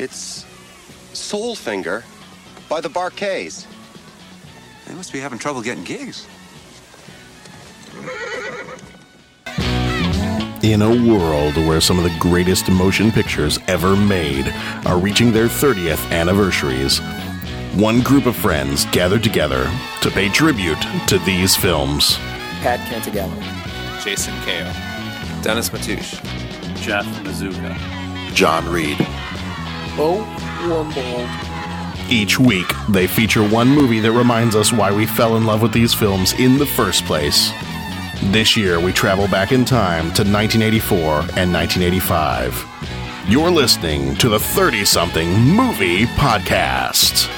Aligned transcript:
It's 0.00 0.46
Soul 1.12 1.54
Finger 1.54 2.04
by 2.70 2.80
the 2.80 2.88
Bar-Kays. 2.88 3.66
They 4.86 4.94
must 4.94 5.12
be 5.12 5.20
having 5.20 5.38
trouble 5.38 5.60
getting 5.60 5.84
gigs. 5.84 6.26
In 10.62 10.80
a 10.80 10.88
world 10.88 11.54
where 11.56 11.82
some 11.82 11.98
of 11.98 12.04
the 12.04 12.16
greatest 12.18 12.70
motion 12.70 13.12
pictures 13.12 13.58
ever 13.68 13.94
made 13.94 14.48
are 14.86 14.96
reaching 14.96 15.32
their 15.32 15.48
30th 15.48 16.10
anniversaries, 16.10 16.98
one 17.74 18.00
group 18.00 18.24
of 18.24 18.34
friends 18.34 18.86
gathered 18.86 19.22
together 19.22 19.70
to 20.00 20.10
pay 20.10 20.30
tribute 20.30 20.80
to 21.08 21.18
these 21.26 21.54
films. 21.54 22.16
Pat 22.62 22.80
Cantagallo. 22.88 23.38
Jason 24.02 24.32
Kao. 24.46 25.42
Dennis 25.42 25.68
Matouche. 25.68 26.24
Jeff 26.76 27.04
Mazuka. 27.22 27.76
John 28.32 28.66
Reed. 28.72 28.96
Bo. 30.00 30.24
Each 32.08 32.40
week, 32.40 32.66
they 32.88 33.06
feature 33.06 33.46
one 33.46 33.68
movie 33.68 34.00
that 34.00 34.12
reminds 34.12 34.56
us 34.56 34.72
why 34.72 34.90
we 34.90 35.04
fell 35.04 35.36
in 35.36 35.44
love 35.44 35.60
with 35.60 35.74
these 35.74 35.92
films 35.92 36.32
in 36.40 36.56
the 36.56 36.64
first 36.64 37.04
place. 37.04 37.52
This 38.24 38.56
year, 38.56 38.80
we 38.80 38.92
travel 38.92 39.28
back 39.28 39.52
in 39.52 39.66
time 39.66 40.04
to 40.14 40.24
1984 40.24 41.02
and 41.36 41.52
1985. 41.52 42.64
You're 43.28 43.50
listening 43.50 44.14
to 44.16 44.30
the 44.30 44.38
30 44.38 44.86
something 44.86 45.28
movie 45.38 46.06
podcast. 46.06 47.28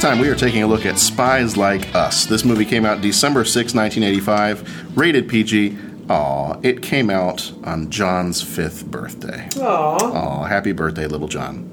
Time 0.00 0.18
we 0.18 0.30
are 0.30 0.34
taking 0.34 0.62
a 0.62 0.66
look 0.66 0.86
at 0.86 0.98
Spies 0.98 1.58
Like 1.58 1.94
Us. 1.94 2.24
This 2.24 2.42
movie 2.42 2.64
came 2.64 2.86
out 2.86 3.02
December 3.02 3.44
6, 3.44 3.74
1985, 3.74 4.96
rated 4.96 5.28
PG. 5.28 5.76
Aw, 6.08 6.58
it 6.62 6.80
came 6.80 7.10
out 7.10 7.52
on 7.64 7.90
John's 7.90 8.40
fifth 8.40 8.86
birthday. 8.86 9.46
Aw. 9.60 10.44
happy 10.44 10.72
birthday, 10.72 11.06
little 11.06 11.28
John. 11.28 11.66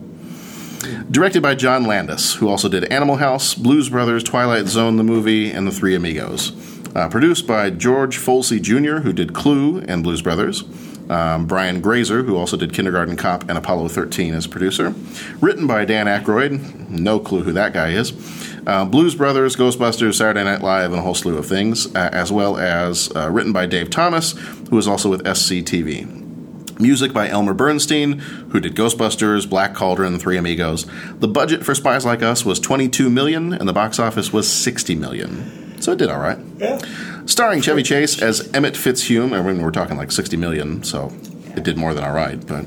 Directed 1.09 1.42
by 1.42 1.55
John 1.55 1.86
Landis, 1.86 2.36
who 2.36 2.50
also 2.50 2.67
did 2.67 2.83
Animal 2.86 3.16
House, 3.16 3.53
Blues 3.55 3.88
Brothers, 3.88 4.25
Twilight 4.25 4.67
Zone, 4.67 4.98
the 4.98 5.05
movie, 5.05 5.50
and 5.50 5.66
The 5.66 5.72
Three 5.72 5.95
Amigos. 5.95 6.52
Uh, 6.94 7.08
produced 7.08 7.48
by 7.48 7.70
George 7.70 8.17
Folsey 8.17 8.61
Jr., 8.61 9.03
who 9.03 9.14
did 9.14 9.33
Clue 9.33 9.80
and 9.88 10.03
Blues 10.03 10.22
Brothers. 10.22 10.66
Um, 11.10 11.46
Brian 11.46 11.82
Grazer, 11.82 12.24
who 12.24 12.36
also 12.36 12.58
did 12.58 12.74
Kindergarten 12.74 13.16
Cop 13.16 13.50
and 13.50 13.58
Apollo 13.58 13.90
13 13.90 14.34
as 14.34 14.48
producer. 14.48 14.94
Written 15.40 15.68
by 15.68 15.86
Dan 15.86 16.08
Aykroyd, 16.08 16.90
no 16.90 17.20
clue 17.20 17.44
who 17.44 17.54
that 17.54 17.74
guy 17.74 17.90
is. 17.92 18.14
Uh, 18.68 18.84
Blues 18.84 19.16
Brothers, 19.16 19.56
Ghostbusters, 19.56 20.16
Saturday 20.16 20.44
Night 20.44 20.62
Live, 20.62 20.92
and 20.92 21.00
a 21.00 21.02
whole 21.02 21.16
slew 21.16 21.38
of 21.38 21.46
things, 21.46 21.94
uh, 21.96 22.10
as 22.12 22.32
well 22.32 22.58
as 22.58 23.10
uh, 23.16 23.30
written 23.30 23.54
by 23.54 23.66
Dave 23.66 23.90
Thomas, 23.90 24.34
who 24.70 24.78
is 24.78 24.88
also 24.88 25.10
with 25.10 25.24
SCTV. 25.24 26.26
Music 26.80 27.12
by 27.12 27.28
Elmer 27.28 27.54
Bernstein, 27.54 28.20
who 28.20 28.60
did 28.60 28.76
Ghostbusters, 28.76 29.50
Black 29.50 29.74
Cauldron, 29.74 30.20
Three 30.20 30.38
Amigos. 30.38 30.86
The 31.20 31.28
budget 31.28 31.66
for 31.66 31.74
Spies 31.74 32.06
Like 32.06 32.22
Us 32.22 32.46
was 32.46 32.60
22 32.60 33.10
million, 33.10 33.54
and 33.54 33.68
the 33.68 33.74
box 33.74 34.00
office 34.00 34.32
was 34.32 34.52
60 34.52 34.96
million. 34.96 35.82
So 35.82 35.94
it 35.94 35.98
did 35.98 36.10
all 36.10 36.20
right. 36.20 36.38
Yeah. 36.58 36.80
Starring 37.28 37.61
Chevy 37.61 37.83
Chase 37.83 38.22
as 38.22 38.50
Emmett 38.53 38.75
Fitz-Hume. 38.78 39.33
I 39.33 39.42
mean, 39.42 39.61
we're 39.61 39.70
talking 39.72 39.97
like 39.97 40.11
60 40.11 40.38
million, 40.38 40.81
so 40.83 41.11
it 41.56 41.64
did 41.64 41.78
more 41.78 41.94
than 41.94 42.03
all 42.03 42.14
right. 42.14 42.39
But 42.47 42.66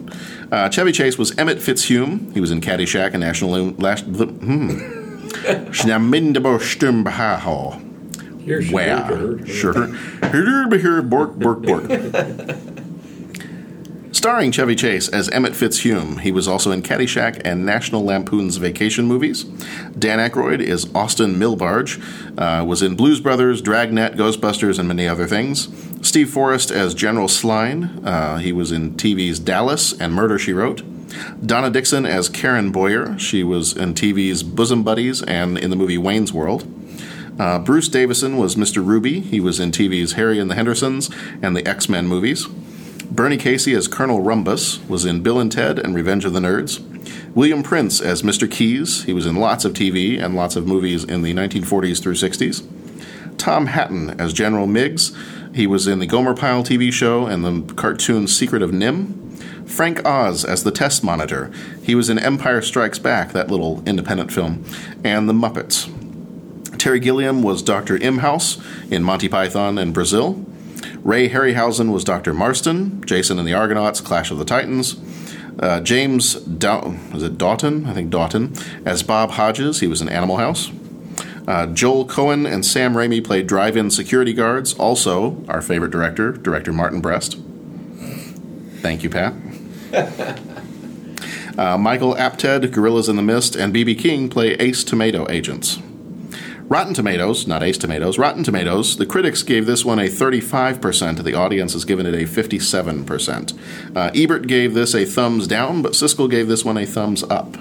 uh, 0.53 0.69
Chevy 0.69 0.93
Chase 0.93 1.17
was 1.19 1.37
Emmett 1.39 1.61
Fitz-Hume. 1.61 2.33
He 2.33 2.41
was 2.41 2.51
in 2.51 2.61
Caddyshack 2.61 3.13
and 3.13 3.21
National 3.21 3.51
Lam- 3.51 3.77
Last. 3.79 4.05
Hmm. 4.05 4.79
Wow. 8.71 9.09
Sure. 9.47 9.87
Here, 10.31 11.03
bork, 11.03 11.35
bork, 11.37 11.63
bork. 11.63 11.85
Starring 14.13 14.51
Chevy 14.51 14.75
Chase 14.75 15.09
as 15.09 15.31
Emmett 15.31 15.55
Fitz-Hume, 15.55 16.19
he 16.19 16.33
was 16.33 16.49
also 16.49 16.73
in 16.73 16.83
Caddyshack 16.83 17.41
and 17.45 17.65
National 17.65 18.05
Lampoon's 18.05 18.57
Vacation 18.57 19.07
movies. 19.07 19.45
Dan 19.97 20.19
Aykroyd 20.19 20.61
is 20.61 20.93
Austin 20.97 21.37
Milbarge, 21.37 22.03
uh, 22.37 22.65
was 22.65 22.83
in 22.83 22.97
Blues 22.97 23.21
Brothers, 23.21 23.63
Dragnet, 23.63 24.17
Ghostbusters, 24.17 24.81
and 24.81 24.89
many 24.89 25.07
other 25.07 25.29
things. 25.29 25.69
Steve 26.03 26.29
Forrest 26.29 26.73
as 26.73 26.93
General 26.93 27.29
Sline, 27.29 28.05
uh, 28.05 28.39
he 28.39 28.53
was 28.53 28.73
in 28.73 28.95
TV's 28.95 29.39
Dallas 29.39 29.93
and 30.01 30.13
Murder 30.13 30.39
She 30.41 30.53
Wrote. 30.53 30.83
Donna 31.45 31.71
Dixon 31.71 32.05
as 32.05 32.29
Karen 32.29 32.73
Boyer, 32.73 33.17
she 33.17 33.45
was 33.45 33.77
in 33.77 33.95
TV's 33.95 34.43
Bosom 34.43 34.83
Buddies 34.83 35.23
and 35.23 35.57
in 35.57 35.71
the 35.71 35.77
movie 35.77 35.99
Wayne's 35.99 36.33
World. 36.33 36.67
Uh, 37.39 37.61
Bruce 37.61 37.89
Davison 37.89 38.37
was 38.37 38.57
Mr. 38.57 38.85
Ruby. 38.85 39.21
He 39.21 39.41
was 39.41 39.61
in 39.61 39.71
TV's 39.71 40.13
Harry 40.13 40.39
and 40.39 40.51
the 40.51 40.57
Hendersons 40.57 41.11
and 41.41 41.57
the 41.57 41.67
X 41.67 41.89
Men 41.89 42.07
movies. 42.07 42.49
Bernie 43.21 43.37
Casey 43.37 43.75
as 43.75 43.87
Colonel 43.87 44.23
Rhombus 44.23 44.81
was 44.89 45.05
in 45.05 45.23
Bill 45.23 45.39
and 45.39 45.53
Ted 45.53 45.79
and 45.79 45.95
Revenge 45.95 46.25
of 46.25 46.33
the 46.33 46.41
Nerds. 46.41 46.81
William 47.35 47.63
Prince 47.63 48.01
as 48.01 48.23
Mr. 48.23 48.51
Keys. 48.51 49.05
He 49.05 49.13
was 49.13 49.27
in 49.27 49.37
lots 49.37 49.67
of 49.67 49.75
TV 49.75 50.19
and 50.19 50.35
lots 50.35 50.57
of 50.57 50.67
movies 50.67 51.05
in 51.05 51.21
the 51.21 51.35
1940s 51.35 52.03
through 52.03 52.15
60s. 52.15 52.67
Tom 53.37 53.67
Hatten 53.67 54.19
as 54.19 54.33
General 54.33 54.67
Miggs. 54.67 55.15
He 55.55 55.67
was 55.67 55.87
in 55.87 55.99
the 55.99 56.07
Gomer 56.07 56.35
Pyle 56.35 56.65
TV 56.65 56.91
show 56.91 57.27
and 57.27 57.45
the 57.45 57.75
cartoon 57.75 58.27
Secret 58.27 58.63
of 58.63 58.71
NIMH. 58.71 59.69
Frank 59.69 60.03
Oz 60.07 60.43
as 60.43 60.65
the 60.65 60.73
test 60.73 61.05
monitor. 61.05 61.53
He 61.83 61.95
was 61.95 62.09
in 62.09 62.19
Empire 62.19 62.63
Strikes 62.63 62.99
Back, 62.99 63.33
that 63.33 63.51
little 63.51 63.83
independent 63.85 64.33
film, 64.33 64.65
and 65.05 65.29
The 65.29 65.35
Muppets. 65.35 65.95
Terry 66.79 67.01
Gilliam 67.01 67.43
was 67.43 67.61
Dr. 67.61 67.99
Imhaus 67.99 68.59
in 68.91 69.05
Monty 69.05 69.29
Python 69.29 69.77
and 69.77 69.93
Brazil. 69.93 70.47
Ray 71.03 71.29
Harryhausen 71.29 71.93
was 71.93 72.05
Dr. 72.05 72.33
Marston, 72.33 73.03
Jason 73.05 73.39
and 73.39 73.47
the 73.47 73.55
Argonauts, 73.55 74.01
Clash 74.01 74.31
of 74.31 74.39
the 74.39 74.45
Titans. 74.45 74.97
Uh, 75.59 75.81
James 75.81 76.35
Dow- 76.35 76.95
was 77.13 77.23
it 77.23 77.37
Daughton? 77.37 77.87
I 77.87 77.93
think 77.93 78.11
Daughton 78.11 78.57
as 78.87 79.03
Bob 79.03 79.33
Hodges. 79.33 79.81
He 79.81 79.87
was 79.87 80.01
in 80.01 80.09
Animal 80.09 80.37
House. 80.37 80.71
Uh, 81.47 81.67
Joel 81.67 82.07
Coen 82.07 82.51
and 82.51 82.65
Sam 82.65 82.95
Raimi 82.95 83.23
played 83.25 83.47
drive-in 83.47 83.91
security 83.91 84.33
guards. 84.33 84.73
Also, 84.75 85.45
our 85.49 85.61
favorite 85.61 85.91
director, 85.91 86.33
director 86.33 86.73
Martin 86.73 87.01
Brest. 87.01 87.39
Thank 88.81 89.03
you, 89.03 89.11
Pat. 89.11 89.35
uh, 91.59 91.77
Michael 91.77 92.15
Apted, 92.15 92.71
Gorillas 92.73 93.09
in 93.09 93.17
the 93.17 93.23
Mist, 93.23 93.57
and 93.57 93.73
B.B. 93.73 93.97
King 93.97 94.31
play 94.31 94.53
Ace 94.55 94.85
Tomato 94.85 95.29
agents. 95.29 95.79
Rotten 96.71 96.95
Tomatoes, 96.95 97.49
not 97.49 97.65
Ace 97.65 97.79
Tomatoes, 97.79 98.17
Rotten 98.17 98.45
Tomatoes, 98.45 98.97
the 98.97 99.05
critics 99.05 99.43
gave 99.43 99.67
this 99.67 99.85
one 99.85 99.99
a 99.99 100.05
35%, 100.05 101.25
the 101.25 101.35
audience 101.35 101.73
has 101.73 101.85
given 101.85 102.07
it 102.07 102.15
a 102.15 102.19
57%. 102.19 103.59
Uh, 103.97 104.13
Ebert 104.15 104.47
gave 104.47 104.73
this 104.73 104.95
a 104.95 105.05
thumbs 105.05 105.49
down, 105.49 105.83
but 105.83 105.95
Siskel 105.95 106.31
gave 106.31 106.47
this 106.47 106.65
one 106.65 106.79
a 106.79 106.87
thumbs 106.87 107.25
up. 107.25 107.57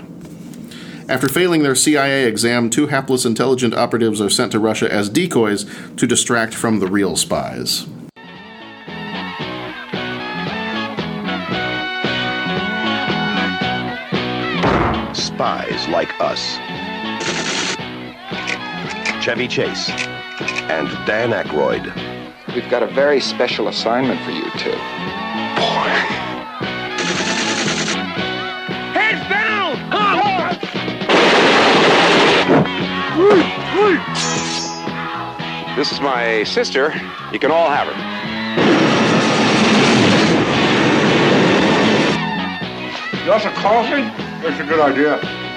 After 1.10 1.28
failing 1.28 1.64
their 1.64 1.74
CIA 1.74 2.28
exam, 2.28 2.70
two 2.70 2.86
hapless 2.86 3.26
intelligent 3.26 3.74
operatives 3.74 4.22
are 4.22 4.30
sent 4.30 4.52
to 4.52 4.60
Russia 4.60 4.94
as 4.94 5.10
decoys 5.10 5.66
to 5.96 6.06
distract 6.06 6.54
from 6.54 6.78
the 6.78 6.86
real 6.86 7.16
spies. 7.16 7.88
Spies 15.14 15.88
Like 15.88 16.14
Us. 16.22 16.60
Chevy 19.22 19.50
Chase 19.50 19.90
and 20.70 20.88
Dan 21.06 21.32
Aykroyd. 21.32 21.94
We've 22.56 22.70
got 22.70 22.84
a 22.84 22.88
very 22.88 23.20
special 23.20 23.68
assignment 23.68 24.22
for 24.22 24.32
you 24.32 24.44
two. 24.52 24.72
Boy. 24.72 25.90
Heads 28.96 29.30
down! 29.30 29.76
This 35.76 35.92
is 35.92 36.00
my 36.00 36.44
sister. 36.46 36.94
You 37.34 37.40
can 37.40 37.52
all 37.52 37.70
have 37.70 37.88
her. 37.88 37.96
You 43.26 43.30
want 43.30 43.44
some 43.44 43.54
coffee? 43.56 44.02
That's 44.42 44.60
a 44.62 44.64
good 44.64 44.80
idea. 44.80 45.49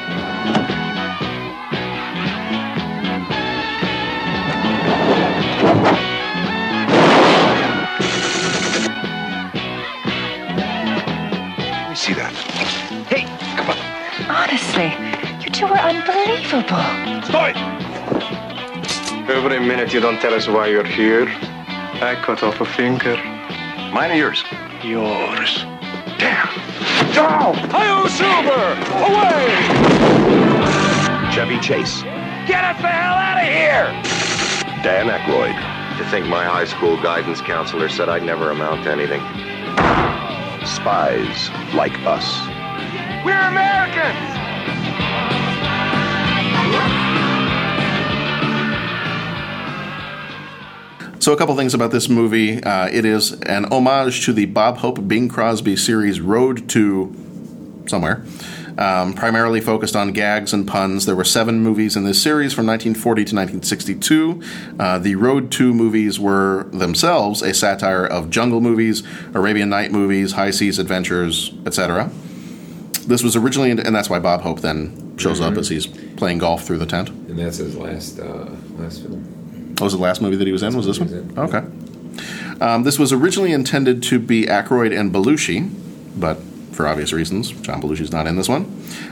Unbelievable. 16.52 17.22
Stop! 17.22 17.56
Every 19.28 19.60
minute 19.60 19.93
you 19.93 20.00
don't 20.00 20.20
tell 20.20 20.34
us 20.34 20.49
why 20.49 20.66
you're 20.66 20.84
here, 20.84 21.26
I 21.28 22.19
cut 22.22 22.43
off 22.43 22.60
a 22.60 22.64
finger. 22.66 23.16
Mine 23.93 24.10
or 24.10 24.14
yours? 24.14 24.44
Yours. 24.82 25.64
Down! 26.19 26.49
Hi-yo, 27.72 28.06
Silver! 28.08 28.76
Away! 29.06 29.49
Chevy 31.32 31.58
Chase, 31.60 32.02
Get 32.46 32.64
us 32.64 32.76
the 32.81 32.88
hell 32.88 33.14
out 33.14 33.38
of 33.38 33.46
here! 33.46 33.87
Dan 34.82 35.08
Aykroyd, 35.08 35.56
To 35.98 36.05
think 36.10 36.26
my 36.26 36.44
high 36.44 36.64
school 36.64 37.00
guidance 37.02 37.40
counselor 37.40 37.88
said 37.88 38.08
I'd 38.08 38.25
never 38.25 38.50
amount 38.50 38.84
to 38.84 38.90
anything. 38.90 39.20
Spies 40.66 41.50
Like 41.75 41.96
Us. 42.06 42.26
We're 43.25 43.38
Americans! 43.38 44.12
So, 51.22 51.32
a 51.32 51.36
couple 51.36 51.54
things 51.54 51.72
about 51.72 51.92
this 51.92 52.08
movie. 52.08 52.60
Uh, 52.64 52.88
it 52.88 53.04
is 53.04 53.30
an 53.42 53.66
homage 53.66 54.24
to 54.24 54.32
the 54.32 54.46
Bob 54.46 54.78
Hope 54.78 55.06
Bing 55.06 55.28
Crosby 55.28 55.76
series 55.76 56.20
Road 56.20 56.69
to 56.70 57.14
somewhere, 57.86 58.24
um, 58.76 59.14
primarily 59.14 59.60
focused 59.60 59.94
on 59.94 60.10
gags 60.10 60.52
and 60.52 60.66
puns. 60.66 61.06
There 61.06 61.14
were 61.14 61.22
seven 61.22 61.62
movies 61.62 61.94
in 61.94 62.02
this 62.02 62.20
series 62.20 62.52
from 62.52 62.66
1940 62.66 63.20
to 63.26 63.36
1962. 63.36 64.42
Uh, 64.80 64.98
the 64.98 65.14
Road 65.14 65.52
to 65.52 65.72
movies 65.72 66.19
were 66.19 66.64
themselves 66.72 67.40
a 67.40 67.54
satire 67.54 68.04
of 68.04 68.28
jungle 68.28 68.60
movies, 68.60 69.04
Arabian 69.32 69.69
Night 69.69 69.92
movies, 69.92 70.32
high 70.32 70.50
seas 70.50 70.80
adventures, 70.80 71.54
etc. 71.64 72.10
This 73.06 73.22
was 73.22 73.36
originally, 73.36 73.70
and 73.70 73.94
that's 73.94 74.10
why 74.10 74.19
Bob 74.19 74.40
Hope 74.40 74.58
then 74.58 75.16
shows 75.19 75.40
up 75.40 75.56
as 75.56 75.69
he's 75.69 75.86
playing 75.86 76.38
golf 76.38 76.64
through 76.64 76.78
the 76.78 76.86
tent. 76.86 77.10
And 77.10 77.38
that's 77.38 77.58
his 77.58 77.76
last 77.76 78.19
uh, 78.19 78.50
last 78.76 79.02
film. 79.02 79.31
What 79.72 79.82
was 79.82 79.92
the 79.92 79.98
last 79.98 80.22
movie 80.22 80.36
that 80.36 80.46
he 80.46 80.52
was 80.52 80.62
in? 80.62 80.76
Was 80.76 80.86
this 80.86 80.98
one? 80.98 81.34
Okay. 81.36 81.62
Um, 82.60 82.84
this 82.84 82.98
was 82.98 83.12
originally 83.12 83.52
intended 83.52 84.02
to 84.04 84.19
be 84.19 84.44
Aykroyd 84.46 84.96
and 84.96 85.12
Belushi, 85.12 85.70
but 86.16 86.38
for 86.72 86.86
obvious 86.86 87.12
reasons, 87.12 87.50
John 87.50 87.82
Belushi's 87.82 88.12
not 88.12 88.26
in 88.26 88.36
this 88.36 88.48
one. 88.48 88.64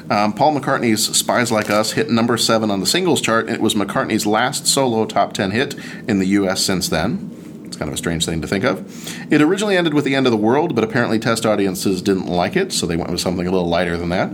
Um, 0.08 0.32
Paul 0.32 0.54
McCartney's 0.58 1.16
"Spies 1.16 1.50
Like 1.50 1.70
Us" 1.70 1.92
hit 1.92 2.10
number 2.10 2.36
seven 2.36 2.70
on 2.70 2.80
the 2.80 2.86
singles 2.86 3.20
chart, 3.20 3.46
and 3.46 3.54
it 3.54 3.60
was 3.60 3.74
McCartney's 3.74 4.26
last 4.26 4.66
solo 4.66 5.04
top 5.06 5.32
ten 5.32 5.50
hit 5.50 5.74
in 6.08 6.18
the 6.18 6.26
U.S. 6.26 6.62
since 6.62 6.88
then. 6.88 7.62
It's 7.64 7.76
kind 7.76 7.88
of 7.88 7.94
a 7.94 7.98
strange 7.98 8.24
thing 8.26 8.40
to 8.40 8.48
think 8.48 8.64
of. 8.64 9.32
It 9.32 9.40
originally 9.40 9.76
ended 9.76 9.94
with 9.94 10.04
the 10.04 10.14
end 10.14 10.26
of 10.26 10.30
the 10.30 10.36
world, 10.36 10.74
but 10.74 10.84
apparently 10.84 11.18
test 11.18 11.46
audiences 11.46 12.02
didn't 12.02 12.26
like 12.26 12.56
it, 12.56 12.72
so 12.72 12.86
they 12.86 12.96
went 12.96 13.10
with 13.10 13.20
something 13.20 13.46
a 13.46 13.50
little 13.50 13.68
lighter 13.68 13.96
than 13.96 14.08
that. 14.08 14.30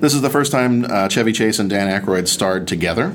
This 0.00 0.14
is 0.14 0.20
the 0.20 0.30
first 0.30 0.52
time 0.52 0.84
uh, 0.84 1.08
Chevy 1.08 1.32
Chase 1.32 1.58
and 1.58 1.70
Dan 1.70 1.88
Aykroyd 1.88 2.28
starred 2.28 2.68
together. 2.68 3.14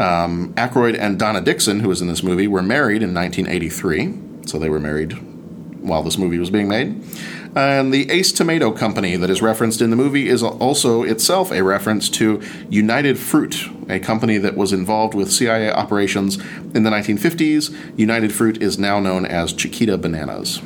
Um, 0.00 0.54
Aykroyd 0.54 0.98
and 0.98 1.18
Donna 1.18 1.42
Dixon, 1.42 1.80
who 1.80 1.88
was 1.88 2.00
in 2.00 2.08
this 2.08 2.22
movie, 2.22 2.48
were 2.48 2.62
married 2.62 3.02
in 3.02 3.12
1983, 3.12 4.46
so 4.46 4.58
they 4.58 4.70
were 4.70 4.80
married 4.80 5.12
while 5.82 6.02
this 6.02 6.16
movie 6.16 6.38
was 6.38 6.48
being 6.48 6.68
made. 6.68 7.04
And 7.54 7.92
the 7.92 8.10
Ace 8.10 8.32
Tomato 8.32 8.70
Company 8.70 9.16
that 9.16 9.28
is 9.28 9.42
referenced 9.42 9.82
in 9.82 9.90
the 9.90 9.96
movie 9.96 10.28
is 10.28 10.42
also 10.42 11.02
itself 11.02 11.50
a 11.50 11.62
reference 11.62 12.08
to 12.10 12.40
United 12.70 13.18
Fruit, 13.18 13.68
a 13.90 13.98
company 13.98 14.38
that 14.38 14.56
was 14.56 14.72
involved 14.72 15.14
with 15.14 15.30
CIA 15.30 15.70
operations 15.70 16.36
in 16.74 16.84
the 16.84 16.90
1950s. 16.90 17.98
United 17.98 18.32
Fruit 18.32 18.62
is 18.62 18.78
now 18.78 19.00
known 19.00 19.26
as 19.26 19.52
Chiquita 19.52 19.98
Bananas. 19.98 20.62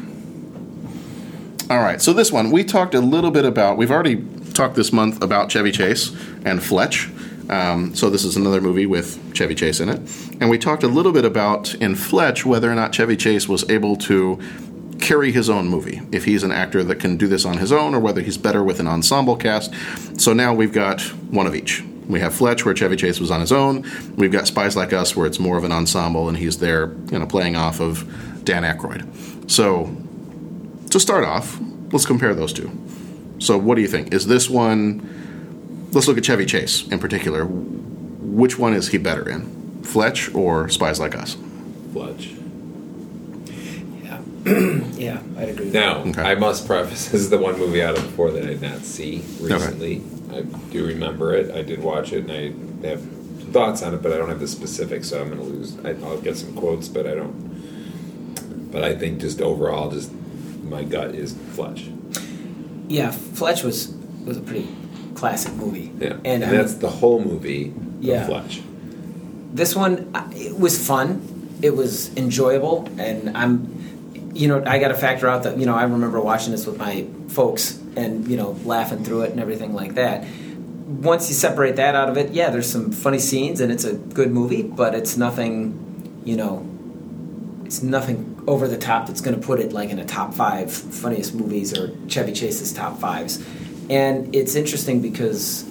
All 1.70 1.80
right, 1.80 2.00
so 2.00 2.12
this 2.12 2.30
one, 2.30 2.50
we 2.50 2.62
talked 2.62 2.94
a 2.94 3.00
little 3.00 3.30
bit 3.32 3.44
about, 3.44 3.78
we've 3.78 3.90
already 3.90 4.22
talked 4.52 4.76
this 4.76 4.92
month 4.92 5.22
about 5.22 5.50
Chevy 5.50 5.72
Chase 5.72 6.14
and 6.44 6.62
Fletch. 6.62 7.08
Um, 7.50 7.94
so 7.94 8.10
this 8.10 8.24
is 8.24 8.36
another 8.36 8.60
movie 8.60 8.86
with 8.86 9.34
Chevy 9.34 9.54
Chase 9.54 9.80
in 9.80 9.88
it. 9.88 10.00
And 10.40 10.48
we 10.48 10.58
talked 10.58 10.82
a 10.82 10.88
little 10.88 11.12
bit 11.12 11.24
about 11.24 11.74
in 11.74 11.94
Fletch 11.94 12.46
whether 12.46 12.70
or 12.70 12.74
not 12.74 12.92
Chevy 12.94 13.16
Chase 13.16 13.48
was 13.48 13.68
able 13.70 13.96
to 13.96 14.40
carry 15.00 15.32
his 15.32 15.50
own 15.50 15.68
movie, 15.68 16.00
if 16.12 16.24
he's 16.24 16.42
an 16.42 16.52
actor 16.52 16.82
that 16.84 16.96
can 16.98 17.16
do 17.16 17.26
this 17.26 17.44
on 17.44 17.58
his 17.58 17.72
own 17.72 17.94
or 17.94 18.00
whether 18.00 18.22
he's 18.22 18.38
better 18.38 18.62
with 18.62 18.80
an 18.80 18.86
ensemble 18.86 19.36
cast. 19.36 19.72
So 20.18 20.32
now 20.32 20.54
we've 20.54 20.72
got 20.72 21.02
one 21.30 21.46
of 21.46 21.54
each. 21.54 21.82
We 22.08 22.20
have 22.20 22.34
Fletch, 22.34 22.64
where 22.64 22.74
Chevy 22.74 22.96
Chase 22.96 23.18
was 23.18 23.30
on 23.30 23.40
his 23.40 23.52
own. 23.52 23.84
We've 24.16 24.32
got 24.32 24.46
Spies 24.46 24.76
Like 24.76 24.92
Us, 24.92 25.16
where 25.16 25.26
it's 25.26 25.38
more 25.38 25.56
of 25.56 25.64
an 25.64 25.72
ensemble 25.72 26.28
and 26.28 26.36
he's 26.36 26.58
there, 26.58 26.92
you 27.10 27.18
know, 27.18 27.26
playing 27.26 27.56
off 27.56 27.80
of 27.80 28.04
Dan 28.44 28.62
Aykroyd. 28.62 29.50
So 29.50 29.94
to 30.90 31.00
start 31.00 31.24
off, 31.24 31.58
let's 31.92 32.06
compare 32.06 32.34
those 32.34 32.52
two. 32.52 32.70
So, 33.38 33.58
what 33.58 33.74
do 33.74 33.82
you 33.82 33.88
think? 33.88 34.14
Is 34.14 34.26
this 34.26 34.48
one? 34.48 35.23
Let's 35.94 36.08
look 36.08 36.18
at 36.18 36.24
Chevy 36.24 36.44
Chase 36.44 36.88
in 36.88 36.98
particular. 36.98 37.44
Which 37.44 38.58
one 38.58 38.74
is 38.74 38.88
he 38.88 38.98
better 38.98 39.28
in, 39.28 39.82
Fletch 39.84 40.34
or 40.34 40.68
Spies 40.68 40.98
Like 40.98 41.14
Us? 41.14 41.36
Fletch. 41.92 42.30
yeah, 44.02 44.20
yeah, 44.94 45.22
I'd 45.38 45.50
agree. 45.50 45.70
Now, 45.70 46.02
I 46.16 46.34
must 46.34 46.66
preface 46.66 47.10
this 47.10 47.20
is 47.22 47.30
the 47.30 47.38
one 47.38 47.56
movie 47.60 47.80
out 47.80 47.96
of 47.96 48.02
the 48.02 48.10
four 48.10 48.32
that 48.32 48.42
I 48.42 48.46
did 48.46 48.62
not 48.62 48.80
see 48.80 49.18
recently. 49.40 50.02
I 50.32 50.42
do 50.72 50.84
remember 50.84 51.32
it. 51.32 51.54
I 51.54 51.62
did 51.62 51.80
watch 51.80 52.12
it, 52.12 52.28
and 52.28 52.32
I 52.84 52.88
have 52.88 53.00
thoughts 53.52 53.84
on 53.84 53.94
it, 53.94 54.02
but 54.02 54.12
I 54.12 54.16
don't 54.16 54.28
have 54.28 54.40
the 54.40 54.48
specifics, 54.48 55.10
so 55.10 55.20
I'm 55.20 55.28
going 55.28 55.38
to 55.38 55.44
lose. 55.44 55.78
I, 55.84 55.90
I'll 56.04 56.20
get 56.20 56.36
some 56.36 56.56
quotes, 56.56 56.88
but 56.88 57.06
I 57.06 57.14
don't. 57.14 58.72
But 58.72 58.82
I 58.82 58.96
think 58.96 59.20
just 59.20 59.40
overall, 59.40 59.92
just 59.92 60.12
my 60.64 60.82
gut 60.82 61.14
is 61.14 61.34
Fletch. 61.52 61.88
Yeah, 62.88 63.12
Fletch 63.12 63.62
was 63.62 63.94
was 64.24 64.38
a 64.38 64.40
pretty 64.40 64.66
classic 65.14 65.52
movie. 65.54 65.92
Yeah, 65.98 66.14
and, 66.24 66.42
and 66.42 66.52
that's 66.52 66.74
the 66.74 66.90
whole 66.90 67.22
movie. 67.22 67.72
Yeah. 68.00 68.26
this 69.54 69.74
one 69.74 70.12
it 70.32 70.58
was 70.58 70.84
fun. 70.84 71.30
It 71.62 71.74
was 71.74 72.14
enjoyable, 72.16 72.88
and 72.98 73.36
I'm, 73.36 74.30
you 74.34 74.48
know, 74.48 74.62
I 74.66 74.78
got 74.78 74.88
to 74.88 74.94
factor 74.94 75.28
out 75.28 75.44
that 75.44 75.56
you 75.58 75.64
know 75.64 75.74
I 75.74 75.84
remember 75.84 76.20
watching 76.20 76.52
this 76.52 76.66
with 76.66 76.78
my 76.78 77.06
folks 77.28 77.78
and 77.96 78.28
you 78.28 78.36
know 78.36 78.58
laughing 78.64 79.04
through 79.04 79.22
it 79.22 79.30
and 79.30 79.40
everything 79.40 79.72
like 79.72 79.94
that. 79.94 80.26
Once 80.86 81.28
you 81.28 81.34
separate 81.34 81.76
that 81.76 81.94
out 81.94 82.08
of 82.08 82.16
it, 82.16 82.32
yeah, 82.32 82.50
there's 82.50 82.70
some 82.70 82.92
funny 82.92 83.18
scenes 83.18 83.60
and 83.60 83.72
it's 83.72 83.84
a 83.84 83.94
good 83.94 84.30
movie, 84.30 84.62
but 84.62 84.94
it's 84.94 85.16
nothing, 85.16 86.22
you 86.24 86.36
know, 86.36 86.66
it's 87.64 87.82
nothing 87.82 88.42
over 88.46 88.68
the 88.68 88.76
top 88.76 89.06
that's 89.06 89.20
going 89.20 89.38
to 89.38 89.44
put 89.44 89.60
it 89.60 89.72
like 89.72 89.90
in 89.90 89.98
a 89.98 90.04
top 90.04 90.34
five 90.34 90.72
funniest 90.72 91.34
movies 91.34 91.76
or 91.76 91.90
Chevy 92.08 92.32
Chase's 92.32 92.72
top 92.72 92.98
fives. 93.00 93.44
And 93.90 94.34
it's 94.34 94.54
interesting 94.54 95.02
because, 95.02 95.64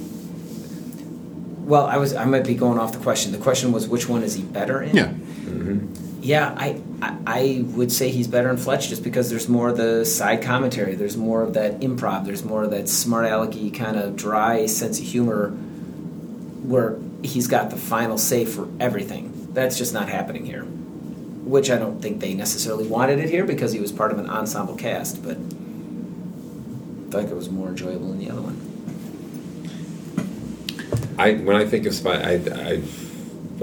well, 1.60 1.86
I 1.86 1.98
was 1.98 2.14
I 2.14 2.26
might 2.26 2.46
be 2.46 2.56
going 2.56 2.78
off 2.78 2.94
the 2.94 3.00
question. 3.00 3.32
The 3.32 3.38
question 3.40 3.72
was 3.72 3.88
which 3.88 4.08
one 4.08 4.24
is 4.24 4.36
he 4.36 4.44
better 4.44 4.82
in? 4.82 4.96
Yeah. 4.96 5.08
Mm-hmm. 5.08 6.22
Yeah, 6.22 6.56
I, 6.58 6.82
I 7.02 7.18
I 7.26 7.66
would 7.70 7.92
say 7.92 8.10
he's 8.10 8.28
better 8.28 8.50
in 8.50 8.58
Fletch 8.58 8.90
just 8.90 9.04
because 9.04 9.30
there's 9.30 9.50
more 9.50 9.70
of 9.70 9.78
the 9.78 10.06
side 10.06 10.42
commentary. 10.42 10.96
There's 10.96 11.18
more 11.18 11.42
of 11.42 11.56
that 11.56 11.80
improv. 11.80 12.26
There's 12.26 12.46
more 12.46 12.64
of 12.64 12.72
that 12.72 12.88
smart 12.88 13.26
alecky 13.26 13.74
kind 13.74 13.98
of 13.98 14.16
dry 14.16 14.66
sense 14.68 15.00
of 15.00 15.06
humor 15.06 15.50
where 15.50 16.98
he's 17.24 17.48
got 17.48 17.72
the 17.72 17.76
final 17.76 18.18
say 18.18 18.46
for 18.46 18.70
everything. 18.80 19.50
That's 19.54 19.78
just 19.78 19.94
not 19.94 20.08
happening 20.08 20.46
here. 20.46 20.64
Which 20.64 21.70
I 21.70 21.78
don't 21.78 22.02
think 22.02 22.22
they 22.22 22.34
necessarily 22.34 22.88
wanted 22.88 23.20
it 23.20 23.30
here 23.30 23.44
because 23.44 23.74
he 23.74 23.80
was 23.80 23.92
part 23.92 24.12
of 24.12 24.18
an 24.18 24.30
ensemble 24.30 24.76
cast, 24.76 25.24
but 25.24 25.38
I 27.14 27.18
feel 27.18 27.22
like 27.26 27.32
it 27.32 27.36
was 27.36 27.50
more 27.52 27.68
enjoyable 27.68 28.08
than 28.10 28.18
the 28.18 28.32
other 28.32 28.42
one. 28.42 28.60
I 31.20 31.34
when 31.36 31.56
I 31.56 31.64
think 31.66 31.86
of 31.86 31.94
Spy, 31.94 32.16
I, 32.16 32.32
I, 32.34 32.82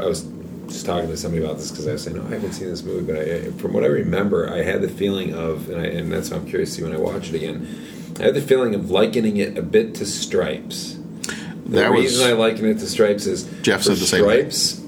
I 0.01 0.07
was 0.07 0.23
just 0.69 0.87
talking 0.87 1.09
to 1.09 1.17
somebody 1.17 1.43
about 1.45 1.57
this 1.57 1.73
because 1.73 1.89
I 1.89 1.93
was 1.93 2.05
saying, 2.05 2.17
no, 2.17 2.25
I 2.27 2.31
haven't 2.31 2.53
seen 2.53 2.69
this 2.69 2.85
movie, 2.85 3.13
but 3.13 3.21
I, 3.21 3.51
from 3.61 3.73
what 3.73 3.83
I 3.83 3.89
remember, 3.89 4.53
I 4.53 4.63
had 4.63 4.83
the 4.83 4.89
feeling 4.89 5.35
of, 5.35 5.69
and, 5.69 5.81
I, 5.81 5.87
and 5.87 6.13
that's 6.13 6.31
why 6.31 6.37
I'm 6.37 6.47
curious 6.47 6.71
to 6.71 6.77
see 6.77 6.83
when 6.85 6.95
I 6.95 6.99
watch 6.99 7.31
it 7.31 7.35
again. 7.35 7.67
I 8.21 8.25
had 8.27 8.35
the 8.35 8.41
feeling 8.41 8.77
of 8.77 8.89
likening 8.93 9.39
it 9.39 9.59
a 9.59 9.63
bit 9.63 9.97
to 9.97 10.07
Stripes. 10.07 10.97
The 11.65 11.81
That 11.81 11.91
was- 11.91 12.03
reason 12.03 12.29
I 12.29 12.35
liken 12.35 12.67
it 12.67 12.79
to 12.79 12.87
Stripes 12.87 13.27
is 13.27 13.51
Jeff 13.63 13.83
said 13.83 13.97
the 13.97 14.07
same 14.07 14.25
thing. 14.27 14.51
Stripes. 14.53 14.81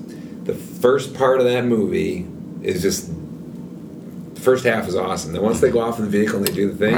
The 0.45 0.55
first 0.55 1.15
part 1.15 1.41
of 1.41 1.47
that 1.47 1.65
movie 1.65 2.29
is 2.63 2.81
just 2.81 3.11
the 4.35 4.41
first 4.41 4.65
half 4.65 4.87
is 4.87 4.95
awesome. 4.95 5.33
Then 5.33 5.43
once 5.43 5.59
they 5.61 5.71
go 5.71 5.81
off 5.81 5.99
in 5.99 6.05
the 6.05 6.11
vehicle 6.13 6.37
and 6.39 6.47
they 6.47 6.53
do 6.53 6.71
the 6.71 6.77
thing, 6.79 6.95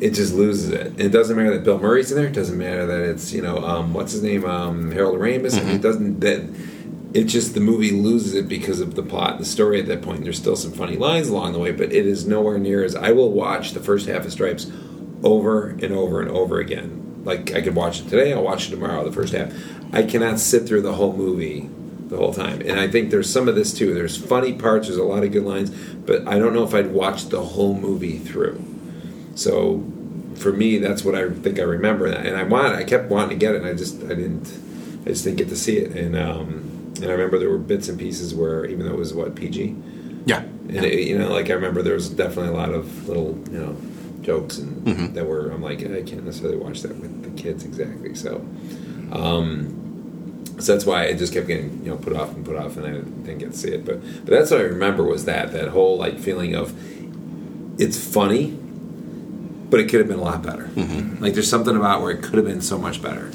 it 0.00 0.14
just 0.14 0.34
loses 0.34 0.70
it. 0.70 0.86
And 0.86 1.00
it 1.00 1.10
doesn't 1.10 1.36
matter 1.36 1.52
that 1.52 1.64
Bill 1.64 1.78
Murray's 1.78 2.10
in 2.10 2.16
there. 2.16 2.26
It 2.26 2.32
doesn't 2.32 2.56
matter 2.56 2.86
that 2.86 3.00
it's 3.00 3.32
you 3.32 3.42
know 3.42 3.58
um, 3.58 3.92
what's 3.92 4.12
his 4.12 4.22
name 4.22 4.44
um, 4.44 4.90
Harold 4.90 5.18
Ramis. 5.18 5.62
Mean, 5.62 5.76
it 5.76 5.82
doesn't 5.82 6.20
that. 6.20 6.48
It 7.12 7.24
just 7.24 7.54
the 7.54 7.60
movie 7.60 7.90
loses 7.90 8.34
it 8.34 8.48
because 8.48 8.80
of 8.80 8.94
the 8.94 9.02
plot 9.02 9.32
and 9.32 9.40
the 9.40 9.44
story 9.44 9.80
at 9.80 9.86
that 9.86 10.00
point. 10.00 10.22
There's 10.22 10.38
still 10.38 10.56
some 10.56 10.72
funny 10.72 10.96
lines 10.96 11.28
along 11.28 11.52
the 11.52 11.58
way, 11.58 11.72
but 11.72 11.92
it 11.92 12.06
is 12.06 12.26
nowhere 12.26 12.58
near 12.58 12.84
as 12.84 12.94
I 12.94 13.10
will 13.12 13.32
watch 13.32 13.72
the 13.72 13.80
first 13.80 14.08
half 14.08 14.24
of 14.24 14.32
Stripes 14.32 14.70
over 15.22 15.70
and 15.70 15.92
over 15.92 16.20
and 16.20 16.30
over 16.30 16.60
again. 16.60 17.22
Like 17.24 17.52
I 17.52 17.60
could 17.60 17.74
watch 17.74 18.00
it 18.00 18.08
today, 18.08 18.32
I'll 18.32 18.44
watch 18.44 18.68
it 18.68 18.70
tomorrow. 18.70 19.04
The 19.04 19.12
first 19.12 19.34
half, 19.34 19.52
I 19.92 20.04
cannot 20.04 20.38
sit 20.38 20.66
through 20.66 20.82
the 20.82 20.94
whole 20.94 21.14
movie 21.14 21.68
the 22.10 22.16
whole 22.16 22.32
time. 22.32 22.60
And 22.60 22.78
I 22.78 22.88
think 22.88 23.10
there's 23.10 23.30
some 23.30 23.48
of 23.48 23.54
this 23.54 23.74
too. 23.74 23.92
There's 23.92 24.16
funny 24.16 24.52
parts. 24.52 24.86
There's 24.86 24.98
a 24.98 25.04
lot 25.04 25.22
of 25.22 25.32
good 25.32 25.44
lines, 25.44 25.70
but 25.70 26.26
I 26.26 26.38
don't 26.38 26.54
know 26.54 26.64
if 26.64 26.74
I'd 26.74 26.92
watch 26.92 27.26
the 27.26 27.42
whole 27.42 27.74
movie 27.74 28.18
through. 28.18 28.69
So 29.34 29.84
for 30.34 30.52
me, 30.52 30.78
that's 30.78 31.04
what 31.04 31.14
I 31.14 31.28
think 31.30 31.58
I 31.58 31.62
remember, 31.62 32.06
and 32.06 32.36
I 32.36 32.42
want. 32.44 32.74
I 32.74 32.84
kept 32.84 33.10
wanting 33.10 33.30
to 33.30 33.36
get 33.36 33.54
it, 33.54 33.58
and 33.62 33.66
I 33.66 33.74
just 33.74 34.02
I 34.04 34.08
didn't. 34.14 34.52
I 35.06 35.10
just 35.10 35.24
didn't 35.24 35.38
get 35.38 35.48
to 35.48 35.56
see 35.56 35.76
it, 35.78 35.92
and 35.96 36.16
um, 36.16 36.92
and 36.96 37.04
I 37.06 37.12
remember 37.12 37.38
there 37.38 37.50
were 37.50 37.58
bits 37.58 37.88
and 37.88 37.98
pieces 37.98 38.34
where 38.34 38.64
even 38.66 38.86
though 38.86 38.92
it 38.92 38.98
was 38.98 39.14
what 39.14 39.34
PG, 39.34 39.74
Yeah. 40.26 40.42
and 40.68 40.84
it, 40.84 41.08
you 41.08 41.16
know, 41.18 41.32
like 41.32 41.48
I 41.50 41.54
remember 41.54 41.82
there 41.82 41.94
was 41.94 42.08
definitely 42.10 42.52
a 42.52 42.56
lot 42.56 42.70
of 42.70 43.08
little 43.08 43.38
you 43.50 43.58
know 43.58 43.76
jokes 44.22 44.58
and 44.58 44.84
Mhm. 44.86 45.14
that 45.14 45.26
were 45.26 45.50
I'm 45.50 45.62
like 45.62 45.80
I 45.82 46.02
can't 46.02 46.24
necessarily 46.24 46.58
watch 46.58 46.82
that 46.82 46.94
with 47.00 47.22
the 47.22 47.30
kids 47.42 47.64
exactly. 47.64 48.14
So, 48.14 48.44
um, 49.12 49.76
So 50.58 50.72
that's 50.74 50.84
why 50.84 51.04
it 51.04 51.16
just 51.16 51.32
kept 51.32 51.46
getting 51.46 51.80
you 51.82 51.90
know 51.90 51.96
put 51.96 52.14
off 52.14 52.34
and 52.36 52.44
put 52.44 52.56
off, 52.56 52.76
and 52.76 52.84
I 52.86 52.90
didn't 52.92 53.38
get 53.38 53.52
to 53.52 53.56
see 53.56 53.70
it. 53.70 53.84
But 53.86 54.02
but 54.26 54.30
that's 54.30 54.50
what 54.50 54.60
I 54.60 54.64
remember 54.64 55.04
was 55.04 55.24
that 55.24 55.52
that 55.52 55.68
whole 55.68 55.96
like 55.96 56.18
feeling 56.18 56.54
of 56.54 56.74
it's 57.80 57.96
funny, 57.98 58.58
but 59.70 59.80
it 59.80 59.88
could 59.88 60.00
have 60.00 60.08
been 60.08 60.18
a 60.18 60.22
lot 60.22 60.42
better. 60.42 60.64
Mm-hmm. 60.64 61.22
Like 61.22 61.34
there's 61.34 61.48
something 61.48 61.76
about 61.76 62.02
where 62.02 62.10
it 62.10 62.22
could 62.22 62.34
have 62.34 62.44
been 62.46 62.60
so 62.60 62.76
much 62.78 63.00
better. 63.02 63.30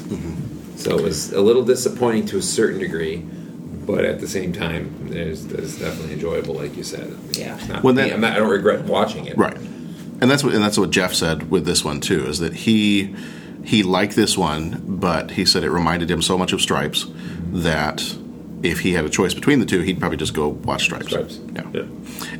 So 0.76 0.96
it 0.98 1.02
was 1.02 1.32
a 1.32 1.40
little 1.40 1.64
disappointing 1.64 2.26
to 2.26 2.38
a 2.38 2.42
certain 2.42 2.78
degree, 2.78 3.18
but 3.18 4.04
at 4.04 4.20
the 4.20 4.28
same 4.28 4.52
time, 4.52 5.08
there's, 5.10 5.46
there's 5.46 5.78
definitely 5.78 6.12
enjoyable, 6.14 6.54
like 6.54 6.76
you 6.76 6.84
said. 6.84 7.16
Yeah. 7.32 7.58
Not, 7.68 7.82
When 7.82 7.94
that- 7.96 8.18
not, 8.20 8.32
I 8.32 8.36
don't 8.36 8.50
regret 8.50 8.84
watching 8.84 9.26
it. 9.26 9.36
Right. 9.36 9.56
And 10.18 10.30
that's 10.30 10.42
what 10.42 10.54
and 10.54 10.62
that's 10.64 10.78
what 10.78 10.90
Jeff 10.90 11.12
said 11.12 11.50
with 11.50 11.66
this 11.66 11.84
one 11.84 12.00
too 12.00 12.26
is 12.26 12.38
that 12.38 12.54
he 12.54 13.14
he 13.64 13.82
liked 13.82 14.16
this 14.16 14.38
one, 14.38 14.82
but 14.86 15.32
he 15.32 15.44
said 15.44 15.62
it 15.62 15.70
reminded 15.70 16.10
him 16.10 16.22
so 16.22 16.38
much 16.38 16.52
of 16.54 16.60
Stripes 16.62 17.04
that 17.52 18.16
if 18.62 18.80
he 18.80 18.94
had 18.94 19.04
a 19.04 19.08
choice 19.08 19.34
between 19.34 19.60
the 19.60 19.66
two, 19.66 19.80
he'd 19.80 20.00
probably 20.00 20.16
just 20.16 20.34
go 20.34 20.48
watch 20.48 20.84
Stripes. 20.84 21.08
Stripes. 21.08 21.40
Yeah. 21.54 21.82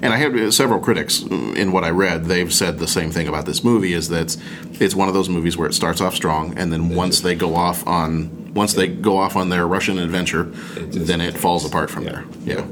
And 0.02 0.06
I 0.06 0.16
had 0.16 0.34
uh, 0.34 0.50
several 0.50 0.80
critics 0.80 1.22
uh, 1.24 1.34
in 1.56 1.72
what 1.72 1.84
I 1.84 1.90
read. 1.90 2.24
They've 2.24 2.52
said 2.52 2.78
the 2.78 2.88
same 2.88 3.10
thing 3.10 3.28
about 3.28 3.46
this 3.46 3.62
movie: 3.62 3.92
is 3.92 4.08
that 4.08 4.22
it's, 4.22 4.38
it's 4.80 4.94
one 4.94 5.08
of 5.08 5.14
those 5.14 5.28
movies 5.28 5.56
where 5.56 5.68
it 5.68 5.74
starts 5.74 6.00
off 6.00 6.14
strong, 6.14 6.56
and 6.56 6.72
then 6.72 6.94
once 6.94 7.20
they 7.20 7.34
go 7.34 7.54
off 7.54 7.86
on 7.86 8.54
once 8.54 8.72
they 8.72 8.88
go 8.88 9.18
off 9.18 9.36
on 9.36 9.50
their 9.50 9.66
Russian 9.66 9.98
adventure, 9.98 10.44
then 10.44 11.20
it 11.20 11.36
falls 11.36 11.64
apart 11.64 11.90
from 11.90 12.04
there. 12.04 12.24
Yeah. 12.44 12.66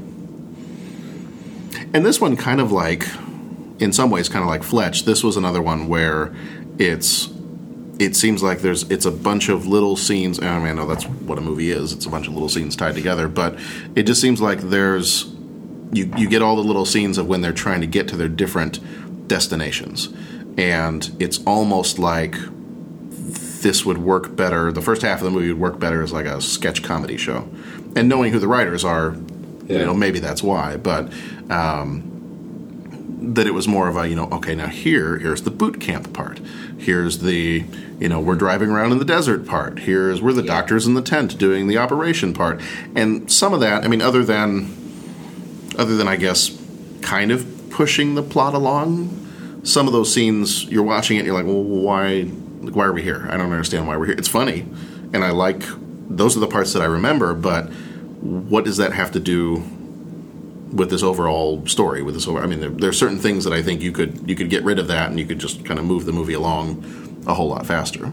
And 1.93 2.05
this 2.05 2.19
one 2.19 2.35
kind 2.35 2.59
of 2.59 2.71
like, 2.71 3.07
in 3.79 3.93
some 3.93 4.09
ways, 4.09 4.27
kind 4.27 4.41
of 4.43 4.49
like 4.49 4.63
Fletch. 4.63 5.05
This 5.05 5.23
was 5.23 5.37
another 5.37 5.61
one 5.61 5.87
where 5.87 6.35
it's 6.79 7.27
it 7.99 8.15
seems 8.15 8.43
like 8.43 8.59
there's 8.59 8.83
it's 8.91 9.05
a 9.05 9.11
bunch 9.11 9.49
of 9.49 9.67
little 9.67 9.95
scenes. 9.95 10.39
I 10.39 10.57
mean, 10.59 10.67
I 10.67 10.73
know 10.73 10.87
that's 10.87 11.05
what 11.05 11.37
a 11.37 11.41
movie 11.41 11.71
is. 11.71 11.93
It's 11.93 12.05
a 12.05 12.09
bunch 12.09 12.27
of 12.27 12.33
little 12.33 12.49
scenes 12.49 12.75
tied 12.75 12.95
together, 12.95 13.27
but 13.27 13.57
it 13.95 14.03
just 14.03 14.21
seems 14.21 14.41
like 14.41 14.59
there's 14.59 15.33
you 15.91 16.11
you 16.17 16.27
get 16.27 16.41
all 16.41 16.55
the 16.55 16.63
little 16.63 16.85
scenes 16.85 17.17
of 17.17 17.27
when 17.27 17.41
they're 17.41 17.53
trying 17.53 17.81
to 17.81 17.87
get 17.87 18.07
to 18.09 18.17
their 18.17 18.27
different 18.27 19.27
destinations, 19.27 20.13
and 20.57 21.15
it's 21.19 21.43
almost 21.45 21.99
like 21.99 22.35
this 23.61 23.85
would 23.85 23.97
work 23.97 24.35
better. 24.35 24.71
The 24.71 24.81
first 24.81 25.01
half 25.01 25.19
of 25.19 25.25
the 25.25 25.31
movie 25.31 25.51
would 25.51 25.61
work 25.61 25.79
better 25.79 26.03
as 26.03 26.11
like 26.11 26.25
a 26.25 26.41
sketch 26.41 26.83
comedy 26.83 27.17
show, 27.17 27.47
and 27.95 28.09
knowing 28.09 28.33
who 28.33 28.39
the 28.39 28.47
writers 28.47 28.83
are, 28.83 29.15
you 29.67 29.79
know, 29.79 29.93
maybe 29.93 30.19
that's 30.19 30.43
why. 30.43 30.77
But 30.77 31.11
um, 31.49 32.14
that 33.33 33.47
it 33.47 33.53
was 33.53 33.67
more 33.67 33.87
of 33.87 33.97
a 33.97 34.07
you 34.07 34.15
know, 34.15 34.29
okay, 34.31 34.55
now 34.55 34.67
here 34.67 35.17
here's 35.17 35.41
the 35.43 35.51
boot 35.51 35.81
camp 35.81 36.13
part. 36.13 36.39
Here's 36.77 37.19
the 37.19 37.65
you 37.99 38.09
know 38.09 38.19
we're 38.19 38.35
driving 38.35 38.69
around 38.69 38.91
in 38.91 38.99
the 38.99 39.05
desert 39.05 39.45
part. 39.45 39.79
Here's 39.79 40.21
we're 40.21 40.33
the 40.33 40.43
doctors 40.43 40.85
in 40.85 40.93
the 40.93 41.01
tent 41.01 41.37
doing 41.37 41.67
the 41.67 41.77
operation 41.77 42.33
part, 42.33 42.61
and 42.95 43.31
some 43.31 43.53
of 43.53 43.59
that. 43.61 43.83
I 43.83 43.87
mean, 43.87 44.01
other 44.01 44.23
than 44.23 44.85
other 45.77 45.95
than 45.95 46.07
I 46.07 46.15
guess 46.15 46.57
kind 47.01 47.31
of 47.31 47.69
pushing 47.69 48.15
the 48.15 48.23
plot 48.23 48.53
along. 48.53 49.21
Some 49.63 49.87
of 49.87 49.93
those 49.93 50.13
scenes 50.13 50.65
you're 50.65 50.83
watching 50.83 51.17
it, 51.17 51.21
and 51.21 51.27
you're 51.27 51.35
like, 51.35 51.45
well, 51.45 51.63
why? 51.63 52.29
Like, 52.61 52.75
why 52.75 52.85
are 52.85 52.93
we 52.93 53.01
here? 53.01 53.27
I 53.29 53.37
don't 53.37 53.51
understand 53.51 53.87
why 53.87 53.97
we're 53.97 54.07
here. 54.07 54.15
It's 54.15 54.27
funny, 54.27 54.61
and 55.13 55.23
I 55.23 55.31
like 55.31 55.63
those 56.07 56.37
are 56.37 56.39
the 56.39 56.47
parts 56.47 56.73
that 56.73 56.81
I 56.81 56.85
remember. 56.85 57.33
But 57.33 57.65
what 58.21 58.63
does 58.65 58.77
that 58.77 58.93
have 58.93 59.11
to 59.11 59.19
do 59.19 59.63
with 60.75 60.89
this 60.89 61.01
overall 61.03 61.65
story? 61.65 62.01
With 62.03 62.13
this, 62.15 62.27
over, 62.27 62.39
I 62.41 62.45
mean, 62.45 62.59
there, 62.59 62.69
there 62.69 62.89
are 62.89 62.93
certain 62.93 63.17
things 63.19 63.43
that 63.45 63.53
I 63.53 63.61
think 63.63 63.81
you 63.81 63.91
could 63.91 64.29
you 64.29 64.35
could 64.35 64.49
get 64.49 64.63
rid 64.63 64.77
of 64.79 64.87
that, 64.87 65.09
and 65.09 65.19
you 65.19 65.25
could 65.25 65.39
just 65.39 65.65
kind 65.65 65.79
of 65.79 65.85
move 65.85 66.05
the 66.05 66.11
movie 66.11 66.33
along 66.33 66.83
a 67.25 67.33
whole 67.33 67.47
lot 67.49 67.65
faster. 67.65 68.11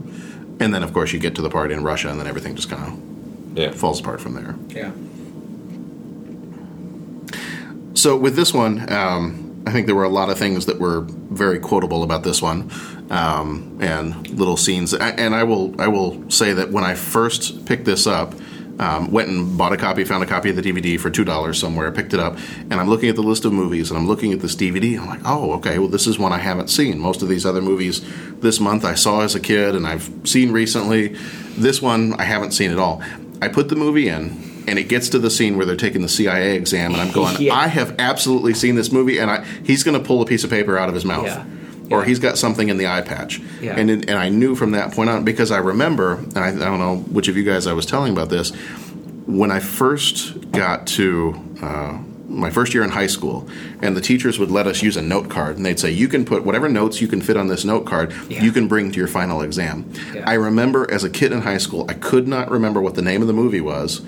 And 0.61 0.73
then, 0.73 0.83
of 0.83 0.93
course, 0.93 1.13
you 1.13 1.19
get 1.19 1.35
to 1.35 1.43
the 1.43 1.51
part 1.51 1.73
in 1.73 1.83
Russia, 1.83 2.09
and 2.09 2.19
then 2.21 2.27
everything 2.27 2.55
just 2.57 2.71
kind 2.71 2.83
of 2.87 3.59
Yeah. 3.59 3.73
falls 3.73 4.01
apart 4.01 4.21
from 4.21 4.35
there. 4.35 4.55
Yeah. 4.71 4.93
So 7.95 8.17
with 8.17 8.37
this 8.37 8.55
one, 8.55 8.91
um, 8.93 9.63
I 9.67 9.71
think 9.71 9.87
there 9.87 9.95
were 9.95 10.05
a 10.05 10.09
lot 10.09 10.31
of 10.31 10.39
things 10.39 10.67
that 10.67 10.79
were 10.81 11.03
very 11.31 11.59
quotable 11.59 12.03
about 12.03 12.23
this 12.25 12.41
one, 12.43 12.71
um, 13.11 13.77
and 13.81 14.29
little 14.31 14.57
scenes. 14.57 14.95
And 14.95 15.35
I 15.35 15.45
will 15.45 15.75
I 15.81 15.89
will 15.89 16.29
say 16.31 16.53
that 16.55 16.71
when 16.73 16.85
I 16.85 16.95
first 16.95 17.65
picked 17.67 17.85
this 17.85 18.07
up, 18.07 18.35
um, 18.79 19.11
went 19.11 19.29
and 19.29 19.57
bought 19.59 19.73
a 19.73 19.77
copy, 19.77 20.05
found 20.05 20.23
a 20.23 20.27
copy 20.27 20.51
of 20.51 20.57
the 20.57 20.63
DVD 20.63 20.99
for 20.99 21.11
two 21.11 21.25
dollars 21.25 21.59
somewhere, 21.59 21.91
picked 21.93 22.15
it 22.15 22.21
up, 22.21 22.37
and 22.71 22.75
I'm 22.75 22.89
looking 22.89 23.09
at 23.09 23.17
the 23.17 23.23
list 23.23 23.45
of 23.45 23.53
movies, 23.53 23.91
and 23.91 23.99
I'm 23.99 24.07
looking 24.07 24.33
at 24.33 24.41
this 24.41 24.57
DVD, 24.57 24.99
I'm 24.99 25.07
like, 25.07 25.21
oh, 25.25 25.53
okay, 25.55 25.79
well, 25.79 25.89
this 25.89 26.07
is 26.07 26.19
one 26.19 26.33
I 26.33 26.39
haven't 26.39 26.69
seen. 26.69 26.99
Most 26.99 27.23
of 27.23 27.29
these 27.29 27.45
other 27.47 27.61
movies 27.63 28.01
this 28.41 28.61
month 28.61 28.85
I 28.85 28.95
saw 28.95 29.21
as 29.21 29.35
a 29.35 29.41
kid, 29.41 29.75
and 29.75 29.87
I've 29.87 30.11
seen 30.25 30.53
recently. 30.53 31.09
This 31.57 31.83
one 31.83 32.15
I 32.15 32.25
haven't 32.25 32.53
seen 32.53 32.71
at 32.71 32.79
all. 32.79 33.03
I 33.41 33.49
put 33.49 33.69
the 33.69 33.77
movie 33.77 34.09
in. 34.09 34.51
And 34.69 34.79
it 34.79 34.85
gets 34.85 35.09
to 35.09 35.19
the 35.19 35.29
scene 35.29 35.57
where 35.57 35.67
they're 35.67 35.75
taking 35.75 36.03
the 36.03 36.09
CIA 36.09 36.55
exam, 36.55 36.93
and 36.93 37.01
I'm 37.03 37.11
going, 37.11 37.37
Yeah. 37.41 37.53
I 37.55 37.67
have 37.67 37.97
absolutely 37.99 38.55
seen 38.55 38.77
this 38.77 38.93
movie, 38.93 39.19
and 39.19 39.29
I, 39.29 39.45
he's 39.65 39.83
going 39.83 40.01
to 40.01 40.07
pull 40.07 40.23
a 40.23 40.25
piece 40.25 40.45
of 40.45 40.51
paper 40.51 40.79
out 40.79 40.89
of 40.89 40.95
his 40.95 41.05
mouth, 41.05 41.25
Yeah. 41.25 41.45
Or 41.91 42.05
he's 42.05 42.19
got 42.19 42.39
something 42.39 42.69
in 42.69 42.77
the 42.79 42.87
eye 42.87 43.01
patch, 43.03 43.41
Yeah. 43.61 43.77
and 43.77 43.91
and 43.91 44.11
I 44.13 44.29
knew 44.29 44.55
from 44.55 44.71
that 44.73 44.93
point 44.93 45.11
on 45.11 45.25
because 45.25 45.51
I 45.51 45.59
remember, 45.59 46.15
and 46.15 46.39
I, 46.39 46.49
I 46.49 46.53
don't 46.53 46.79
know 46.79 46.97
which 47.11 47.29
of 47.29 47.37
you 47.37 47.43
guys 47.45 47.67
I 47.67 47.73
was 47.73 47.87
telling 47.87 48.13
about 48.13 48.29
this, 48.31 48.51
when 49.27 49.51
I 49.51 49.61
first 49.61 50.51
got 50.53 50.87
to 50.89 51.35
uh, 51.63 51.99
my 52.29 52.49
first 52.51 52.73
year 52.73 52.83
in 52.83 52.89
high 52.91 53.07
school, 53.09 53.47
and 53.83 53.95
the 53.95 54.01
teachers 54.01 54.39
would 54.39 54.51
let 54.51 54.67
us 54.67 54.83
use 54.83 54.97
a 54.97 55.03
note 55.03 55.29
card, 55.29 55.57
and 55.57 55.67
they'd 55.67 55.79
say, 55.79 55.91
"You 55.91 56.09
can 56.09 56.25
put 56.25 56.45
whatever 56.45 56.69
notes 56.69 57.01
you 57.03 57.09
can 57.09 57.21
fit 57.21 57.37
on 57.37 57.49
this 57.49 57.65
note 57.65 57.85
card, 57.85 58.13
Yeah. 58.29 58.43
you 58.43 58.53
can 58.53 58.69
bring 58.69 58.91
to 58.91 58.99
your 58.99 59.09
final 59.09 59.43
exam." 59.43 59.85
Yeah. 60.15 60.25
I 60.27 60.35
remember 60.35 60.91
as 60.91 61.05
a 61.05 61.11
kid 61.11 61.31
in 61.33 61.43
high 61.43 61.59
school, 61.59 61.85
I 61.89 61.95
could 61.95 62.27
not 62.27 62.51
remember 62.51 62.81
what 62.81 62.95
the 62.95 63.03
name 63.03 63.21
of 63.21 63.27
the 63.29 63.35
movie 63.35 63.61
was. 63.61 64.01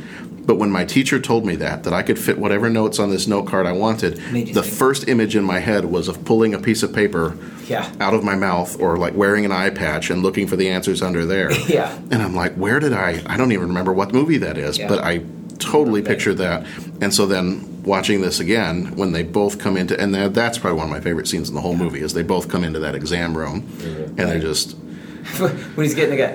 But 0.46 0.58
when 0.58 0.70
my 0.70 0.84
teacher 0.84 1.18
told 1.18 1.46
me 1.46 1.56
that, 1.56 1.84
that 1.84 1.94
I 1.94 2.02
could 2.02 2.18
fit 2.18 2.36
whatever 2.38 2.68
notes 2.68 2.98
on 2.98 3.08
this 3.10 3.26
note 3.26 3.46
card 3.46 3.64
I 3.66 3.72
wanted, 3.72 4.16
the 4.16 4.44
think. 4.44 4.64
first 4.66 5.08
image 5.08 5.34
in 5.36 5.42
my 5.42 5.60
head 5.60 5.86
was 5.86 6.06
of 6.06 6.22
pulling 6.26 6.52
a 6.52 6.58
piece 6.58 6.82
of 6.82 6.92
paper 6.92 7.34
Yeah. 7.68 7.90
out 8.00 8.14
of 8.14 8.22
my 8.24 8.34
mouth 8.34 8.80
or 8.80 8.96
like 8.96 9.14
wearing 9.14 9.44
an 9.44 9.52
eye 9.52 9.70
patch 9.70 10.10
and 10.10 10.22
looking 10.22 10.46
for 10.46 10.56
the 10.56 10.68
answers 10.70 11.02
under 11.02 11.24
there. 11.26 11.50
Yeah. 11.68 11.96
And 12.10 12.22
I'm 12.22 12.34
like, 12.36 12.54
where 12.54 12.78
did 12.78 12.92
I? 12.92 13.22
I 13.26 13.36
don't 13.36 13.50
even 13.52 13.68
remember 13.68 13.92
what 13.92 14.12
movie 14.12 14.38
that 14.38 14.58
is, 14.58 14.78
Yeah. 14.78 14.86
but 14.88 15.02
I 15.02 15.22
totally 15.58 16.02
pictured 16.02 16.34
that. 16.38 16.66
And 17.00 17.12
so 17.12 17.26
then 17.26 17.82
watching 17.84 18.20
this 18.20 18.38
again, 18.38 18.94
when 18.96 19.12
they 19.12 19.22
both 19.22 19.58
come 19.58 19.76
into, 19.76 19.98
and 19.98 20.14
that- 20.14 20.34
that's 20.34 20.58
probably 20.58 20.78
one 20.78 20.86
of 20.86 20.92
my 20.92 21.00
favorite 21.00 21.26
scenes 21.26 21.48
in 21.48 21.54
the 21.54 21.60
whole 21.60 21.76
movie, 21.76 22.00
is 22.00 22.12
they 22.12 22.22
both 22.22 22.48
come 22.48 22.64
into 22.64 22.78
that 22.80 22.94
exam 22.94 23.36
room, 23.36 23.62
mm-hmm. 23.62 24.20
and 24.20 24.28
they're 24.30 24.38
just, 24.40 24.72
when 25.38 25.84
he's 25.84 25.94
getting 25.94 26.20
a 26.20 26.22
guy, 26.22 26.32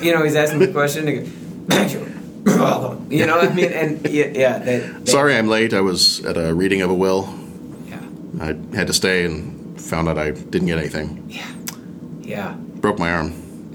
you 0.02 0.12
know, 0.14 0.22
he's 0.22 0.36
asking 0.36 0.60
the 0.60 0.68
question. 0.68 1.08
And 1.08 1.18
he 1.18 1.24
goes, 1.24 1.94
you 3.10 3.26
know, 3.26 3.36
what 3.36 3.50
I 3.50 3.54
mean, 3.54 3.72
and 3.72 4.06
yeah, 4.08 4.26
yeah 4.26 4.58
they, 4.58 4.78
they, 4.78 5.10
sorry 5.10 5.36
I'm 5.36 5.48
late. 5.48 5.74
I 5.74 5.80
was 5.80 6.24
at 6.24 6.36
a 6.36 6.54
reading 6.54 6.80
of 6.80 6.90
a 6.90 6.94
will. 6.94 7.28
Yeah. 8.36 8.44
I 8.44 8.76
had 8.76 8.86
to 8.86 8.92
stay 8.92 9.24
and 9.24 9.80
found 9.80 10.08
out 10.08 10.18
I 10.18 10.30
didn't 10.30 10.66
get 10.66 10.78
anything. 10.78 11.24
yeah, 11.28 11.50
Yeah. 12.20 12.54
Broke 12.54 12.98
my 12.98 13.10
arm. 13.12 13.32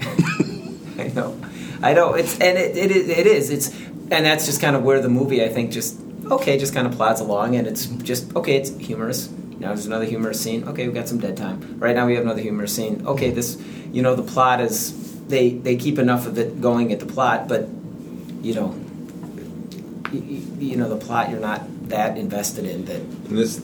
I 0.98 1.08
know, 1.14 1.36
I 1.82 1.94
know. 1.94 2.14
It's 2.14 2.38
and 2.38 2.56
it, 2.58 2.76
it 2.76 2.90
is 2.90 3.08
it 3.08 3.26
is 3.26 3.50
it's 3.50 3.68
and 4.10 4.24
that's 4.26 4.46
just 4.46 4.60
kind 4.60 4.76
of 4.76 4.82
where 4.82 5.00
the 5.00 5.08
movie 5.08 5.42
I 5.44 5.48
think 5.48 5.72
just 5.72 5.98
okay 6.30 6.58
just 6.58 6.74
kind 6.74 6.86
of 6.86 6.94
plods 6.94 7.20
along 7.20 7.56
and 7.56 7.66
it's 7.66 7.86
just 7.86 8.34
okay 8.36 8.56
it's 8.56 8.70
humorous. 8.70 9.28
Now 9.58 9.68
there's 9.68 9.86
another 9.86 10.04
humorous 10.04 10.40
scene. 10.40 10.64
Okay, 10.68 10.86
we 10.88 10.94
got 10.94 11.08
some 11.08 11.18
dead 11.18 11.36
time. 11.36 11.78
Right 11.78 11.94
now 11.94 12.06
we 12.06 12.14
have 12.14 12.24
another 12.24 12.40
humorous 12.40 12.74
scene. 12.74 13.06
Okay, 13.06 13.30
this 13.30 13.60
you 13.92 14.02
know 14.02 14.14
the 14.14 14.22
plot 14.22 14.60
is 14.60 14.92
they 15.26 15.50
they 15.50 15.76
keep 15.76 15.98
enough 15.98 16.26
of 16.26 16.38
it 16.38 16.60
going 16.60 16.92
at 16.92 17.00
the 17.00 17.06
plot, 17.06 17.48
but 17.48 17.68
you 18.42 18.54
know 18.54 18.74
you, 20.12 20.20
you 20.58 20.76
know 20.76 20.88
the 20.88 20.96
plot 20.96 21.30
you're 21.30 21.40
not 21.40 21.62
that 21.88 22.16
invested 22.18 22.64
in 22.64 22.84
that 22.86 23.00
And 23.00 23.38
this, 23.38 23.60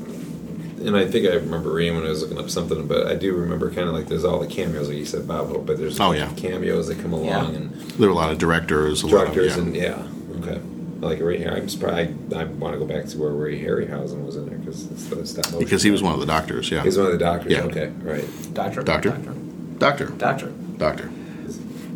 and 0.87 0.97
I 0.97 1.07
think 1.07 1.27
I 1.27 1.35
remember 1.35 1.71
reading 1.73 1.97
when 1.97 2.05
I 2.07 2.11
was 2.11 2.23
looking 2.23 2.39
up 2.39 2.51
something, 2.51 2.87
but 2.87 3.07
I 3.07 3.15
do 3.15 3.35
remember 3.35 3.71
kind 3.71 3.89
of 3.89 3.95
like 3.95 4.07
there's 4.09 4.25
all 4.25 4.39
the 4.41 4.47
cameos, 4.47 4.89
like 4.89 4.97
you 4.99 5.05
said, 5.05 5.27
Bob 5.29 5.49
Hope, 5.49 5.67
but 5.67 5.79
there's 5.79 5.99
Oh, 6.01 6.13
yeah. 6.13 6.31
cameos 6.37 6.87
that 6.89 7.01
come 7.01 7.13
along 7.13 7.27
Yeah. 7.27 7.59
and 7.61 7.73
There 7.93 8.09
were 8.09 8.15
a 8.15 8.17
lot 8.17 8.31
of 8.31 8.39
directors. 8.39 9.03
A 9.03 9.07
lot 9.07 9.29
of- 9.29 9.35
directors 9.35 9.57
yeah. 9.57 9.63
and 9.63 9.77
yeah, 9.77 10.43
okay. 10.43 10.61
Like 11.01 11.21
Ray 11.21 11.39
Harry, 11.39 11.61
I'm 11.61 11.69
surprised. 11.69 12.13
I, 12.35 12.41
I 12.41 12.45
want 12.45 12.75
to 12.75 12.79
go 12.81 12.85
back 12.85 13.07
to 13.07 13.19
where 13.19 13.31
Ray 13.31 13.61
Harryhausen 13.63 14.25
was 14.27 14.35
in 14.37 14.47
there 14.49 14.59
because 14.59 14.91
it's 14.91 15.05
the 15.07 15.25
stop 15.27 15.45
motion. 15.47 15.59
because 15.61 15.83
he 15.85 15.91
was 15.93 16.03
one 16.03 16.13
of 16.15 16.19
the 16.21 16.27
doctors. 16.27 16.71
Yeah, 16.73 16.83
He's 16.83 16.97
one 16.97 17.07
of 17.07 17.13
the 17.13 17.19
doctors. 17.19 17.53
Yeah. 17.53 17.63
Okay, 17.63 17.93
right. 18.03 18.25
doctor 18.53 18.83
Doctor? 18.83 19.11
doctor 19.11 19.33
doctor, 19.79 20.07
doctor 20.17 20.47
doctor. 20.77 21.11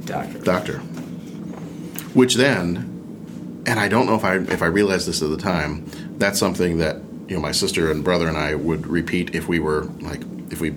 doctor 0.04 0.38
doctor. 0.38 0.78
Which 2.14 2.34
then, 2.36 3.62
and 3.66 3.80
I 3.80 3.88
don't 3.88 4.06
know 4.06 4.14
if 4.14 4.24
I 4.24 4.36
if 4.36 4.62
I 4.62 4.66
realized 4.66 5.08
this 5.08 5.20
at 5.22 5.30
the 5.30 5.36
time, 5.36 5.84
that's 6.18 6.38
something 6.38 6.78
that 6.78 6.98
you 7.32 7.38
know 7.38 7.42
my 7.42 7.52
sister 7.52 7.90
and 7.90 8.04
brother 8.04 8.28
and 8.28 8.36
I 8.36 8.54
would 8.54 8.86
repeat 8.86 9.34
if 9.34 9.48
we 9.48 9.58
were 9.58 9.84
like 10.02 10.20
if 10.50 10.60
we 10.60 10.74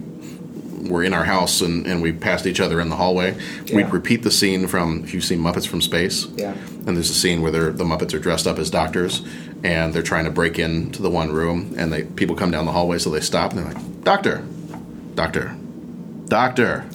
were 0.90 1.04
in 1.04 1.14
our 1.14 1.26
house 1.26 1.60
and, 1.60 1.86
and 1.86 2.02
we 2.02 2.14
passed 2.14 2.46
each 2.48 2.62
other 2.62 2.80
in 2.80 2.90
the 2.90 2.96
hallway. 2.96 3.36
We'd 3.74 3.90
repeat 3.90 4.24
the 4.24 4.32
scene 4.32 4.68
from 4.68 5.04
if 5.04 5.14
you've 5.14 5.24
seen 5.26 5.40
Muppets 5.40 5.68
from 5.68 5.82
Space. 5.82 6.28
Yeah. 6.36 6.52
And 6.86 6.96
there's 6.96 7.10
a 7.10 7.16
scene 7.16 7.42
where 7.42 7.52
they're, 7.52 7.72
the 7.72 7.84
Muppets 7.84 8.14
are 8.14 8.20
dressed 8.20 8.46
up 8.46 8.60
as 8.60 8.70
doctors 8.70 9.24
and 9.64 9.94
they're 9.96 10.04
trying 10.04 10.26
to 10.26 10.32
break 10.32 10.60
into 10.60 11.02
the 11.02 11.10
one 11.10 11.32
room 11.32 11.74
and 11.76 11.92
they 11.92 12.04
people 12.04 12.36
come 12.36 12.52
down 12.52 12.66
the 12.66 12.72
hallway 12.72 13.00
so 13.00 13.10
they 13.10 13.20
stop 13.20 13.52
and 13.52 13.60
they're 13.60 13.74
like, 13.74 14.04
Doctor, 14.04 14.46
Doctor, 15.16 15.58
Doctor, 16.28 16.86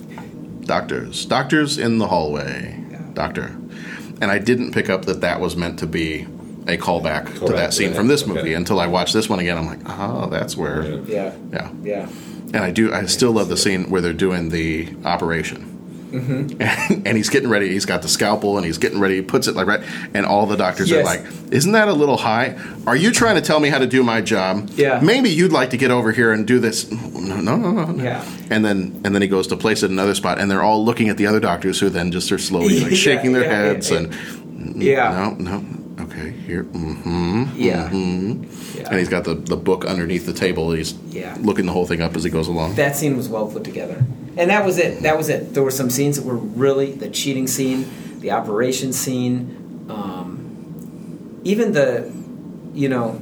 doctors, 0.61 1.27
doctors 1.27 1.77
in 1.77 1.99
the 1.99 2.07
hallway, 2.07 2.83
doctor. 3.13 3.47
and 4.23 4.31
I 4.31 4.39
didn't 4.39 4.73
pick 4.73 4.89
up 4.89 5.07
that 5.07 5.21
that 5.21 5.41
was 5.41 5.57
meant 5.57 5.81
to 5.81 5.87
be 5.89 6.29
a 6.71 6.79
callback 6.79 7.39
to 7.47 7.53
that 7.53 7.73
scene 7.75 7.91
that, 7.91 7.97
from 7.97 8.09
this 8.09 8.23
okay. 8.23 8.33
movie 8.33 8.55
until 8.55 8.81
I 8.81 8.87
watch 8.87 9.13
this 9.13 9.29
one 9.29 9.39
again. 9.41 9.59
I'm 9.59 9.67
like, 9.67 9.81
oh, 9.87 10.29
that's 10.29 10.57
where. 10.57 10.83
Yeah. 11.01 11.35
Yeah. 11.53 11.71
Yeah. 11.83 12.09
And 12.53 12.59
I 12.59 12.71
do. 12.71 12.93
I 12.93 13.07
still 13.07 13.33
love 13.33 13.49
the 13.49 13.57
scene 13.57 13.91
where 13.91 14.01
they're 14.01 14.13
doing 14.13 14.49
the 14.49 14.89
operation. 15.05 15.71
Mm-hmm. 16.11 16.61
And, 16.61 17.07
and 17.07 17.17
he's 17.17 17.29
getting 17.29 17.49
ready. 17.49 17.69
He's 17.69 17.85
got 17.85 18.03
the 18.03 18.09
scalpel, 18.09 18.57
and 18.57 18.67
he's 18.67 18.79
getting 18.79 18.99
ready. 19.01 19.17
He 19.17 19.23
puts 19.23 19.47
it 19.47 19.55
like 19.55 19.67
right, 19.67 19.81
and 20.15 20.27
all 20.27 20.47
the 20.47 20.57
doctors 20.57 20.91
are 20.91 21.05
like, 21.05 21.23
"Isn't 21.51 21.73
that 21.73 21.89
a 21.89 21.93
little 21.93 22.17
high? 22.17 22.59
Are 22.87 22.97
you 22.97 23.13
trying 23.13 23.37
to 23.37 23.41
tell 23.41 23.61
me 23.61 23.69
how 23.69 23.79
to 23.79 23.87
do 23.87 24.03
my 24.03 24.21
job? 24.21 24.71
Yeah. 24.75 25.01
Maybe 25.01 25.31
you'd 25.31 25.53
like 25.53 25.71
to 25.71 25.77
get 25.77 25.91
over 25.91 26.13
here 26.13 26.33
and 26.33 26.47
do 26.47 26.59
this. 26.59 26.91
No, 26.91 27.37
no, 27.37 27.57
no, 27.57 27.57
no. 27.57 27.85
no. 27.87 28.03
Yeah. 28.05 28.25
And 28.51 28.65
then 28.65 29.01
and 29.05 29.15
then 29.15 29.23
he 29.23 29.29
goes 29.29 29.47
to 29.49 29.57
place 29.57 29.83
it 29.83 29.91
another 29.91 30.15
spot, 30.15 30.41
and 30.41 30.51
they're 30.51 30.63
all 30.63 30.85
looking 30.85 31.09
at 31.09 31.17
the 31.17 31.27
other 31.27 31.41
doctors, 31.41 31.79
who 31.79 31.89
then 31.89 32.11
just 32.11 32.33
are 32.33 32.39
slowly 32.39 32.81
like 32.81 32.91
Yeah, 32.91 32.97
shaking 32.97 33.33
their 33.33 33.45
yeah, 33.45 33.51
heads 33.51 33.91
yeah, 33.91 33.99
and 33.99 34.83
Yeah. 34.83 35.35
no, 35.39 35.59
no. 35.59 35.80
Okay, 36.11 36.31
here. 36.31 36.65
Mm-hmm. 36.65 37.45
Yeah. 37.57 37.89
Mm-hmm. 37.89 38.79
Yeah. 38.79 38.89
And 38.89 38.99
he's 38.99 39.09
got 39.09 39.25
the, 39.25 39.35
the 39.35 39.57
book 39.57 39.85
underneath 39.85 40.27
the 40.27 40.33
table. 40.33 40.73
He's 40.73 40.93
Yeah. 41.11 41.37
looking 41.41 41.67
the 41.67 41.73
whole 41.73 41.87
thing 41.87 42.01
up 42.03 42.17
as 42.17 42.25
he 42.25 42.31
goes 42.31 42.49
along. 42.49 42.75
That 42.75 42.97
scene 42.97 43.17
was 43.17 43.29
well 43.29 43.47
put 43.47 43.65
together, 43.65 44.05
and 44.37 44.51
that 44.51 44.65
was 44.65 44.79
it. 44.79 45.03
That 45.03 45.17
was 45.17 45.29
it. 45.29 45.55
There 45.55 45.63
were 45.63 45.71
some 45.71 45.89
scenes 45.91 46.17
that 46.17 46.25
were 46.27 46.37
really 46.37 46.93
the 46.93 47.09
cheating 47.11 47.47
scene, 47.47 47.87
the 48.21 48.33
operation 48.33 48.93
scene, 48.93 49.87
um, 49.89 51.41
even 51.45 51.73
the, 51.73 52.11
you 52.75 52.89
know, 52.89 53.21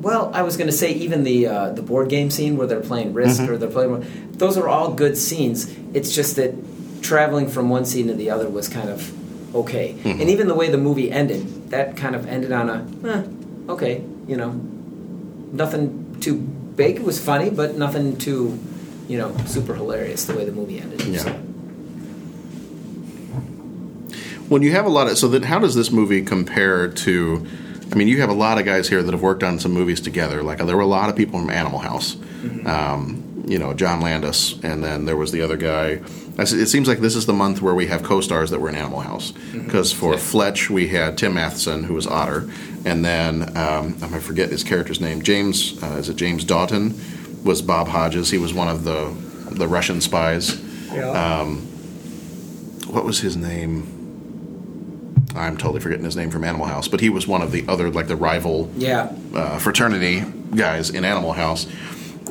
well, 0.00 0.30
I 0.32 0.42
was 0.42 0.56
going 0.56 0.66
to 0.68 0.76
say 0.76 0.92
even 0.92 1.24
the 1.24 1.46
uh, 1.46 1.70
the 1.72 1.82
board 1.82 2.08
game 2.08 2.30
scene 2.30 2.56
where 2.56 2.66
they're 2.66 2.80
playing 2.80 3.12
Risk 3.12 3.42
Mhm. 3.42 3.48
or 3.50 3.58
they're 3.58 3.68
playing. 3.68 4.06
Those 4.32 4.56
are 4.56 4.66
all 4.68 4.92
good 4.94 5.18
scenes. 5.18 5.70
It's 5.92 6.14
just 6.14 6.36
that 6.36 6.54
traveling 7.02 7.48
from 7.48 7.68
one 7.68 7.84
scene 7.84 8.06
to 8.08 8.14
the 8.14 8.30
other 8.30 8.48
was 8.48 8.68
kind 8.68 8.88
of 8.88 9.12
okay, 9.54 9.94
Mhm. 10.04 10.20
and 10.20 10.30
even 10.30 10.48
the 10.48 10.54
way 10.54 10.70
the 10.70 10.78
movie 10.78 11.10
ended, 11.10 11.70
that 11.70 11.96
kind 11.96 12.14
of 12.14 12.26
ended 12.26 12.52
on 12.52 12.68
a, 12.70 12.86
eh, 13.08 13.22
okay, 13.72 14.02
you 14.28 14.36
know, 14.36 14.54
nothing 15.52 16.16
too 16.20 16.36
big. 16.76 16.96
It 16.96 17.04
was 17.04 17.18
funny, 17.18 17.50
but 17.50 17.76
nothing 17.78 18.16
too, 18.16 18.58
you 19.08 19.18
know, 19.18 19.32
super 19.46 19.74
hilarious. 19.74 20.24
The 20.24 20.34
way 20.34 20.44
the 20.44 20.52
movie 20.52 20.78
ended. 20.80 21.02
Yeah. 21.06 21.18
So, 21.18 21.34
When 24.48 24.62
you 24.62 24.72
have 24.72 24.84
a 24.84 24.88
lot 24.88 25.06
of 25.08 25.16
so 25.16 25.28
then 25.28 25.44
how 25.44 25.58
does 25.60 25.74
this 25.76 25.92
movie 25.92 26.22
compare 26.22 26.88
to? 26.88 27.46
I 27.92 27.94
mean, 27.96 28.08
you 28.08 28.20
have 28.20 28.30
a 28.30 28.34
lot 28.34 28.58
of 28.58 28.64
guys 28.64 28.88
here 28.88 29.02
that 29.02 29.12
have 29.12 29.22
worked 29.22 29.42
on 29.44 29.58
some 29.60 29.72
movies 29.72 30.00
together. 30.00 30.42
Like 30.42 30.58
there 30.58 30.76
were 30.76 30.82
a 30.82 30.86
lot 30.86 31.08
of 31.08 31.16
people 31.16 31.38
from 31.38 31.50
Animal 31.50 31.78
House. 31.80 32.16
Um, 32.66 33.22
you 33.50 33.58
know, 33.58 33.74
John 33.74 34.00
Landis, 34.00 34.52
and 34.62 34.82
then 34.84 35.06
there 35.06 35.16
was 35.16 35.32
the 35.32 35.42
other 35.42 35.56
guy. 35.56 36.00
It 36.38 36.68
seems 36.68 36.86
like 36.86 37.00
this 37.00 37.16
is 37.16 37.26
the 37.26 37.32
month 37.32 37.60
where 37.60 37.74
we 37.74 37.88
have 37.88 38.04
co-stars 38.04 38.50
that 38.50 38.60
were 38.60 38.68
in 38.68 38.76
Animal 38.76 39.00
House. 39.00 39.32
Because 39.52 39.92
for 39.92 40.16
Fletch, 40.16 40.70
we 40.70 40.86
had 40.86 41.18
Tim 41.18 41.34
Matheson, 41.34 41.82
who 41.82 41.94
was 41.94 42.06
Otter, 42.06 42.48
and 42.84 43.04
then 43.04 43.42
um, 43.56 43.94
I'm 43.94 44.10
gonna 44.10 44.20
forget 44.20 44.50
his 44.50 44.62
character's 44.62 45.00
name. 45.00 45.20
James, 45.20 45.82
uh, 45.82 45.96
is 45.98 46.08
it 46.08 46.14
James 46.14 46.44
Daughton? 46.44 46.94
Was 47.44 47.60
Bob 47.60 47.88
Hodges? 47.88 48.30
He 48.30 48.38
was 48.38 48.54
one 48.54 48.68
of 48.68 48.84
the 48.84 49.12
the 49.50 49.66
Russian 49.66 50.00
spies. 50.00 50.62
Yeah. 50.92 51.10
Um, 51.10 51.62
what 52.86 53.04
was 53.04 53.18
his 53.18 53.36
name? 53.36 53.96
I'm 55.34 55.56
totally 55.56 55.80
forgetting 55.80 56.04
his 56.04 56.16
name 56.16 56.30
from 56.30 56.44
Animal 56.44 56.66
House, 56.66 56.86
but 56.86 57.00
he 57.00 57.08
was 57.08 57.26
one 57.26 57.42
of 57.42 57.50
the 57.50 57.64
other, 57.66 57.90
like 57.90 58.06
the 58.06 58.16
rival 58.16 58.70
yeah. 58.76 59.12
uh, 59.34 59.58
fraternity 59.58 60.24
guys 60.54 60.90
in 60.90 61.04
Animal 61.04 61.32
House. 61.32 61.66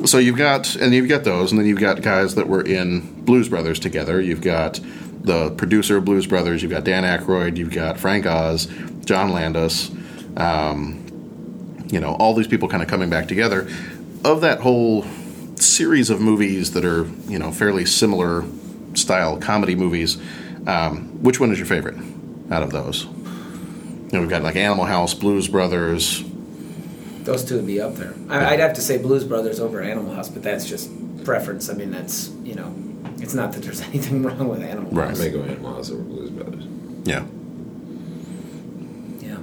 So 0.06 0.18
you've 0.18 0.38
got, 0.38 0.76
and 0.76 0.94
you've 0.94 1.08
got 1.08 1.24
those, 1.24 1.52
and 1.52 1.60
then 1.60 1.66
you've 1.66 1.80
got 1.80 2.00
guys 2.00 2.34
that 2.36 2.48
were 2.48 2.62
in 2.62 3.24
Blues 3.24 3.48
Brothers 3.48 3.78
together. 3.78 4.20
You've 4.20 4.40
got 4.40 4.80
the 5.22 5.50
producer 5.50 5.98
of 5.98 6.04
Blues 6.04 6.26
Brothers. 6.26 6.62
You've 6.62 6.72
got 6.72 6.84
Dan 6.84 7.04
Aykroyd. 7.04 7.56
You've 7.56 7.72
got 7.72 7.98
Frank 7.98 8.26
Oz, 8.26 8.66
John 9.04 9.32
Landis. 9.32 9.90
Um, 10.36 11.86
you 11.90 12.00
know, 12.00 12.14
all 12.14 12.34
these 12.34 12.46
people 12.46 12.68
kind 12.68 12.82
of 12.82 12.88
coming 12.88 13.10
back 13.10 13.28
together. 13.28 13.68
Of 14.24 14.40
that 14.42 14.60
whole 14.60 15.04
series 15.56 16.08
of 16.10 16.20
movies 16.20 16.72
that 16.72 16.84
are, 16.84 17.06
you 17.28 17.38
know, 17.38 17.52
fairly 17.52 17.84
similar 17.84 18.44
style 18.94 19.38
comedy 19.38 19.74
movies, 19.74 20.18
um, 20.66 21.22
which 21.22 21.40
one 21.40 21.52
is 21.52 21.58
your 21.58 21.66
favorite 21.66 21.96
out 22.50 22.62
of 22.62 22.70
those? 22.70 23.04
You 23.04 24.08
know, 24.12 24.20
we've 24.20 24.30
got 24.30 24.42
like 24.42 24.56
Animal 24.56 24.86
House, 24.86 25.14
Blues 25.14 25.48
Brothers. 25.48 26.24
Those 27.24 27.44
two 27.44 27.56
would 27.56 27.66
be 27.66 27.80
up 27.80 27.94
there. 27.96 28.14
I, 28.28 28.54
I'd 28.54 28.60
have 28.60 28.74
to 28.74 28.80
say 28.80 28.98
Blues 28.98 29.24
Brothers 29.24 29.60
over 29.60 29.80
Animal 29.82 30.14
House, 30.14 30.28
but 30.28 30.42
that's 30.42 30.66
just 30.68 30.90
preference. 31.24 31.68
I 31.68 31.74
mean, 31.74 31.90
that's 31.90 32.30
you 32.44 32.54
know, 32.54 32.74
it's 33.18 33.34
not 33.34 33.52
that 33.52 33.62
there's 33.62 33.80
anything 33.90 34.22
wrong 34.22 34.48
with 34.48 34.62
Animal 34.62 34.90
Right. 34.92 35.04
I 35.04 35.08
House. 35.08 35.18
may 35.18 35.30
go 35.30 35.42
Animal 35.42 35.74
House 35.74 35.90
over 35.90 36.02
Blues 36.02 36.30
Brothers. 36.30 36.64
Yeah. 37.04 37.24
Yeah. 39.20 39.38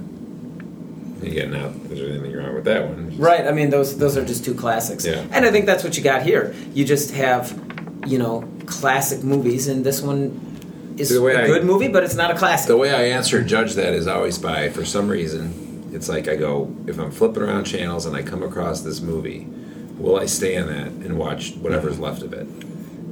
Again, 1.22 1.50
not 1.52 1.88
there's 1.88 2.00
anything 2.00 2.32
wrong 2.36 2.54
with 2.54 2.64
that 2.64 2.88
one. 2.88 3.16
Right. 3.18 3.46
I 3.46 3.52
mean, 3.52 3.70
those 3.70 3.96
those 3.98 4.16
are 4.16 4.24
just 4.24 4.44
two 4.44 4.54
classics. 4.54 5.04
Yeah. 5.04 5.24
And 5.32 5.44
I 5.44 5.50
think 5.50 5.66
that's 5.66 5.84
what 5.84 5.96
you 5.96 6.02
got 6.02 6.22
here. 6.22 6.54
You 6.74 6.84
just 6.84 7.12
have, 7.12 7.52
you 8.06 8.18
know, 8.18 8.48
classic 8.66 9.22
movies, 9.24 9.68
and 9.68 9.84
this 9.84 10.00
one 10.02 10.94
is 10.98 11.08
See, 11.08 11.14
the 11.14 11.22
way 11.22 11.34
a 11.34 11.44
I- 11.44 11.46
good 11.46 11.64
movie, 11.64 11.88
but 11.88 12.02
it's 12.04 12.14
not 12.16 12.30
a 12.30 12.34
classic. 12.36 12.68
The 12.68 12.76
way 12.76 12.92
I 12.92 13.16
answer 13.16 13.42
judge 13.42 13.74
that 13.74 13.92
is 13.94 14.06
always 14.06 14.38
by, 14.38 14.68
for 14.68 14.84
some 14.84 15.08
reason, 15.08 15.67
it's 15.98 16.08
like 16.08 16.28
I 16.28 16.36
go, 16.36 16.72
if 16.86 16.96
I'm 17.00 17.10
flipping 17.10 17.42
around 17.42 17.64
channels 17.64 18.06
and 18.06 18.16
I 18.16 18.22
come 18.22 18.44
across 18.44 18.82
this 18.82 19.00
movie, 19.00 19.48
will 19.98 20.16
I 20.16 20.26
stay 20.26 20.56
on 20.56 20.68
that 20.68 20.86
and 21.04 21.18
watch 21.18 21.54
whatever's 21.56 21.98
left 21.98 22.22
of 22.22 22.32
it? 22.32 22.46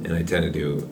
And 0.05 0.13
I 0.13 0.23
tend 0.23 0.43
to 0.45 0.49
do 0.51 0.87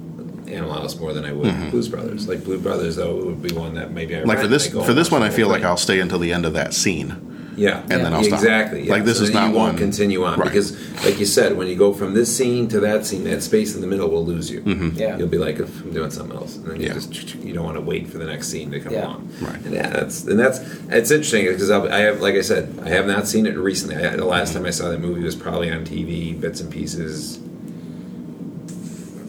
Animal 0.52 0.74
House 0.74 1.00
more 1.00 1.14
than 1.14 1.24
I 1.24 1.32
would 1.32 1.48
Mhm. 1.48 1.72
Blues 1.72 1.88
Brothers. 1.88 2.28
Like 2.28 2.44
Blues 2.44 2.62
Brothers, 2.62 2.98
though, 2.98 3.16
would 3.16 3.42
be 3.42 3.54
one 3.56 3.76
that 3.76 3.94
maybe 3.94 4.16
I 4.16 4.24
Like 4.24 4.40
for 4.40 4.48
this 4.48 4.68
for 4.68 4.94
this 4.94 5.10
one, 5.10 5.24
I 5.24 5.30
feel 5.30 5.48
like. 5.48 5.64
I'll 5.64 5.78
stay 5.78 6.00
until 6.02 6.20
the 6.20 6.34
end 6.34 6.46
of 6.46 6.52
that 6.54 6.74
scene. 6.74 7.16
Yeah, 7.58 7.82
and 7.84 7.92
then 8.04 8.14
I'll 8.14 8.24
stop. 8.24 8.40
exactly. 8.40 8.84
Yeah. 8.84 8.92
Like 8.92 9.06
this 9.06 9.18
So 9.20 9.24
is 9.24 9.32
then 9.32 9.42
not 9.44 9.50
you 9.52 9.56
won't 9.58 9.78
continue 9.78 10.24
on 10.26 10.38
Right. 10.40 10.48
because, 10.50 10.76
like 11.06 11.20
you 11.20 11.26
said, 11.26 11.56
when 11.58 11.68
you 11.68 11.76
go 11.76 11.94
from 11.94 12.14
this 12.14 12.36
scene 12.36 12.68
to 12.70 12.80
that 12.82 13.06
scene, 13.06 13.24
that 13.26 13.42
space 13.44 13.76
in 13.76 13.82
the 13.82 13.88
middle 13.88 14.10
will 14.10 14.26
lose 14.26 14.52
you. 14.52 14.62
Mhm. 14.62 14.98
Yeah. 15.00 15.18
You'll 15.18 15.30
be 15.30 15.38
like, 15.38 15.60
I'm 15.60 15.92
doing 15.94 16.12
something 16.12 16.36
else, 16.36 16.58
and 16.58 16.66
then 16.66 16.82
you 16.82 16.88
Yeah. 16.88 16.94
just 16.94 17.36
you 17.44 17.54
don't 17.54 17.64
want 17.66 17.78
to 17.78 17.82
wait 17.82 18.10
for 18.10 18.18
the 18.18 18.26
next 18.26 18.50
scene 18.50 18.72
to 18.72 18.80
come 18.80 18.92
Yeah. 18.94 19.06
along. 19.06 19.30
Right. 19.42 19.64
And 19.66 19.74
yeah, 19.74 19.90
that's 19.90 20.26
and 20.26 20.38
that's 20.40 20.60
it's 20.90 21.12
interesting 21.12 21.46
because 21.46 21.72
I 21.72 22.00
have, 22.00 22.22
like 22.22 22.36
I 22.36 22.42
said, 22.42 22.70
I 22.84 22.90
have 22.90 23.08
not 23.08 23.28
seen 23.28 23.46
it 23.46 23.58
recently. 23.58 23.96
I, 23.96 24.16
the 24.16 24.26
last 24.26 24.54
time 24.54 24.66
I 24.66 24.72
saw 24.72 24.90
that 24.90 25.00
movie 25.02 25.24
was 25.24 25.36
probably 25.36 25.72
on 25.72 25.86
TV, 25.86 26.34
bits 26.34 26.60
and 26.62 26.70
pieces, 26.70 27.40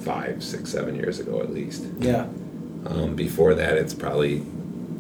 five, 0.05 0.43
six, 0.43 0.71
seven 0.71 0.95
years 0.97 1.19
ago 1.19 1.41
at 1.41 1.53
least. 1.53 1.85
yeah. 2.01 2.27
Um, 2.87 3.17
before 3.17 3.55
that, 3.57 3.77
it's 3.77 3.95
probably 3.95 4.43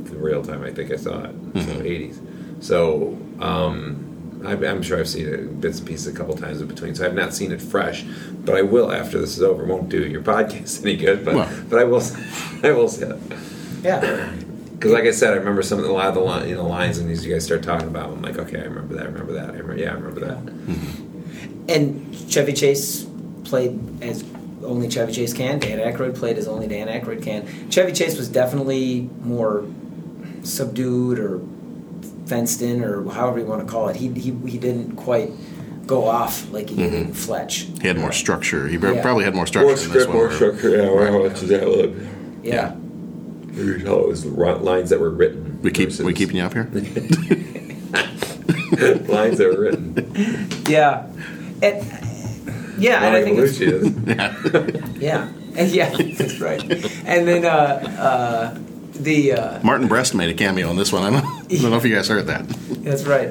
the 0.04 0.16
real 0.16 0.42
time 0.42 0.62
I 0.64 0.70
think 0.72 0.90
I 0.90 0.96
saw 0.96 1.22
it, 1.24 1.30
so 1.54 1.60
Mhm. 1.60 1.84
80s. 1.86 2.18
So 2.60 3.18
um, 3.40 4.42
I, 4.44 4.52
I'm 4.52 4.82
sure 4.82 4.98
I've 4.98 5.08
seen 5.08 5.26
it 5.28 5.60
bits 5.60 5.78
and 5.78 5.86
pieces 5.88 6.06
a 6.06 6.12
couple 6.16 6.34
times 6.36 6.60
in 6.60 6.66
between. 6.68 6.94
So 6.94 7.04
I've 7.06 7.14
not 7.14 7.34
seen 7.34 7.52
it 7.52 7.60
fresh, 7.60 8.02
but 8.44 8.56
I 8.56 8.62
will 8.62 8.92
after 8.92 9.18
this 9.18 9.36
is 9.36 9.42
over. 9.42 9.64
Won't 9.64 9.88
do 9.88 10.06
your 10.06 10.22
podcast 10.22 10.82
any 10.82 10.96
good, 10.96 11.24
but 11.24 11.34
Well. 11.34 11.64
but 11.68 11.78
I 11.78 11.84
will 11.84 12.02
I 12.62 12.70
will 12.72 12.88
see 12.88 13.04
it 13.04 13.16
Yeah. 13.82 14.32
because 14.74 14.92
like 14.92 15.04
I 15.04 15.10
said, 15.10 15.32
I 15.34 15.36
remember 15.36 15.62
some 15.62 15.78
of 15.78 15.84
the, 15.84 15.90
a 15.90 15.92
lot 15.92 16.08
of 16.08 16.14
the 16.14 16.20
li- 16.20 16.48
you 16.48 16.54
know 16.54 16.66
lines 16.66 16.98
and 16.98 17.08
these 17.08 17.24
you 17.26 17.32
guys 17.32 17.44
start 17.44 17.62
talking 17.62 17.88
about. 17.88 18.10
I'm 18.10 18.22
like, 18.22 18.38
okay, 18.38 18.60
I 18.60 18.64
remember 18.64 18.94
that. 18.94 19.04
I 19.04 19.06
remember 19.08 19.32
that. 19.34 19.50
I 19.50 19.52
remember, 19.52 19.76
yeah, 19.76 19.90
I 19.90 19.94
remember 19.94 20.20
that. 20.20 20.38
And 21.68 22.16
Chevy 22.30 22.52
Chase 22.52 23.06
played 23.44 23.78
as 24.02 24.24
only 24.64 24.88
Chevy 24.88 25.12
Chase 25.12 25.32
can. 25.32 25.58
Dan 25.58 25.78
Aykroyd 25.78 26.14
played 26.16 26.38
as 26.38 26.46
only 26.48 26.66
Dan 26.68 26.88
Aykroyd 26.88 27.22
can. 27.22 27.70
Chevy 27.70 27.92
Chase 27.92 28.16
was 28.16 28.28
definitely 28.28 29.08
more 29.22 29.66
subdued 30.42 31.18
or 31.18 31.38
fenced 32.26 32.60
in 32.62 32.82
or 32.84 33.08
however 33.10 33.38
you 33.38 33.46
want 33.46 33.60
to 33.66 33.70
call 33.72 33.88
it. 33.88 33.96
He 33.96 34.08
he, 34.12 34.32
he 34.46 34.58
didn't 34.58 34.96
quite 34.96 35.30
go 35.86 36.04
off 36.08 36.50
like 36.52 36.68
he 36.68 36.76
did 36.76 36.92
in 36.94 37.12
Fletch. 37.14 37.68
He 37.80 37.86
had 37.88 37.96
more 37.98 38.12
structure. 38.12 38.66
He 38.68 38.76
Yeah. 38.76 39.00
probably 39.00 39.24
had 39.24 39.34
more 39.34 39.46
structure. 39.46 39.66
More 39.66 39.72
in 39.76 39.78
this 39.78 39.88
script, 39.88 40.08
one 40.08 40.16
more 40.16 40.32
structure. 40.32 40.70
Yeah, 40.76 40.86
Right. 40.88 41.10
how 41.12 41.18
much 41.22 41.40
does 41.40 41.48
that 41.48 41.68
look? 41.68 41.92
Yeah. 42.42 42.74
You 43.54 43.74
could 43.74 43.84
tell 43.84 44.00
it 44.00 44.08
was 44.08 44.22
the 44.24 44.30
lines 44.30 44.90
that 44.90 44.98
were 45.00 45.10
written. 45.10 45.60
We 45.62 45.70
keep 45.70 45.88
versus 45.90 46.04
we 46.04 46.12
keeping 46.12 46.36
you 46.36 46.42
up 46.42 46.52
here. 46.54 46.68
lines 49.08 49.38
that 49.38 49.48
were 49.48 49.60
written. 49.60 50.48
Yeah. 50.68 51.06
And, 51.62 51.86
yeah, 52.78 53.02
and 53.06 53.16
I 53.16 53.22
think 53.22 53.38
it's, 53.38 53.58
Monica 53.60 54.82
yeah. 55.00 55.28
And 55.56 55.70
yeah, 55.72 55.88
that's 56.18 56.38
right. 56.38 56.62
And 57.06 57.26
then 57.26 57.46
uh, 57.46 57.48
uh, 57.48 58.58
the 59.02 59.32
uh, 59.32 59.62
Martin 59.62 59.88
Brest 59.88 60.14
made 60.14 60.30
a 60.30 60.34
cameo 60.34 60.70
in 60.70 60.76
this 60.76 60.92
one. 60.92 61.02
I 61.02 61.10
don't, 61.10 61.24
I 61.24 61.56
don't 61.62 61.70
know 61.70 61.76
if 61.76 61.84
you 61.84 61.94
guys 61.94 62.08
heard 62.08 62.26
that. 62.26 62.46
That's 62.48 63.04
right. 63.04 63.30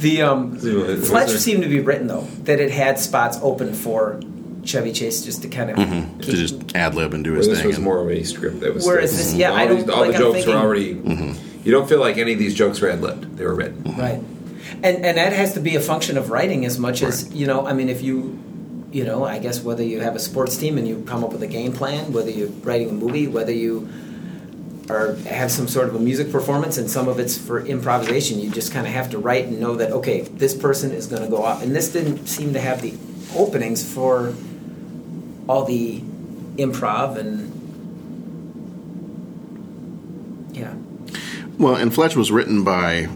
The 0.00 0.22
um, 0.22 0.52
Was 0.52 1.08
Fletch 1.10 1.28
there- 1.28 1.38
seemed 1.38 1.62
to 1.62 1.68
be 1.68 1.80
written 1.80 2.06
though 2.06 2.22
that 2.44 2.60
it 2.60 2.70
had 2.70 2.98
spots 2.98 3.38
open 3.42 3.74
for 3.74 4.20
Chevy 4.64 4.92
Chase 4.92 5.24
just 5.24 5.42
to 5.42 5.48
kind 5.48 5.70
of. 5.70 5.76
Mm-hmm. 5.76 6.20
To 6.20 6.32
just 6.32 6.74
ad 6.76 6.94
lib 6.94 7.12
and 7.14 7.22
do 7.24 7.30
Where 7.30 7.38
his 7.38 7.48
this 7.48 7.58
thing. 7.58 7.66
was 7.66 7.76
and- 7.76 7.84
more 7.84 8.00
of 8.00 8.08
a 8.10 8.22
script 8.24 8.60
that 8.60 8.72
was. 8.74 8.86
Whereas 8.86 9.12
still- 9.12 9.24
this- 9.24 9.34
yeah, 9.34 9.50
all 9.50 9.56
I 9.56 9.66
don't- 9.66 9.76
these- 9.80 9.88
all 9.88 10.00
like, 10.00 10.12
the 10.12 10.18
jokes 10.18 10.34
thinking- 10.38 10.54
were 10.54 10.60
already. 10.60 10.94
Mm-hmm. 10.94 11.46
You 11.64 11.72
don't 11.72 11.88
feel 11.88 12.00
like 12.00 12.16
any 12.16 12.32
of 12.32 12.38
these 12.38 12.54
jokes 12.54 12.80
were 12.80 12.88
ad 12.88 13.02
libbed; 13.02 13.36
they 13.36 13.44
were 13.44 13.54
written. 13.54 13.82
Right. 13.98 14.22
And 14.82 15.04
and 15.04 15.18
that 15.18 15.32
has 15.34 15.52
to 15.54 15.60
be 15.60 15.76
a 15.76 15.80
function 15.80 16.16
of 16.16 16.30
writing 16.30 16.64
as 16.64 16.78
much 16.78 17.02
as 17.02 17.30
you 17.34 17.46
know. 17.46 17.66
I 17.66 17.74
mean, 17.74 17.90
if 17.90 18.00
you, 18.02 18.38
you 18.92 19.04
know, 19.04 19.24
I 19.24 19.38
guess 19.38 19.60
whether 19.62 19.82
you 19.82 20.00
have 20.00 20.16
a 20.16 20.18
sports 20.18 20.56
team 20.56 20.78
and 20.78 20.88
you 20.88 21.02
come 21.06 21.22
up 21.22 21.32
with 21.32 21.42
a 21.42 21.46
game 21.46 21.72
plan, 21.74 22.12
whether 22.14 22.30
you're 22.30 22.48
writing 22.64 22.88
a 22.88 22.92
movie, 22.92 23.26
whether 23.26 23.52
you, 23.52 23.88
are 24.90 25.14
have 25.28 25.50
some 25.50 25.68
sort 25.68 25.88
of 25.88 25.94
a 25.94 25.98
music 25.98 26.30
performance, 26.30 26.76
and 26.78 26.90
some 26.90 27.08
of 27.08 27.18
it's 27.18 27.36
for 27.38 27.60
improvisation. 27.64 28.38
You 28.40 28.50
just 28.50 28.72
kind 28.72 28.86
of 28.86 28.92
have 28.92 29.10
to 29.10 29.18
write 29.18 29.46
and 29.46 29.60
know 29.60 29.76
that 29.76 29.92
okay, 29.92 30.22
this 30.22 30.54
person 30.54 30.92
is 30.92 31.06
going 31.06 31.22
to 31.22 31.28
go 31.28 31.42
off. 31.42 31.62
And 31.62 31.74
this 31.74 31.92
didn't 31.92 32.26
seem 32.26 32.52
to 32.54 32.60
have 32.60 32.82
the 32.82 32.94
openings 33.36 33.82
for 33.94 34.34
all 35.48 35.64
the 35.64 36.00
improv 36.56 37.16
and 37.16 37.48
yeah. 40.52 40.74
Well, 41.58 41.76
and 41.76 41.92
Fletch 41.94 42.16
was 42.16 42.30
written 42.32 42.64
by, 42.64 43.08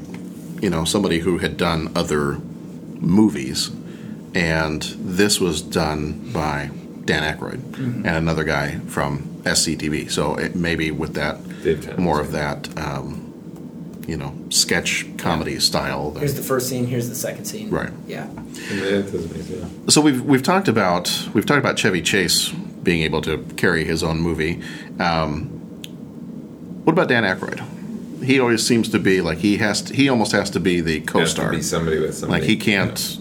you 0.60 0.70
know, 0.70 0.84
somebody 0.84 1.18
who 1.20 1.38
had 1.38 1.56
done 1.56 1.90
other 1.96 2.38
movies, 3.00 3.70
and 4.34 4.82
this 4.98 5.40
was 5.40 5.62
done 5.62 6.30
by 6.32 6.70
Dan 7.04 7.22
Aykroyd 7.22 7.58
Mhm. 7.72 7.96
and 7.96 8.16
another 8.16 8.44
guy 8.44 8.78
from 8.86 9.24
SCTV. 9.44 10.08
So 10.08 10.36
it, 10.36 10.54
maybe 10.56 10.90
with 10.90 11.14
that 11.14 11.38
more 11.98 12.20
of 12.20 12.32
that, 12.32 12.68
um, 12.78 13.20
you 14.06 14.16
know, 14.16 14.34
sketch 14.50 15.06
comedy 15.16 15.58
style. 15.58 16.10
that- 16.10 16.20
Here's 16.20 16.34
the 16.34 16.42
first 16.42 16.68
scene. 16.68 16.86
Here's 16.86 17.08
the 17.08 17.14
second 17.14 17.46
scene. 17.46 17.70
Right. 17.70 17.90
Yeah. 18.06 18.26
So 19.88 20.00
we've 20.00 20.22
we've 20.22 20.42
talked 20.42 20.68
about 20.68 21.28
we've 21.34 21.46
talked 21.46 21.58
about 21.60 21.78
Chevy 21.78 22.02
Chase 22.02 22.50
being 22.82 23.02
able 23.02 23.22
to 23.22 23.38
carry 23.56 23.84
his 23.84 24.02
own 24.02 24.20
movie. 24.20 24.60
Um, 25.00 25.46
what 26.84 26.92
about 26.92 27.08
Dan 27.08 27.22
Aykroyd? 27.24 27.62
He 28.22 28.38
always 28.40 28.66
seems 28.66 28.88
to 28.90 28.98
be 28.98 29.20
like 29.20 29.38
he 29.38 29.56
has 29.58 29.82
to, 29.82 29.94
he 29.94 30.08
almost 30.08 30.32
has 30.32 30.50
to 30.50 30.60
be 30.60 30.80
the 30.80 31.00
co-star. 31.00 31.50
be 31.50 31.62
somebody 31.62 31.98
with 31.98 32.14
somebody. 32.14 32.40
Like 32.42 32.48
he 32.48 32.56
can't. 32.56 33.18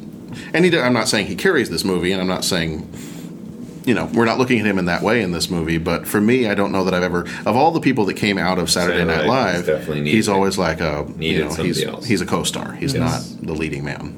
And 0.53 0.65
he, 0.65 0.77
I'm 0.79 0.93
not 0.93 1.07
saying 1.07 1.27
he 1.27 1.35
carries 1.35 1.69
this 1.69 1.83
movie, 1.83 2.11
and 2.11 2.21
I'm 2.21 2.27
not 2.27 2.43
saying. 2.43 2.87
You 3.85 3.93
know, 3.93 4.05
we're 4.13 4.25
not 4.25 4.37
looking 4.37 4.59
at 4.59 4.65
him 4.65 4.79
in 4.79 4.85
that 4.85 5.01
way 5.01 5.21
in 5.21 5.31
this 5.31 5.49
movie, 5.49 5.77
but 5.77 6.07
for 6.07 6.21
me, 6.21 6.47
I 6.47 6.55
don't 6.55 6.71
know 6.71 6.85
that 6.85 6.93
I've 6.93 7.03
ever 7.03 7.21
of 7.45 7.55
all 7.57 7.71
the 7.71 7.81
people 7.81 8.05
that 8.05 8.13
came 8.15 8.37
out 8.37 8.57
of 8.57 8.69
Saturday 8.71 8.99
Saturday 8.99 9.17
Night 9.27 9.27
Night, 9.27 9.55
he's 9.55 9.57
Live, 9.57 9.65
definitely 9.65 10.09
he's 10.11 10.29
always 10.29 10.57
like 10.57 10.79
a 10.79 11.05
you 11.19 11.43
know, 11.45 11.53
he's 11.53 11.83
else. 11.83 12.05
he's 12.05 12.21
a 12.21 12.25
co-star. 12.25 12.73
He's 12.73 12.93
Yes. 12.93 13.31
not 13.35 13.45
the 13.47 13.53
leading 13.53 13.83
man 13.83 14.15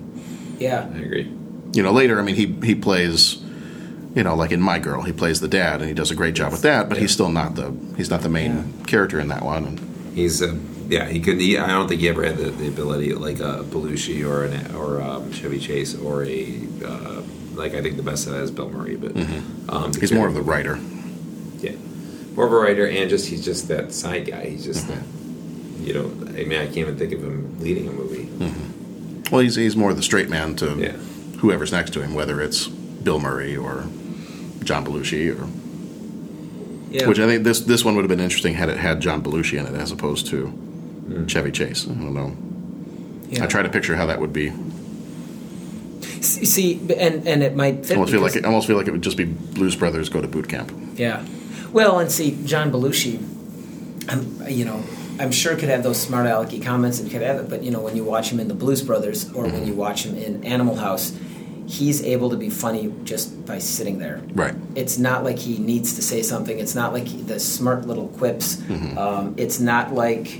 Yeah. 0.60 0.88
I 0.94 0.98
agree. 1.00 1.32
you 1.74 1.82
know 1.84 1.92
later 1.92 2.20
i 2.20 2.24
mean 2.24 2.36
he 2.36 2.46
he 2.64 2.76
plays 2.76 3.38
you 4.16 4.24
know 4.24 4.36
like 4.36 4.52
in 4.52 4.62
my 4.62 4.78
girl 4.80 5.02
he 5.02 5.12
plays 5.12 5.42
the 5.42 5.48
dad 5.48 5.82
and 5.82 5.90
he 5.90 5.94
does 5.96 6.12
a 6.12 6.16
great 6.16 6.36
job 6.36 6.52
with 6.52 6.62
that 6.62 6.88
but 6.88 6.98
he's 6.98 7.12
still 7.12 7.30
not 7.30 7.56
the 7.56 7.74
he's 7.98 8.10
not 8.10 8.22
the 8.22 8.30
main 8.30 8.72
character 8.86 9.20
in 9.20 9.28
that 9.30 9.44
one 9.44 9.66
and 9.66 9.80
He's 10.16 10.42
uh, 10.42 10.56
yeah, 10.88 11.10
he 11.10 11.20
could. 11.20 11.42
He, 11.42 11.58
I 11.58 11.68
don't 11.68 11.90
think 11.90 12.00
he 12.00 12.08
ever 12.08 12.24
had 12.24 12.38
the, 12.38 12.52
the 12.52 12.68
ability 12.70 13.12
like 13.14 13.40
a 13.42 13.64
Belushi 13.66 14.24
or 14.26 14.46
an 14.46 14.74
or 14.76 15.02
um, 15.02 15.30
Chevy 15.34 15.60
Chase 15.60 15.94
or 15.96 16.24
a 16.24 16.58
uh, 16.86 17.22
like 17.56 17.74
I 17.74 17.82
think 17.82 17.98
the 17.98 18.04
best 18.04 18.28
of 18.28 18.34
that 18.34 18.42
is 18.42 18.52
Bill 18.52 18.70
Murray, 18.70 18.96
but 18.96 19.14
mm-hmm. 19.14 19.70
um, 19.70 19.94
he's 19.94 20.12
more 20.12 20.28
of 20.28 20.34
the 20.34 20.42
writer 20.42 20.80
yeah, 21.60 21.76
more 22.36 22.46
of 22.46 22.52
a 22.52 22.56
writer 22.56 22.88
and 22.88 23.10
just 23.10 23.28
he's 23.28 23.44
just 23.44 23.68
that 23.70 23.92
side 23.92 24.28
guy. 24.28 24.46
He's 24.46 24.66
just 24.66 24.88
mm-hmm. 24.88 25.80
that 25.80 25.88
you 25.88 25.94
know. 25.94 26.06
I 26.40 26.44
mean, 26.46 26.60
I 26.60 26.66
can't 26.66 26.78
even 26.78 26.98
think 26.98 27.14
of 27.14 27.24
him 27.24 27.60
leading 27.60 27.88
a 27.88 27.92
movie. 27.92 28.26
Mm-hmm. 28.26 29.32
well 29.32 29.42
he's 29.42 29.56
he's 29.56 29.76
more 29.76 29.94
the 29.94 30.04
straight 30.04 30.30
man 30.30 30.56
to 30.58 30.76
Yeah. 30.78 30.92
whoever's 31.40 31.72
next 31.72 31.92
to 31.94 32.02
him 32.02 32.14
whether 32.14 32.42
it's 32.42 32.68
bill 32.68 33.20
murray 33.20 33.56
or 33.56 33.86
john 34.64 34.86
belushi 34.86 35.30
or 35.32 35.48
Yeah. 36.92 37.08
which 37.08 37.20
i 37.20 37.26
think 37.26 37.44
this 37.44 37.62
this 37.62 37.86
one 37.86 37.96
would 37.96 38.04
have 38.04 38.10
been 38.10 38.20
interesting 38.20 38.54
had 38.56 38.70
it 38.70 38.78
had 38.78 39.00
john 39.00 39.22
belushi 39.24 39.58
in 39.58 39.66
it 39.66 39.74
as 39.74 39.92
opposed 39.92 40.28
to 40.28 40.48
mm. 41.08 41.30
chevy 41.30 41.52
chase 41.52 41.86
i 41.86 41.94
don't 41.94 42.14
know 42.14 42.36
Yeah. 43.30 43.46
i 43.46 43.48
try 43.48 43.62
to 43.64 43.70
picture 43.70 43.96
how 43.96 44.06
that 44.08 44.20
would 44.20 44.34
be 44.34 44.50
See, 46.26 46.80
and 46.98 47.28
and 47.28 47.44
it 47.44 47.56
might 47.56 47.86
fit. 47.86 47.98
almost 47.98 48.12
feel 48.12 48.22
like 48.22 48.36
it, 48.36 48.46
almost 48.46 48.68
feel 48.68 48.78
like 48.78 48.88
it 48.88 48.92
would 48.92 49.02
just 49.02 49.18
be 49.18 49.26
blues 49.26 49.76
brothers 49.76 50.10
go 50.10 50.22
to 50.22 50.28
boot 50.28 50.50
camp 50.50 50.72
Yeah. 50.96 51.26
Well, 51.72 52.00
and 52.00 52.10
see, 52.10 52.38
John 52.46 52.72
Belushi, 52.72 53.20
I'm, 54.08 54.50
you 54.50 54.64
know, 54.64 54.82
I'm 55.20 55.32
sure 55.32 55.58
could 55.58 55.68
have 55.68 55.84
those 55.84 56.02
smart 56.02 56.26
alecky 56.26 56.64
comments 56.64 57.00
and 57.00 57.12
could 57.12 57.22
have 57.22 57.38
it, 57.38 57.50
but 57.50 57.64
you 57.64 57.72
know, 57.72 57.82
when 57.82 57.98
you 57.98 58.06
watch 58.06 58.30
him 58.30 58.40
in 58.40 58.48
the 58.48 58.54
Blues 58.54 58.82
Brothers 58.82 59.30
or 59.34 59.44
when 59.44 59.68
you 59.68 59.74
watch 59.74 60.06
him 60.06 60.16
in 60.18 60.46
Animal 60.46 60.76
House, 60.76 61.18
he's 61.68 62.02
able 62.04 62.30
to 62.30 62.38
be 62.38 62.50
funny 62.50 62.94
just 63.04 63.46
by 63.46 63.58
sitting 63.58 64.00
there. 64.00 64.22
right 64.34 64.56
It's 64.76 64.98
not 64.98 65.24
like 65.24 65.38
he 65.40 65.58
needs 65.58 65.96
to 65.96 66.02
say 66.02 66.22
something. 66.22 66.60
It's 66.60 66.76
not 66.76 66.94
like 66.94 67.08
he, 67.08 67.22
the 67.22 67.40
smart 67.40 67.88
little 67.88 68.08
quips. 68.10 68.58
Mm-hmm. 68.58 68.98
Um, 68.98 69.36
it's 69.38 69.60
not 69.60 69.94
like, 69.94 70.40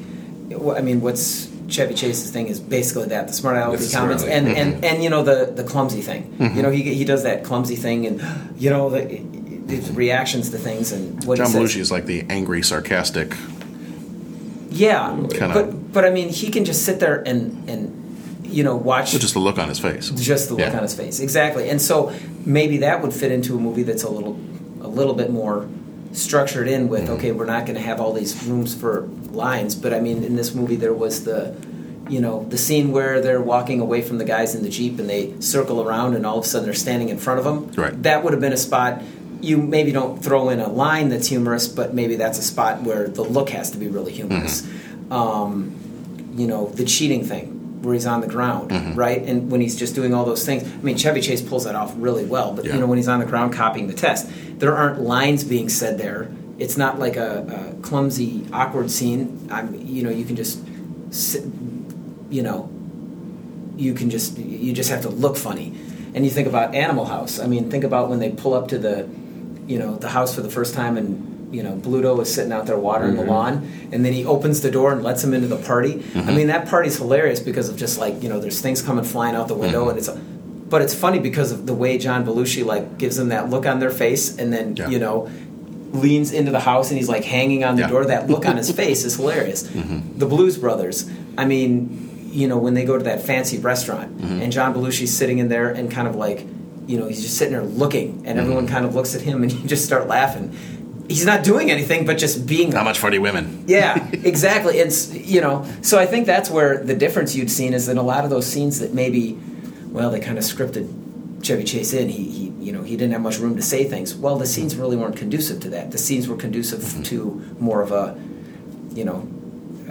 I 0.78 0.82
mean, 0.82 1.02
what's 1.02 1.48
Chevy 1.68 1.94
Chase's 1.96 2.30
thing 2.32 2.48
is 2.48 2.60
basically 2.60 3.08
that 3.10 3.28
the 3.28 3.34
smart 3.34 3.58
alecky 3.58 3.90
The 3.92 3.98
comments 3.98 4.24
and, 4.24 4.48
Mm-hmm. 4.48 4.58
and 4.58 4.86
and 4.86 5.04
you 5.04 5.10
know 5.10 5.24
the 5.24 5.52
the 5.56 5.64
clumsy 5.64 6.02
thing. 6.02 6.34
Mhm. 6.40 6.56
You 6.56 6.62
know, 6.62 6.70
he 6.70 6.82
he 6.94 7.06
does 7.06 7.24
that 7.24 7.44
clumsy 7.44 7.76
thing 7.76 8.06
and 8.06 8.22
you 8.58 8.70
know 8.70 8.90
the 8.90 9.02
his 9.68 9.90
reactions 9.92 10.52
to 10.52 10.58
things 10.60 10.92
and 10.92 11.24
what 11.24 11.38
john 11.40 11.48
belushi 11.48 11.78
is 11.80 11.92
like 11.92 12.06
the 12.06 12.24
angry 12.30 12.62
sarcastic 12.62 13.36
Yeah, 14.70 15.16
Kinda- 15.32 15.54
but 15.54 15.94
but 15.94 16.06
I 16.06 16.10
mean, 16.12 16.30
he 16.30 16.50
can 16.52 16.66
just 16.66 16.84
sit 16.86 17.00
there 17.00 17.24
and 17.26 17.68
and 17.70 17.92
you 18.44 18.64
know 18.64 18.76
watch 18.76 19.12
just 19.12 19.34
the 19.34 19.40
look 19.40 19.58
on 19.58 19.68
his 19.70 19.80
face 19.80 20.10
just 20.12 20.50
the 20.50 20.54
look 20.56 20.68
Yeah. 20.68 20.76
on 20.78 20.84
his 20.84 20.94
face 20.94 21.20
exactly, 21.20 21.70
and 21.70 21.82
so 21.82 22.12
maybe 22.46 22.78
that 22.78 23.02
would 23.02 23.14
fit 23.14 23.32
into 23.32 23.56
a 23.56 23.60
movie 23.60 23.84
that's 23.84 24.04
a 24.04 24.10
little 24.10 24.38
a 24.82 24.88
little 24.88 25.14
bit 25.16 25.32
more 25.32 25.66
structured 26.16 26.68
in 26.68 26.88
with 26.88 27.10
okay, 27.10 27.32
we're 27.32 27.46
not 27.46 27.66
going 27.66 27.76
to 27.76 27.82
have 27.82 28.00
all 28.00 28.14
these 28.14 28.44
rooms 28.46 28.74
for 28.74 29.02
lines, 29.32 29.76
but 29.76 29.94
I 29.94 30.00
mean, 30.00 30.24
in 30.24 30.36
this 30.36 30.54
movie 30.54 30.76
there 30.76 30.94
was 30.94 31.24
the 31.24 31.56
you 32.10 32.20
know 32.20 32.46
the 32.50 32.58
scene 32.58 32.92
where 32.92 33.22
they're 33.22 33.42
walking 33.42 33.80
away 33.80 34.02
from 34.02 34.18
the 34.18 34.26
guys 34.26 34.56
in 34.56 34.64
the 34.64 34.70
jeep 34.70 35.00
and 35.00 35.10
they 35.10 35.40
circle 35.42 35.82
around 35.82 36.16
and 36.16 36.26
all 36.26 36.38
of 36.38 36.46
a 36.46 36.48
sudden 36.48 36.66
they're 36.66 36.76
standing 36.76 37.10
in 37.10 37.18
front 37.18 37.40
of 37.40 37.46
them. 37.46 37.72
Right. 37.72 38.04
That 38.04 38.24
would 38.24 38.34
have 38.34 38.42
been 38.42 38.54
a 38.54 38.58
spot. 38.58 39.02
You 39.42 39.58
maybe 39.58 39.92
don't 39.92 40.24
throw 40.24 40.50
in 40.50 40.60
a 40.60 40.70
line 40.70 41.10
that's 41.10 41.28
humorous, 41.28 41.68
but 41.68 41.94
maybe 41.94 42.16
that's 42.16 42.40
a 42.40 42.44
spot 42.44 42.84
where 42.84 43.08
the 43.08 43.24
look 43.24 43.50
has 43.50 43.72
to 43.72 43.78
be 43.78 43.88
really 43.88 44.12
humorous. 44.12 44.68
Um, 45.12 45.76
you 46.36 46.48
know, 46.48 46.68
the 46.70 46.86
cheating 46.86 47.24
thing 47.26 47.55
where 47.86 47.94
he's 47.94 48.06
on 48.06 48.20
the 48.22 48.28
ground, 48.28 48.72
Mhm. 48.72 48.98
right? 48.98 49.22
And 49.24 49.50
when 49.52 49.62
he's 49.62 49.76
just 49.76 49.96
doing 49.96 50.14
all 50.14 50.26
those 50.26 50.46
things. 50.46 50.64
I 50.64 50.84
mean, 50.84 50.98
Chevy 50.98 51.22
Chase 51.22 51.42
pulls 51.42 51.64
that 51.66 51.76
off 51.76 51.94
really 51.98 52.26
well, 52.26 52.52
but 52.54 52.66
Yeah. 52.66 52.74
you 52.74 52.80
know, 52.80 52.88
when 52.88 52.98
he's 52.98 53.08
on 53.08 53.20
the 53.20 53.26
ground 53.26 53.54
copying 53.54 53.88
the 53.88 53.94
test, 53.94 54.28
there 54.60 54.76
aren't 54.76 55.02
lines 55.02 55.44
being 55.44 55.70
said 55.70 55.98
there. 55.98 56.28
It's 56.58 56.78
not 56.78 57.00
like 57.00 57.16
a, 57.18 57.46
a 57.78 57.82
clumsy, 57.82 58.46
awkward 58.52 58.90
scene. 58.90 59.38
I'm, 59.52 59.76
you 59.86 60.04
know, 60.04 60.10
you 60.10 60.26
can 60.26 60.36
just, 60.36 60.60
sit, 61.12 61.44
you 62.30 62.42
know, 62.42 62.70
you 63.78 63.94
can 63.94 64.10
just 64.10 64.38
you 64.38 64.74
just 64.74 64.90
have 64.90 65.02
to 65.02 65.10
look 65.10 65.38
funny. 65.38 65.74
And 66.14 66.24
you 66.26 66.32
think 66.32 66.48
about 66.48 66.74
Animal 66.74 67.06
House. 67.06 67.40
I 67.40 67.48
mean, 67.48 67.70
think 67.70 67.84
about 67.84 68.10
when 68.10 68.20
they 68.20 68.30
pull 68.30 68.54
up 68.54 68.70
to 68.70 68.78
the, 68.78 69.06
you 69.68 69.78
know, 69.78 69.96
the 69.98 70.08
house 70.10 70.34
for 70.34 70.42
the 70.42 70.50
first 70.50 70.74
time, 70.74 70.96
and 70.98 71.25
you 71.52 71.64
know, 71.64 71.74
Bluto 71.74 72.20
is 72.22 72.34
sitting 72.34 72.52
out 72.52 72.66
there 72.66 72.78
watering 72.78 73.16
Mhm. 73.16 73.26
the 73.26 73.32
lawn, 73.32 73.68
and 73.92 74.04
then 74.06 74.14
he 74.14 74.26
opens 74.26 74.62
the 74.62 74.72
door 74.72 74.92
and 74.92 75.04
lets 75.04 75.24
him 75.24 75.34
into 75.34 75.48
the 75.48 75.56
party. 75.58 76.04
I 76.16 76.20
Mhm. 76.20 76.36
mean, 76.36 76.48
that 76.48 76.68
party's 76.68 76.98
hilarious 76.98 77.40
because 77.40 77.70
of 77.70 77.78
just 77.78 77.98
like 78.00 78.22
you 78.24 78.30
know, 78.30 78.40
there's 78.40 78.60
things 78.62 78.82
coming 78.82 79.04
flying 79.06 79.36
out 79.36 79.48
the 79.48 79.54
window, 79.56 79.86
Mhm. 79.86 79.90
and 79.92 79.98
it's. 80.00 80.10
But 80.68 80.82
it's 80.82 80.96
funny 80.96 81.20
because 81.20 81.52
of 81.52 81.68
the 81.68 81.76
way 81.76 81.98
John 82.00 82.26
Belushi 82.26 82.66
like 82.66 82.98
gives 82.98 83.18
them 83.18 83.30
that 83.30 83.50
look 83.52 83.66
on 83.68 83.80
their 83.80 83.92
face, 83.92 84.36
and 84.38 84.52
then 84.52 84.76
Yeah. 84.76 84.90
you 84.90 85.00
know, 85.00 85.28
leans 85.94 86.32
into 86.34 86.52
the 86.52 86.60
house 86.60 86.90
and 86.90 86.98
he's 87.00 87.08
like 87.08 87.24
hanging 87.24 87.64
on 87.64 87.76
the 87.76 87.84
Yeah. 87.84 87.88
door. 87.90 88.06
That 88.06 88.30
look 88.30 88.46
on 88.48 88.58
his 88.58 88.70
face 88.72 89.06
is 89.06 89.16
hilarious. 89.16 89.64
Mhm. 89.64 90.02
The 90.18 90.26
Blues 90.26 90.58
Brothers. 90.58 91.06
I 91.38 91.46
mean, 91.46 92.30
you 92.34 92.48
know, 92.50 92.58
when 92.58 92.74
they 92.74 92.84
go 92.84 92.98
to 92.98 93.04
that 93.06 93.22
fancy 93.24 93.60
restaurant 93.60 94.20
Mhm. 94.20 94.42
and 94.44 94.52
John 94.52 94.74
Belushi's 94.74 95.12
sitting 95.14 95.38
in 95.38 95.48
there 95.48 95.70
and 95.70 95.90
kind 95.90 96.08
of 96.08 96.16
like, 96.16 96.46
you 96.88 97.00
know, 97.00 97.08
he's 97.08 97.22
just 97.22 97.38
sitting 97.38 97.54
there 97.54 97.64
looking, 97.64 98.24
and 98.26 98.38
everyone 98.40 98.66
Mhm. 98.68 98.72
kind 98.72 98.86
of 98.86 98.94
looks 98.94 99.16
at 99.16 99.22
him 99.22 99.42
and 99.44 99.52
you 99.54 99.60
just 99.68 99.86
start 99.86 100.10
laughing. 100.10 100.50
He's 101.08 101.26
not 101.26 101.44
doing 101.44 101.70
anything 101.70 102.06
but 102.06 102.18
just 102.18 102.46
being 102.48 102.72
how 102.72 102.84
much 102.84 102.98
for 103.00 103.12
the 103.12 103.20
women 103.20 103.64
yeah, 103.68 104.08
exactly. 104.12 104.78
It's 104.80 105.14
you 105.14 105.42
know, 105.42 105.66
so 105.82 106.00
I 106.00 106.06
think 106.06 106.26
that's 106.26 106.50
where 106.50 106.84
the 106.84 106.96
difference 106.96 107.36
you'd 107.36 107.52
seen 107.52 107.74
is 107.74 107.88
in 107.90 107.98
a 107.98 108.04
lot 108.04 108.24
of 108.24 108.30
those 108.30 108.46
scenes 108.46 108.80
that 108.80 108.94
maybe, 108.94 109.38
well, 109.90 110.10
they 110.12 110.20
kind 110.20 110.38
of 110.38 110.44
scripted 110.44 111.44
Chevy 111.44 111.64
Chase 111.64 111.94
in. 111.94 112.10
He, 112.10 112.24
he 112.24 112.46
you 112.66 112.72
know 112.72 112.82
he 112.82 112.96
didn't 112.98 113.14
have 113.14 113.22
much 113.22 113.38
room 113.40 113.56
to 113.56 113.62
say 113.62 113.84
things. 113.84 114.16
Well, 114.16 114.38
the 114.38 114.48
scenes 114.48 114.76
really 114.76 114.98
weren't 114.98 115.18
conducive 115.18 115.60
to 115.62 115.70
that. 115.70 115.92
The 115.92 115.98
scenes 116.00 116.28
were 116.28 116.36
conducive 116.38 116.80
Mm-hmm. 116.82 117.04
to 117.04 117.56
more 117.60 117.82
of 117.82 117.92
a, 117.92 118.18
you 118.94 119.04
know, 119.06 119.28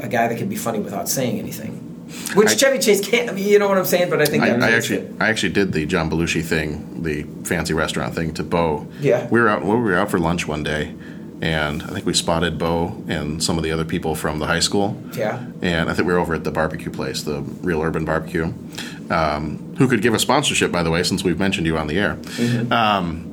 a 0.02 0.08
guy 0.08 0.26
that 0.28 0.36
could 0.38 0.48
be 0.50 0.56
funny 0.56 0.80
without 0.80 1.08
saying 1.08 1.38
anything. 1.38 1.80
Which 2.34 2.48
I- 2.50 2.54
Chevy 2.54 2.78
Chase 2.78 3.00
can't. 3.06 3.28
I 3.30 3.32
mean, 3.32 3.46
you 3.46 3.58
know 3.58 3.68
what 3.68 3.78
I'm 3.78 3.84
saying? 3.84 4.10
But 4.10 4.20
I 4.20 4.24
think 4.26 4.42
I, 4.44 4.48
I 4.56 4.70
actually, 4.72 4.98
it- 5.00 5.12
I 5.20 5.28
actually 5.28 5.52
did 5.52 5.72
the 5.72 5.86
John 5.86 6.10
Belushi 6.10 6.42
thing, 6.42 7.02
the 7.02 7.22
fancy 7.44 7.74
restaurant 7.74 8.14
thing 8.14 8.34
to 8.34 8.42
Bo. 8.42 8.86
Yeah. 9.00 9.28
we 9.28 9.40
were 9.40 9.48
out. 9.48 9.64
We 9.64 9.74
were 9.74 9.94
out 9.96 10.10
for 10.10 10.18
lunch 10.18 10.46
one 10.48 10.62
day, 10.62 10.94
and 11.40 11.82
I 11.82 11.86
think 11.88 12.06
we 12.06 12.14
spotted 12.14 12.58
Bo 12.58 13.02
and 13.08 13.42
some 13.42 13.56
of 13.58 13.64
the 13.64 13.72
other 13.72 13.84
people 13.84 14.14
from 14.14 14.38
the 14.38 14.46
high 14.46 14.60
school. 14.60 15.00
Yeah. 15.16 15.44
And 15.62 15.90
I 15.90 15.94
think 15.94 16.06
we 16.08 16.14
were 16.14 16.18
over 16.20 16.34
at 16.34 16.44
the 16.44 16.50
barbecue 16.50 16.90
place, 16.90 17.22
the 17.22 17.40
Real 17.62 17.82
Urban 17.82 18.04
Barbecue, 18.04 18.52
um, 19.10 19.74
who 19.78 19.86
could 19.88 20.02
give 20.02 20.14
a 20.14 20.18
sponsorship, 20.18 20.72
by 20.72 20.82
the 20.82 20.90
way, 20.90 21.02
since 21.02 21.22
we've 21.24 21.38
mentioned 21.38 21.66
you 21.66 21.76
on 21.76 21.86
the 21.88 21.98
air, 21.98 22.18
um, 22.70 23.30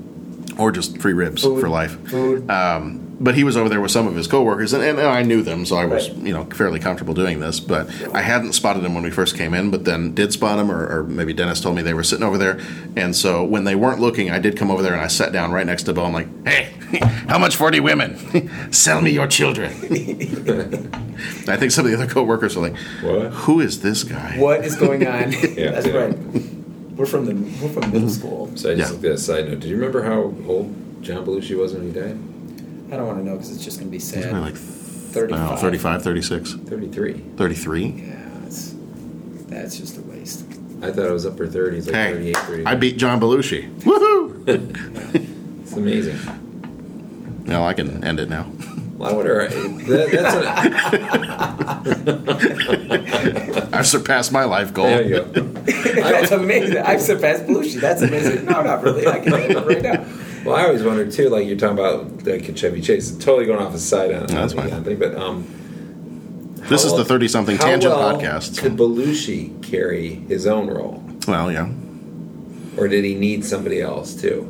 or 0.62 0.72
just 0.72 0.98
free 1.00 1.14
ribs 1.14 1.44
Food. 1.44 1.60
for 1.62 1.70
life. 1.70 1.98
Food. 2.10 2.50
Um, 2.50 3.08
but 3.20 3.36
he 3.36 3.44
was 3.44 3.56
over 3.56 3.70
there 3.70 3.80
with 3.80 3.92
some 3.92 4.08
of 4.08 4.16
his 4.16 4.26
coworkers, 4.26 4.74
and, 4.74 4.84
and 4.84 5.00
I 5.00 5.22
knew 5.22 5.44
them, 5.44 5.64
so 5.66 5.76
I 5.76 5.86
was, 5.86 6.10
Right. 6.10 6.26
you 6.26 6.34
know, 6.34 6.44
fairly 6.46 6.80
comfortable 6.80 7.14
doing 7.14 7.40
this. 7.40 7.60
But 7.60 7.88
I 8.16 8.22
hadn't 8.22 8.54
spotted 8.54 8.84
him 8.84 8.96
when 8.96 9.04
we 9.04 9.12
first 9.12 9.38
came 9.38 9.54
in, 9.54 9.70
but 9.70 9.86
then 9.86 10.16
did 10.16 10.34
spot 10.34 10.58
him, 10.58 10.72
or, 10.72 10.88
or 11.02 11.04
maybe 11.04 11.32
Dennis 11.32 11.62
told 11.62 11.76
me 11.76 11.84
they 11.84 11.94
were 11.94 12.02
sitting 12.04 12.24
over 12.26 12.40
there. 12.40 12.60
And 12.96 13.16
so 13.16 13.44
when 13.44 13.64
they 13.64 13.76
weren't 13.76 14.00
looking, 14.00 14.32
I 14.32 14.40
did 14.40 14.58
come 14.58 14.72
over 14.72 14.82
there 14.82 14.94
and 14.94 15.02
I 15.02 15.08
sat 15.08 15.32
down 15.32 15.52
right 15.52 15.68
next 15.68 15.84
to 15.84 15.94
Bo. 15.94 16.06
I'm 16.06 16.14
like, 16.14 16.48
"Hey, 16.48 16.74
How 17.28 17.38
much 17.38 17.56
for 17.56 17.70
the 17.72 17.80
women? 17.80 18.18
Sell 18.74 19.02
me 19.02 19.12
your 19.12 19.28
children. 19.28 19.72
I 21.48 21.58
think 21.58 21.72
some 21.72 21.86
of 21.86 21.92
the 21.92 21.98
other 21.98 22.08
coworkers 22.12 22.58
are 22.58 22.62
like, 22.62 22.76
What? 23.02 23.32
Who 23.32 23.60
is 23.62 23.82
this 23.82 24.04
guy? 24.04 24.38
What 24.40 24.66
is 24.66 24.76
going 24.76 25.06
on? 25.08 25.32
Yeah. 25.32 25.80
That's 25.80 25.88
right. 25.90 26.18
We're 27.02 27.08
from 27.08 27.26
the 27.26 27.34
we're 27.34 27.74
from 27.74 27.92
middle 27.92 28.10
school. 28.10 28.52
So 28.56 28.70
I 28.72 28.76
just 28.76 28.90
Yeah. 28.92 28.94
looked 28.94 29.06
at 29.06 29.12
a 29.14 29.18
side 29.18 29.50
note. 29.50 29.60
Did 29.62 29.72
you 29.72 29.76
remember 29.76 30.04
how 30.04 30.32
old 30.48 31.02
John 31.02 31.26
Belushi 31.26 31.58
was 31.58 31.74
when 31.74 31.82
he 31.88 31.92
died? 31.92 32.16
I 32.92 32.96
don't 32.98 33.08
want 33.08 33.18
to 33.18 33.26
know 33.26 33.38
because 33.38 33.52
it's 33.56 33.64
just 33.66 33.80
going 33.80 33.88
to 33.88 33.92
be 33.92 33.98
He's 33.98 34.08
sad. 34.08 34.30
probably 34.30 34.52
like 34.52 34.56
Thirty-five. 34.60 35.52
uh, 35.52 35.56
35, 35.56 36.04
36, 36.04 36.54
Thirty-three. 36.68 37.14
33. 37.38 37.86
Yeah, 37.86 38.30
that's 38.44 38.76
that's 39.48 39.78
just 39.80 39.98
a 39.98 40.02
waste. 40.02 40.46
I 40.84 40.92
thought 40.92 41.08
it 41.08 41.12
was 41.12 41.26
upper 41.26 41.48
thirties, 41.48 41.88
like 41.88 41.96
Hey, 41.96 42.12
38, 42.14 42.38
39. 42.38 42.68
I 42.68 42.76
beat 42.78 42.98
John 42.98 43.20
Belushi. 43.20 43.74
Woohoo! 43.80 44.48
It's 45.64 45.74
amazing. 45.74 46.18
no, 47.48 47.64
I 47.66 47.74
can 47.74 48.04
end 48.04 48.20
it 48.20 48.30
now. 48.30 48.46
Well, 49.02 49.10
I 49.10 49.14
wonder. 49.14 49.48
That, 49.48 50.12
that's 50.12 50.36
an, 53.66 53.74
I've 53.74 53.88
surpassed 53.88 54.32
my 54.32 54.44
life 54.44 54.74
goal. 54.74 54.86
there 54.86 55.02
you 55.04 55.24
go. 55.24 55.24
that's 56.04 56.32
amazing. 56.32 56.78
I've 56.78 57.02
surpassed 57.02 57.46
Belushi. 57.48 57.80
That's 57.82 58.02
amazing. 58.04 58.46
No, 58.46 58.62
not 58.62 58.84
really. 58.84 59.08
I 59.08 59.20
can 59.20 59.34
end 59.34 59.52
it 59.54 59.66
right 59.66 59.82
now. 59.82 60.06
Well, 60.46 60.56
I 60.56 60.66
always 60.66 60.84
wondered 60.84 61.12
too. 61.12 61.30
Like 61.30 61.48
you're 61.48 61.58
talking 61.58 61.80
about 61.80 62.26
like 62.28 62.48
a 62.48 62.54
Chevy 62.54 62.82
Chase. 62.82 63.12
Totally 63.18 63.46
going 63.48 63.60
off 63.60 63.72
the 63.74 63.80
side 63.80 64.12
on, 64.14 64.28
That's 64.28 64.54
on 64.54 64.66
the 64.66 64.72
fine. 64.72 64.84
thing, 64.84 65.00
but 65.00 65.16
um, 65.16 65.46
This 66.70 66.84
how 66.84 66.90
is 66.92 66.96
the 66.98 67.06
30 67.06 67.28
something 67.28 67.58
how 67.58 67.66
tangent 67.66 67.94
well 67.96 68.20
podcast. 68.20 68.60
Could 68.60 68.78
Belushi 68.78 69.62
carry 69.64 70.10
his 70.16 70.46
own 70.46 70.68
role, 70.68 71.04
Well, 71.28 71.52
yeah. 71.52 71.70
or 72.78 72.88
did 72.88 73.04
he 73.04 73.16
need 73.16 73.46
somebody 73.46 73.82
else 73.82 74.14
too? 74.20 74.48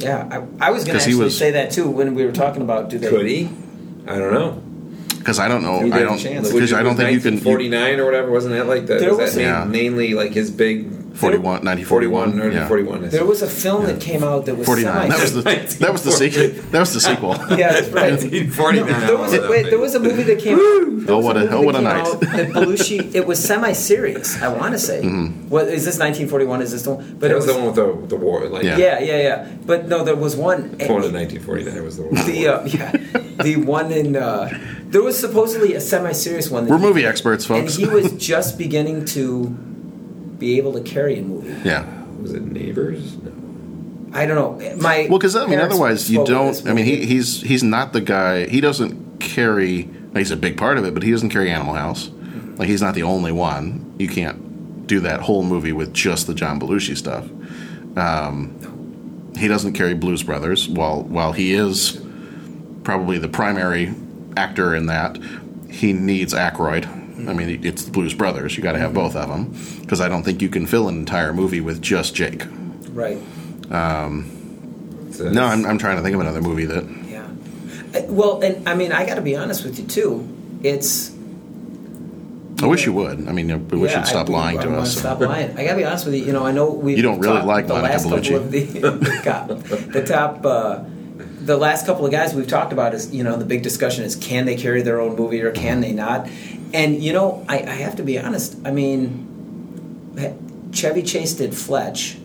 Yeah, 0.00 0.26
I, 0.60 0.68
I 0.68 0.70
was 0.70 0.84
going 0.84 0.94
to 0.98 0.98
'Cause 0.98 1.04
he 1.04 1.12
actually 1.12 1.24
was- 1.24 1.36
say 1.38 1.50
that 1.52 1.70
too 1.70 1.88
when 1.90 2.14
we 2.14 2.24
were 2.24 2.32
talking 2.32 2.62
about 2.62 2.88
do 2.90 2.98
they 2.98 3.08
Could 3.08 3.26
he? 3.26 3.50
I 4.06 4.18
don't 4.18 4.32
know. 4.32 4.62
Because 5.18 5.38
I 5.38 5.48
don't 5.48 5.62
know. 5.62 5.80
He 5.84 5.92
I 5.92 5.98
a 5.98 6.04
don't. 6.04 6.18
chance. 6.18 6.50
Because 6.50 6.72
I 6.72 6.82
don't 6.82 6.96
think 6.96 7.12
you 7.12 7.20
can. 7.20 7.34
you- 7.34 7.40
49 7.40 8.00
or 8.00 8.06
whatever 8.06 8.30
wasn't 8.30 8.54
that 8.54 8.66
like 8.66 8.86
that? 8.86 9.00
There 9.00 9.10
was, 9.10 9.18
was 9.18 9.34
that 9.34 9.62
a- 9.62 9.66
main- 9.66 9.94
mainly 9.94 10.14
like 10.14 10.32
his 10.32 10.50
big 10.50 10.90
41, 11.14 11.62
41 11.84 12.22
1941. 12.38 13.02
yeah. 13.02 13.08
There 13.08 13.24
was 13.24 13.42
a 13.42 13.48
film 13.48 13.84
that 13.86 14.00
came 14.00 14.22
out 14.24 14.46
that 14.46 14.54
was 14.56 14.66
49. 14.66 14.92
semi- 14.94 15.08
That 15.10 15.20
was 15.20 15.34
the 15.34 15.78
that 15.80 15.92
was 15.92 16.02
the 16.04 16.12
sequel. 16.12 16.48
That 16.70 16.80
was 16.80 16.92
the 16.94 17.00
sequel. 17.00 17.30
yeah, 17.58 17.72
that's 17.72 17.88
right. 17.88 18.12
1949. 18.12 18.86
No, 18.88 19.06
there 19.06 19.18
was 19.18 19.32
a, 19.34 19.48
wait, 19.50 19.64
there 19.70 19.78
was 19.78 19.94
a 19.94 20.00
movie 20.00 20.22
that 20.22 20.38
came. 20.38 20.54
out. 20.56 21.08
Oh, 21.10 21.18
what 21.18 21.36
a- 21.36 21.40
movie 21.40 21.54
oh, 21.54 21.62
what 21.62 21.76
a 21.76 21.80
night. 21.80 22.04
That 22.20 22.48
Belushi. 22.50 23.14
It 23.14 23.26
was 23.26 23.42
semi-serious. 23.42 24.40
I 24.40 24.48
want 24.48 24.72
to 24.72 24.78
say. 24.78 25.02
Mm-hmm. 25.02 25.48
What 25.48 25.64
is 25.68 25.84
this? 25.84 25.98
1941? 25.98 26.62
Is 26.62 26.72
this 26.72 26.82
the 26.82 26.94
one? 26.94 27.04
But 27.18 27.20
That 27.20 27.30
it 27.32 27.34
was 27.34 27.46
the 27.46 27.54
one 27.54 27.66
with 27.66 27.74
the, 27.74 28.06
the 28.06 28.16
war. 28.16 28.46
Like, 28.48 28.62
Yeah. 28.64 28.78
Yeah, 28.78 28.98
yeah, 29.00 29.16
yeah. 29.18 29.48
But 29.66 29.88
no, 29.88 30.04
there 30.04 30.16
was 30.16 30.36
one. 30.36 30.76
The 30.78 30.86
one 30.86 31.04
in 31.04 31.12
1949 31.12 31.84
was 31.84 31.96
the 31.96 32.02
war. 32.04 32.12
The 32.12 32.48
uh, 32.48 32.64
yeah, 32.66 32.92
the 33.42 33.56
one 33.56 33.90
in 33.92 34.16
uh, 34.16 34.48
there 34.84 35.02
was 35.02 35.18
supposedly 35.18 35.74
a 35.74 35.80
semi-serious 35.80 36.50
one. 36.50 36.64
That 36.64 36.70
We're 36.72 36.78
he- 36.78 36.84
movie 36.86 37.04
experts, 37.06 37.44
folks. 37.44 37.58
and 37.58 37.68
folks. 37.68 37.76
he 37.76 37.86
was 38.10 38.12
just 38.24 38.56
beginning 38.58 39.04
to 39.06 39.56
be 40.40 40.56
able 40.56 40.72
to 40.72 40.80
carry 40.80 41.18
a 41.18 41.22
movie. 41.22 41.56
yeah. 41.68 41.86
was 42.20 42.32
it 42.32 42.42
Neighbors? 42.42 43.16
No. 43.18 43.32
I 44.12 44.26
don't 44.26 44.34
know. 44.34 44.76
My 44.76 45.06
Well, 45.08 45.18
because 45.18 45.36
I 45.36 45.46
mean, 45.46 45.60
otherwise 45.60 46.10
you 46.10 46.16
spoke 46.16 46.30
of 46.30 46.46
this 46.46 46.60
don't. 46.62 46.70
I 46.70 46.74
mean, 46.74 46.84
he, 46.84 47.06
he's 47.06 47.42
he's 47.42 47.62
not 47.62 47.92
the 47.92 48.00
guy. 48.00 48.48
He 48.48 48.60
doesn't 48.60 49.20
carry. 49.20 49.88
He's 50.14 50.32
a 50.32 50.36
big 50.36 50.56
part 50.56 50.78
of 50.78 50.84
it, 50.84 50.94
but 50.94 51.04
he 51.04 51.12
doesn't 51.12 51.30
carry 51.30 51.50
Animal 51.50 51.74
House. 51.74 52.10
Like 52.56 52.68
he's 52.68 52.82
not 52.82 52.94
the 52.94 53.04
only 53.04 53.30
one. 53.30 53.94
You 53.98 54.08
can't 54.08 54.86
do 54.88 54.98
that 55.00 55.20
whole 55.20 55.44
movie 55.44 55.72
with 55.72 55.94
just 55.94 56.26
the 56.26 56.34
John 56.34 56.58
Belushi 56.58 56.96
stuff. 56.96 57.24
Um, 57.96 59.32
he 59.38 59.46
doesn't 59.46 59.74
carry 59.74 59.94
Blues 59.94 60.24
Brothers. 60.24 60.68
While 60.68 61.04
while 61.04 61.32
he 61.32 61.54
is 61.54 62.02
probably 62.82 63.18
the 63.18 63.28
primary 63.28 63.94
actor 64.36 64.74
in 64.74 64.86
that, 64.86 65.18
he 65.70 65.92
needs 65.92 66.34
Aykroyd. 66.34 66.99
I 67.28 67.32
mean, 67.32 67.64
it's 67.64 67.84
the 67.84 67.90
Blues 67.90 68.14
Brothers. 68.14 68.56
You 68.56 68.62
got 68.62 68.72
to 68.72 68.78
have 68.78 68.94
both 68.94 69.14
of 69.16 69.28
them 69.28 69.54
because 69.80 70.00
I 70.00 70.08
don't 70.08 70.22
think 70.22 70.40
you 70.42 70.48
can 70.48 70.66
fill 70.66 70.88
an 70.88 70.96
entire 70.96 71.32
movie 71.32 71.60
with 71.60 71.80
just 71.82 72.14
Jake. 72.14 72.44
right. 72.92 73.18
So 75.12 75.28
No, 75.30 75.44
I'm, 75.44 75.64
I'm 75.66 75.78
trying 75.78 75.96
to 75.96 76.02
think 76.02 76.14
of 76.14 76.20
another 76.20 76.40
movie 76.40 76.64
that. 76.66 76.84
Yeah. 77.08 78.00
Well, 78.08 78.40
and 78.42 78.68
I 78.68 78.74
mean, 78.74 78.92
I 78.92 79.04
got 79.06 79.16
to 79.16 79.22
be 79.22 79.36
honest 79.36 79.64
with 79.64 79.78
you 79.78 79.86
too. 79.86 80.26
It's 80.62 81.12
I 82.62 82.66
wish 82.66 82.84
you 82.84 82.92
would. 82.92 83.26
I 83.26 83.32
mean, 83.32 83.68
we 83.68 83.78
wish 83.78 83.92
Yeah, 83.92 83.98
you'd 84.00 84.06
stop 84.06 84.28
I, 84.28 84.32
lying 84.32 84.58
I 84.58 84.62
to 84.62 84.68
wanna 84.68 84.82
us. 84.82 84.98
Stop 84.98 85.20
lying. 85.20 85.56
I 85.56 85.64
gotta 85.64 85.76
be 85.76 85.84
honest 85.84 86.04
with 86.04 86.14
you. 86.14 86.24
You 86.24 86.32
know, 86.32 86.44
I 86.44 86.52
know 86.52 86.70
we. 86.70 86.94
You 86.94 87.02
don't 87.02 87.18
really 87.20 87.40
like 87.42 87.66
the 87.66 87.74
Monica 87.74 87.92
last 87.94 88.02
couple 88.04 88.18
Bellucci. 88.18 88.36
of 88.36 88.50
the, 88.50 88.60
the, 88.90 89.20
top, 89.24 89.48
the 89.92 90.04
top. 90.04 90.44
Uh, 90.44 90.84
the 91.40 91.56
last 91.56 91.86
couple 91.86 92.04
of 92.04 92.12
guys 92.12 92.34
we've 92.34 92.46
talked 92.46 92.72
about 92.72 92.92
is 92.92 93.14
you 93.14 93.24
know 93.24 93.36
the 93.36 93.46
big 93.46 93.62
discussion 93.62 94.04
is 94.04 94.14
can 94.14 94.44
they 94.44 94.56
carry 94.56 94.82
their 94.82 95.00
own 95.00 95.16
movie 95.16 95.40
or 95.40 95.50
can 95.52 95.80
they 95.80 95.92
not? 95.92 96.28
And 96.72 97.02
you 97.02 97.12
know, 97.12 97.44
I, 97.48 97.58
I 97.58 97.74
have 97.84 97.96
to 97.96 98.02
be 98.02 98.18
honest. 98.18 98.56
I 98.64 98.70
mean, 98.70 99.26
Chevy 100.72 101.02
Chase 101.02 101.32
did 101.34 101.54
Fletch, 101.54 102.16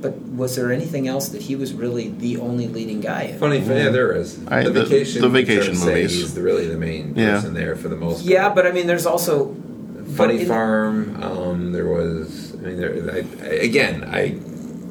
but 0.00 0.12
was 0.18 0.56
there 0.56 0.72
anything 0.72 1.08
else 1.08 1.28
that 1.30 1.42
he 1.42 1.56
was 1.56 1.72
really 1.72 2.08
the 2.08 2.38
only 2.38 2.68
leading 2.68 3.00
guy 3.00 3.22
in? 3.24 3.38
Funny, 3.38 3.58
yeah, 3.60 3.88
there 3.90 4.12
is. 4.12 4.38
I- 4.48 4.64
the, 4.64 4.70
the- 4.70 4.84
vacation. 4.84 5.22
the 5.22 5.28
we 5.30 5.44
try 5.44 5.54
to 5.54 5.60
vacation 5.60 5.76
say 5.76 5.86
movies. 5.86 6.12
He's 6.12 6.34
the, 6.34 6.42
really 6.42 6.66
the 6.68 6.76
main 6.76 7.14
Yeah. 7.16 7.34
person 7.36 7.54
there 7.54 7.76
for 7.76 7.88
the 7.88 7.96
most. 7.96 8.24
Yeah, 8.24 8.42
part. 8.44 8.56
but 8.56 8.66
I 8.66 8.72
mean, 8.72 8.86
there's 8.86 9.06
also 9.06 9.54
Funny 10.16 10.44
Farm. 10.44 11.22
Um, 11.22 11.72
there 11.72 11.86
was. 11.86 12.52
I 12.54 12.56
mean, 12.58 12.76
there. 12.78 13.14
I, 13.14 13.46
I, 13.46 13.48
again, 13.62 14.04
I 14.04 14.28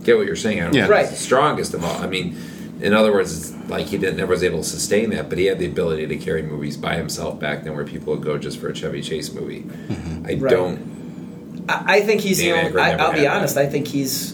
get 0.04 0.18
what 0.18 0.26
you're 0.26 0.36
saying. 0.36 0.62
I 0.62 0.64
don't 0.66 0.74
Yeah. 0.74 0.86
know 0.86 0.90
Right. 0.92 1.08
the 1.10 1.16
strongest 1.16 1.74
of 1.76 1.84
all. 1.86 2.02
I 2.02 2.08
mean, 2.08 2.36
in 2.82 2.94
other 2.94 3.12
words, 3.12 3.54
like 3.70 3.88
he 3.88 3.98
didn't 3.98 4.18
never 4.18 4.32
was 4.32 4.44
able 4.44 4.60
to 4.60 4.64
sustain 4.64 5.10
that, 5.12 5.30
but 5.30 5.38
he 5.38 5.46
had 5.46 5.60
the 5.60 5.66
ability 5.66 6.08
to 6.08 6.18
carry 6.18 6.42
movies 6.42 6.78
by 6.78 6.96
himself 6.96 7.40
back 7.40 7.64
then, 7.64 7.76
where 7.76 7.86
people 7.86 8.14
would 8.14 8.24
go 8.24 8.38
just 8.38 8.60
for 8.60 8.70
a 8.70 8.76
Chevy 8.76 9.02
Chase 9.02 9.32
movie. 9.34 9.62
Mm-hmm. 9.64 10.26
I 10.28 10.34
Right. 10.36 10.50
don't. 10.50 11.66
I, 11.70 11.98
I 11.98 12.02
think 12.02 12.22
he's 12.22 12.40
the 12.40 12.52
only. 12.54 12.80
I, 12.80 12.94
I'll 12.98 13.14
be 13.14 13.28
honest. 13.28 13.56
that. 13.56 13.66
I 13.66 13.70
think 13.70 13.88
he's, 13.88 14.34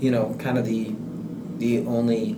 you 0.00 0.10
know, 0.10 0.34
kind 0.38 0.56
of 0.58 0.64
the, 0.64 0.94
the 1.58 1.86
only, 1.86 2.34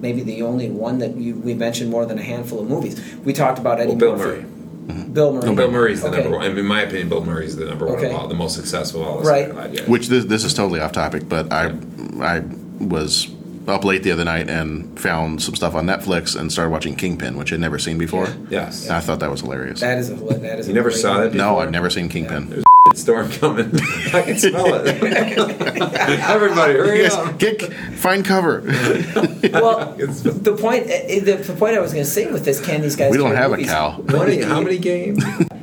maybe 0.00 0.22
the 0.22 0.42
only 0.42 0.70
one 0.70 0.98
that 0.98 1.16
you, 1.16 1.34
we 1.36 1.54
mentioned 1.54 1.90
more 1.90 2.06
than 2.06 2.18
a 2.18 2.22
handful 2.22 2.60
of 2.60 2.68
movies. 2.68 2.98
We 3.24 3.32
talked 3.32 3.58
about 3.58 3.78
Eddie 3.80 3.90
Well, 3.90 3.96
Bill 3.98 4.16
Murphy. 4.16 4.42
Murray. 4.42 4.52
Mm-hmm. 4.88 5.12
Bill 5.12 5.32
Murray. 5.34 5.54
Bill 5.54 5.70
Murray's 5.70 6.00
the 6.00 6.08
Okay. 6.08 6.22
number 6.22 6.38
one. 6.38 6.58
In 6.58 6.64
my 6.66 6.80
opinion, 6.82 7.08
Bill 7.10 7.24
Murray's 7.24 7.56
the 7.56 7.66
number 7.66 7.86
one 7.86 7.96
Okay. 7.98 8.08
of 8.10 8.16
all, 8.16 8.26
the 8.28 8.34
most 8.34 8.54
successful 8.56 9.02
of 9.02 9.08
all 9.08 9.20
the 9.20 9.28
Right. 9.28 9.48
Saturday 9.48 9.68
Night 9.68 9.76
guys. 9.80 9.88
Which 9.88 10.06
this, 10.08 10.24
this 10.24 10.44
is 10.44 10.54
totally 10.54 10.80
off 10.80 10.92
topic, 10.92 11.28
but 11.28 11.52
I 11.52 11.74
I 12.20 12.40
was 12.80 13.28
up 13.68 13.84
late 13.84 14.02
the 14.02 14.10
other 14.12 14.24
night 14.24 14.48
and 14.48 14.98
found 14.98 15.42
some 15.42 15.54
stuff 15.54 15.74
on 15.74 15.86
Netflix 15.86 16.38
and 16.38 16.50
started 16.52 16.70
watching 16.70 16.96
Kingpin, 16.96 17.36
which 17.36 17.52
I'd 17.52 17.60
never 17.60 17.78
seen 17.78 17.98
before. 17.98 18.28
Yes. 18.50 18.84
And 18.86 18.92
I 18.94 19.00
thought 19.00 19.20
that 19.20 19.30
was 19.30 19.40
hilarious. 19.42 19.80
That 19.80 19.98
is 19.98 20.10
a 20.10 20.14
that 20.14 20.58
is. 20.58 20.66
You 20.68 20.72
a 20.72 20.74
never 20.74 20.90
saw 20.90 21.18
that 21.20 21.34
no. 21.34 21.58
I've 21.58 21.70
never 21.70 21.90
seen 21.90 22.08
Kingpin. 22.08 22.48
There's 22.50 22.64
a 22.92 22.96
storm 22.96 23.30
coming. 23.30 23.70
I 24.14 24.22
can 24.22 24.38
smell 24.38 24.74
it. 24.74 25.02
Everybody, 26.20 26.72
hurry 26.74 27.02
Yes, 27.02 27.14
up. 27.14 27.38
get, 27.38 27.60
find 27.72 28.24
cover. 28.24 28.62
Well, 28.62 29.94
the 29.96 30.56
point 30.58 30.86
eh, 30.88 31.20
the, 31.20 31.34
the 31.36 31.54
point 31.54 31.74
I 31.76 31.80
was 31.80 31.92
going 31.92 32.04
to 32.04 32.10
say 32.10 32.30
with 32.30 32.44
this, 32.44 32.64
can 32.64 32.80
these 32.80 32.96
guys? 32.96 33.10
We 33.12 33.18
don't 33.18 33.34
carry 33.34 33.36
have 33.36 33.52
a 33.52 33.64
cow. 33.64 33.90
How 33.90 33.98
One 33.98 34.28
many, 34.28 34.42
how 34.42 34.60
many 34.60 34.78
games? 34.78 35.22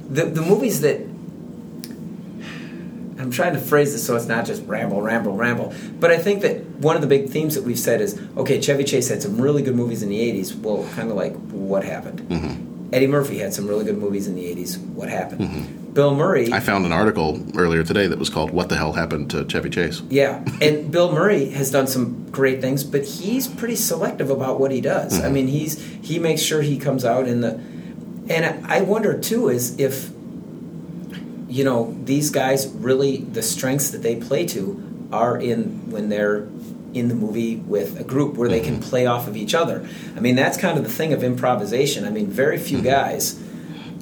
the 0.09 0.25
the 0.25 0.41
movies 0.41 0.81
that 0.81 1.01
I'm 3.17 3.31
trying 3.31 3.53
to 3.53 3.59
phrase 3.59 3.93
this 3.93 4.05
so 4.05 4.15
it's 4.15 4.27
not 4.27 4.45
just 4.45 4.63
ramble, 4.67 5.01
ramble, 5.01 5.33
ramble. 5.35 5.73
But 5.99 6.11
I 6.11 6.17
think 6.17 6.41
that 6.41 6.61
one 6.79 6.95
of 6.95 7.01
the 7.01 7.07
big 7.07 7.29
themes 7.29 7.55
that 7.55 7.63
we've 7.63 7.79
said 7.79 8.01
is 8.01 8.19
okay, 8.37 8.59
Chevy 8.59 8.83
Chase 8.83 9.09
had 9.09 9.21
some 9.21 9.39
really 9.39 9.61
good 9.61 9.75
movies 9.75 10.03
in 10.03 10.09
the 10.09 10.19
'80s. 10.19 10.55
Well, 10.59 10.87
kind 10.95 11.09
of 11.09 11.15
like 11.15 11.35
what 11.49 11.83
happened. 11.83 12.21
Mm-hmm. 12.21 12.93
Eddie 12.93 13.07
Murphy 13.07 13.39
had 13.39 13.53
some 13.53 13.67
really 13.67 13.83
good 13.83 13.97
movies 13.97 14.27
in 14.27 14.35
the 14.35 14.43
'80s. 14.43 14.79
What 14.79 15.09
happened? 15.09 15.93
Bill 15.95 16.13
Murray. 16.13 16.51
I 16.51 16.59
found 16.59 16.85
an 16.85 16.91
article 16.91 17.41
earlier 17.55 17.83
today 17.83 18.07
that 18.07 18.19
was 18.19 18.29
called 18.29 18.51
"What 18.51 18.69
the 18.69 18.75
Hell 18.75 18.93
Happened 18.93 19.31
to 19.31 19.45
Chevy 19.45 19.69
Chase." 19.69 20.01
Yeah, 20.09 20.43
and 20.61 20.91
Bill 20.91 21.11
Murray 21.11 21.49
has 21.51 21.71
done 21.71 21.87
some 21.87 22.29
great 22.31 22.61
things, 22.61 22.83
but 22.83 23.05
he's 23.05 23.47
pretty 23.47 23.77
selective 23.77 24.29
about 24.29 24.59
what 24.59 24.71
he 24.71 24.81
does. 24.81 25.23
I 25.23 25.29
mean, 25.29 25.47
he's 25.47 25.81
he 26.03 26.19
makes 26.19 26.41
sure 26.41 26.61
he 26.61 26.77
comes 26.77 27.05
out 27.05 27.27
in 27.27 27.41
the, 27.41 27.53
and 28.29 28.65
I 28.67 28.81
wonder 28.81 29.17
too 29.17 29.47
is 29.47 29.79
if, 29.79 30.11
you 31.47 31.63
know, 31.63 31.97
these 32.03 32.29
guys 32.29 32.67
really 32.67 33.17
the 33.17 33.41
strengths 33.41 33.91
that 33.91 34.03
they 34.03 34.17
play 34.17 34.45
to 34.47 34.94
are 35.11 35.37
in 35.37 35.91
when 35.91 36.09
they're 36.09 36.47
in 36.93 37.09
the 37.09 37.15
movie 37.15 37.57
with 37.57 37.99
a 37.99 38.03
group 38.03 38.35
where 38.37 38.47
they 38.47 38.61
can 38.61 38.75
mm-hmm. 38.75 38.89
play 38.89 39.05
off 39.05 39.27
of 39.27 39.35
each 39.35 39.53
other. 39.53 39.87
I 40.15 40.21
mean, 40.21 40.35
that's 40.35 40.57
kind 40.57 40.77
of 40.77 40.83
the 40.85 40.89
thing 40.89 41.11
of 41.11 41.23
improvisation. 41.23 42.05
I 42.05 42.09
mean, 42.09 42.27
very 42.27 42.57
few 42.57 42.77
mm-hmm. 42.77 42.87
guys. 42.87 43.41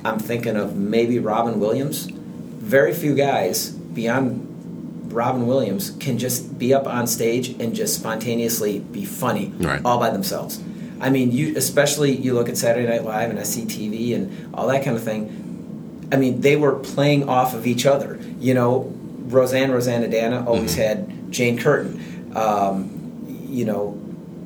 I'm 0.06 0.20
thinking 0.20 0.56
of 0.56 0.76
maybe 0.76 1.18
Robin 1.18 1.60
Williams. 1.60 2.06
Very 2.06 2.94
few 2.94 3.16
guys 3.16 3.72
beyond 3.72 5.12
Robin 5.12 5.48
Williams 5.48 5.92
can 6.00 6.18
just 6.18 6.58
be 6.58 6.74
up 6.74 6.88
on 6.88 7.08
stage 7.08 7.50
and 7.60 7.76
just 7.76 7.96
spontaneously 7.96 8.80
be 8.80 9.06
funny 9.06 9.54
Right. 9.58 9.82
all 9.84 10.00
by 10.00 10.10
themselves. 10.10 10.62
I 11.00 11.10
mean, 11.10 11.32
you 11.32 11.58
especially 11.58 12.16
you 12.16 12.34
look 12.34 12.48
at 12.48 12.58
Saturday 12.58 12.88
Night 12.88 13.04
Live 13.04 13.30
and 13.30 13.39
SCTV 13.39 14.16
and 14.16 14.54
all 14.54 14.68
that 14.68 14.84
kind 14.84 14.96
of 14.96 15.04
thing. 15.04 16.08
I 16.12 16.16
mean, 16.18 16.42
they 16.42 16.56
were 16.56 16.76
playing 16.76 17.28
off 17.28 17.54
of 17.54 17.68
each 17.68 17.86
other. 17.86 18.20
You 18.39 18.54
know, 18.54 18.94
Roseanne 19.34 19.72
Rosanna 19.72 20.08
Dana 20.08 20.46
always 20.48 20.76
had 20.76 21.32
Jane 21.32 21.58
Curtin. 21.58 22.32
Um, 22.36 23.26
you 23.50 23.65
know, 23.65 24.00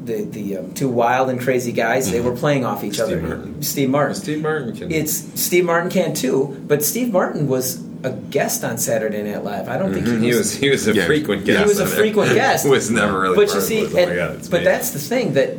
the 0.04 0.24
the 0.24 0.58
um, 0.58 0.74
two 0.74 0.90
wild 0.90 1.30
and 1.30 1.40
crazy 1.40 1.72
guys. 1.72 2.12
They 2.12 2.22
were 2.22 2.36
playing 2.36 2.66
off 2.66 2.84
each 2.84 2.96
Steve 2.96 3.06
other. 3.06 3.22
Martin. 3.22 3.62
Steve 3.64 3.90
Martin. 3.90 4.16
Steve 4.16 4.42
Martin 4.42 4.76
can. 4.76 4.92
It's 4.92 5.14
Steve 5.40 5.66
Martin 5.66 5.90
can 5.90 6.14
too, 6.14 6.64
but 6.68 6.84
Steve 6.84 7.12
Martin 7.12 7.48
was 7.48 7.84
a 8.04 8.12
guest 8.12 8.64
on 8.64 8.78
Saturday 8.78 9.24
Night 9.24 9.44
Live. 9.44 9.68
I 9.68 9.78
don't 9.78 9.92
think 9.94 10.06
Mhm, 10.06 10.20
he 10.22 10.26
he 10.26 10.28
was. 10.30 10.38
was 10.38 10.56
he 10.56 10.70
was 10.70 10.88
a 10.88 10.94
Yeah. 10.94 11.06
frequent 11.08 11.46
guest. 11.46 11.60
He 11.64 11.68
was 11.68 11.80
a 11.80 11.84
it. 11.84 11.98
frequent 11.98 12.34
guest. 12.36 12.68
was 12.70 12.90
never 12.92 13.20
really. 13.22 13.36
but 13.36 13.54
you 13.54 13.60
see, 13.62 13.80
it. 13.80 13.88
Oh 14.10 14.16
God, 14.16 14.36
but 14.36 14.48
amazing. 14.48 14.64
that's 14.66 14.92
the 14.92 15.00
thing 15.00 15.34
that. 15.34 15.50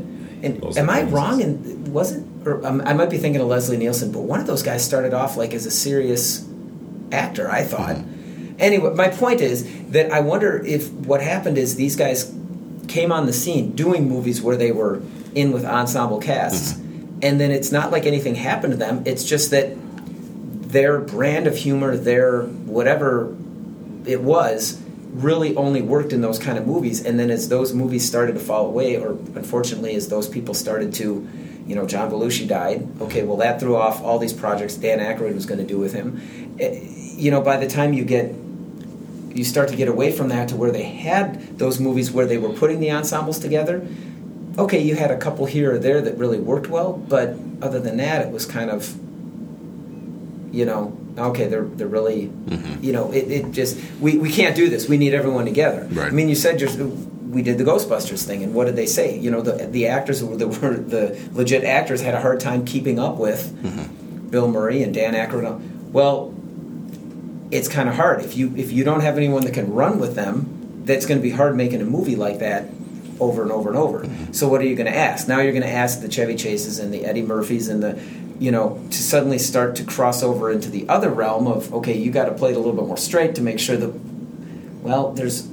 And 0.40 0.60
Those 0.62 0.76
am 0.76 0.88
I 0.88 1.00
amazing. 1.00 1.14
wrong? 1.14 1.42
And 1.42 1.88
wasn't 1.88 2.46
or 2.46 2.64
um, 2.64 2.80
I 2.86 2.92
might 2.92 3.10
be 3.10 3.18
thinking 3.18 3.40
of 3.40 3.48
Leslie 3.48 3.76
Nielsen, 3.76 4.12
but 4.12 4.20
one 4.20 4.38
of 4.40 4.46
those 4.46 4.62
guys 4.62 4.84
started 4.84 5.12
off 5.12 5.36
like 5.36 5.52
as 5.52 5.66
a 5.66 5.70
serious 5.70 6.44
actor. 7.12 7.50
I 7.50 7.64
thought. 7.64 7.96
Anyway, 8.58 8.92
my 8.94 9.08
point 9.08 9.40
is 9.40 9.64
that 9.90 10.10
I 10.12 10.20
wonder 10.20 10.64
if 10.64 10.90
what 10.92 11.22
happened 11.22 11.58
is 11.58 11.76
these 11.76 11.96
guys 11.96 12.34
came 12.88 13.12
on 13.12 13.26
the 13.26 13.32
scene 13.32 13.72
doing 13.72 14.08
movies 14.08 14.42
where 14.42 14.56
they 14.56 14.72
were 14.72 15.00
in 15.34 15.52
with 15.52 15.64
ensemble 15.64 16.18
casts, 16.20 16.72
and 17.22 17.40
then 17.40 17.50
it's 17.50 17.70
not 17.70 17.92
like 17.92 18.06
anything 18.06 18.34
happened 18.34 18.72
to 18.72 18.76
them. 18.76 19.02
It's 19.06 19.24
just 19.24 19.50
that 19.50 19.76
their 20.72 20.98
brand 20.98 21.46
of 21.46 21.56
humor, 21.56 21.96
their 21.96 22.42
whatever 22.42 23.34
it 24.06 24.22
was, 24.22 24.80
really 25.12 25.56
only 25.56 25.80
worked 25.82 26.12
in 26.12 26.20
those 26.20 26.38
kind 26.38 26.58
of 26.58 26.66
movies. 26.66 27.04
And 27.04 27.18
then 27.18 27.30
as 27.30 27.48
those 27.48 27.72
movies 27.72 28.06
started 28.06 28.34
to 28.34 28.40
fall 28.40 28.66
away, 28.66 28.96
or 28.96 29.12
unfortunately 29.12 29.94
as 29.94 30.08
those 30.08 30.28
people 30.28 30.54
started 30.54 30.94
to, 30.94 31.28
you 31.66 31.74
know, 31.74 31.86
John 31.86 32.10
Belushi 32.10 32.46
died. 32.48 32.86
Okay, 33.00 33.22
well 33.22 33.36
that 33.38 33.60
threw 33.60 33.76
off 33.76 34.02
all 34.02 34.18
these 34.18 34.32
projects 34.32 34.74
Dan 34.74 34.98
Aykroyd 34.98 35.34
was 35.34 35.46
going 35.46 35.60
to 35.60 35.66
do 35.66 35.78
with 35.78 35.92
him. 35.92 36.56
Eh, 36.58 36.80
You 37.18 37.30
know, 37.30 37.40
by 37.40 37.56
the 37.56 37.66
time 37.66 37.92
you 37.94 38.04
get 38.04 38.32
you 39.38 39.44
start 39.44 39.68
to 39.68 39.77
get 39.77 39.88
away 39.88 40.12
from 40.12 40.29
that 40.29 40.48
to 40.48 40.57
where 40.57 40.72
they 40.72 40.83
had 40.83 41.59
those 41.59 41.79
movies 41.81 42.11
where 42.11 42.27
they 42.27 42.37
were 42.37 42.51
putting 42.51 42.81
the 42.81 42.90
ensembles 42.90 43.38
together. 43.38 43.87
Okay, 44.59 44.83
you 44.83 44.96
had 44.96 45.12
a 45.12 45.16
couple 45.16 45.46
here 45.46 45.74
or 45.74 45.79
there 45.79 46.01
that 46.03 46.18
really 46.18 46.40
worked 46.40 46.68
well, 46.68 46.92
but 46.92 47.37
other 47.62 47.79
than 47.79 47.96
that, 47.98 48.27
it 48.27 48.33
was 48.33 48.44
kind 48.44 48.70
of, 48.70 48.96
you 50.53 50.64
know, 50.64 50.98
okay, 51.16 51.46
they're 51.46 51.62
they're 51.64 51.87
really, 51.87 52.27
mm-hmm. 52.27 52.83
you 52.83 52.92
know, 52.92 53.12
it, 53.12 53.31
it 53.31 53.53
just 53.53 53.79
we, 54.01 54.18
we 54.18 54.31
can't 54.31 54.57
do 54.57 54.68
this. 54.68 54.88
We 54.88 54.98
need 54.98 55.14
everyone 55.14 55.44
together. 55.44 55.87
Right. 55.92 56.09
I 56.09 56.11
mean, 56.11 56.29
you 56.29 56.35
said 56.35 56.59
just 56.59 56.79
we 56.79 57.42
did 57.42 57.59
the 57.59 57.64
Ghostbusters 57.64 58.24
thing, 58.27 58.42
and 58.42 58.53
what 58.53 58.64
did 58.64 58.74
they 58.74 58.87
say? 58.87 59.16
You 59.16 59.31
know, 59.31 59.42
the 59.42 59.66
the 59.66 59.87
actors 59.87 60.18
who 60.18 60.27
were 60.27 60.37
the, 60.37 60.48
were 60.48 60.77
the 60.77 61.31
legit 61.33 61.62
actors 61.62 62.01
had 62.01 62.14
a 62.14 62.20
hard 62.20 62.40
time 62.40 62.64
keeping 62.64 62.98
up 62.98 63.16
with 63.16 63.53
mm-hmm. 63.62 64.29
Bill 64.31 64.48
Murray 64.48 64.83
and 64.83 64.92
Dan 64.92 65.14
Aykroyd. 65.14 65.90
Well, 65.92 66.35
it's 67.50 67.68
kind 67.68 67.88
of 67.88 67.94
hard 67.94 68.22
if 68.22 68.37
you 68.37 68.54
if 68.56 68.72
you 68.72 68.84
don't 68.84 69.00
have 69.00 69.16
anyone 69.16 69.42
that 69.44 69.54
can 69.54 69.72
run 69.72 69.98
with 69.98 70.14
them. 70.14 70.82
That's 70.84 71.04
going 71.04 71.18
to 71.18 71.22
be 71.22 71.30
hard 71.30 71.54
making 71.54 71.82
a 71.82 71.84
movie 71.84 72.16
like 72.16 72.38
that 72.38 72.64
over 73.20 73.42
and 73.42 73.52
over 73.52 73.68
and 73.68 73.76
over. 73.76 74.04
Mm-hmm. 74.04 74.32
So 74.32 74.48
what 74.48 74.61
are 74.62 74.64
you 74.64 74.74
going 74.74 74.90
to 74.90 74.96
ask? 74.96 75.28
Now 75.28 75.40
you're 75.40 75.52
going 75.52 75.62
to 75.62 75.68
ask 75.68 76.00
the 76.00 76.08
Chevy 76.08 76.34
Chases 76.34 76.78
and 76.78 76.94
the 76.94 77.04
Eddie 77.04 77.22
Murphys 77.22 77.68
and 77.68 77.82
the 77.82 78.00
you 78.38 78.50
know 78.50 78.82
to 78.90 78.96
suddenly 78.96 79.38
start 79.38 79.76
to 79.76 79.84
cross 79.84 80.22
over 80.22 80.50
into 80.50 80.70
the 80.70 80.88
other 80.88 81.11
realm 81.11 81.46
of 81.46 81.72
okay, 81.74 81.96
you 81.96 82.11
got 82.11 82.26
to 82.26 82.32
play 82.32 82.50
it 82.50 82.56
a 82.56 82.58
little 82.58 82.74
bit 82.74 82.87
more 82.87 82.96
straight 82.96 83.34
to 83.34 83.42
make 83.42 83.58
sure 83.58 83.76
that 83.76 83.92
well, 84.82 85.12
there's 85.12 85.46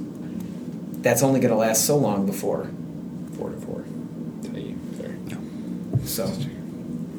that's 1.02 1.22
only 1.22 1.40
going 1.40 1.52
to 1.52 1.58
last 1.58 1.84
so 1.84 1.96
long 1.96 2.26
before. 2.26 2.70
four 3.36 3.50
to 3.50 3.60
four. 3.60 3.84
Tell 4.42 4.58
you, 4.58 4.78
sorry. 4.96 6.06
So. 6.06 6.55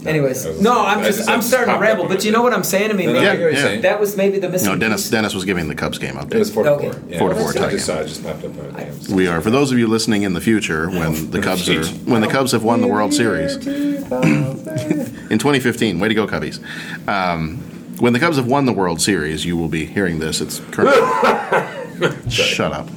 Anyways, 0.08 0.62
no, 0.62 0.86
I'm 0.86 1.04
just 1.04 1.17
just- 1.20 1.30
I'm 1.30 1.41
starting 1.41 1.67
to 1.67 1.72
popped 1.74 1.82
ramble, 1.84 2.08
but 2.08 2.24
you 2.26 2.32
know 2.32 2.41
what 2.41 2.54
I'm 2.54 2.63
saying? 2.63 2.89
to 2.89 2.96
me. 2.96 3.06
No, 3.08 3.13
no, 3.13 3.20
I 3.20 3.22
maybe 3.24 3.38
get 3.38 3.43
what 3.43 3.54
you're 3.54 3.62
saying. 3.62 3.82
that 3.82 4.00
was 4.00 4.15
maybe 4.17 4.39
the 4.39 4.50
missing 4.50 4.72
No, 4.72 4.78
Dennis 4.78 5.04
piece. 5.04 5.12
Dennis 5.12 5.34
was 5.36 5.43
giving 5.46 5.67
the 5.67 5.76
Cubs 5.76 5.98
game 6.00 6.15
update. 6.15 6.36
It 6.36 6.39
was 6.39 6.52
four 6.52 6.63
to 6.63 6.72
Okay. 6.72 6.89
four. 6.91 7.02
Yeah. 7.10 7.20
Four 7.20 7.30
to 7.30 7.36
four 7.36 7.50
I 7.50 7.54
tie 7.54 7.60
just 7.72 7.72
game. 7.72 7.80
saw 7.98 8.02
it 8.02 8.08
just 8.08 8.24
popped 8.24 8.43
up 8.46 8.52
on 8.76 8.80
it. 8.80 9.10
We 9.10 9.28
are 9.28 9.41
for 9.41 9.50
those 9.52 9.72
of 9.72 9.78
you 9.78 9.88
listening 9.88 10.24
in 10.24 10.34
the 10.34 10.41
future 10.41 10.89
when 10.89 11.30
the 11.32 11.39
Cubs 11.48 11.70
are 11.70 11.84
when 12.10 12.22
the 12.22 12.28
Cubs 12.28 12.52
have 12.54 12.63
won 12.63 12.82
the 12.82 12.88
World 12.88 13.13
Series 13.13 13.56
in 13.67 15.39
2015. 15.39 16.00
Way 16.00 16.08
to 16.08 16.13
go, 16.13 16.26
Cubbies! 16.28 16.60
Um, 17.08 17.58
when 18.00 18.13
the 18.13 18.20
Cubs 18.20 18.38
have 18.38 18.48
won 18.48 18.65
the 18.65 18.74
World 18.74 19.02
Series, 19.02 19.46
you 19.46 19.58
will 19.58 19.67
be 19.70 19.86
hearing 19.86 20.20
this. 20.20 20.39
It's 20.41 20.60
currently 20.72 22.30
shut 22.30 22.72
up. 22.72 22.88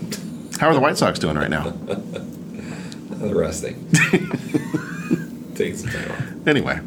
How 0.60 0.68
are 0.68 0.74
the 0.74 0.80
White 0.80 0.98
Sox 0.98 1.18
doing 1.18 1.36
right 1.36 1.48
now? 1.50 1.70
The 1.70 3.34
resting. 3.34 3.86
Taking 5.54 5.76
some 5.76 5.90
time 5.90 6.10
off. 6.10 6.46
Anyway, 6.48 6.80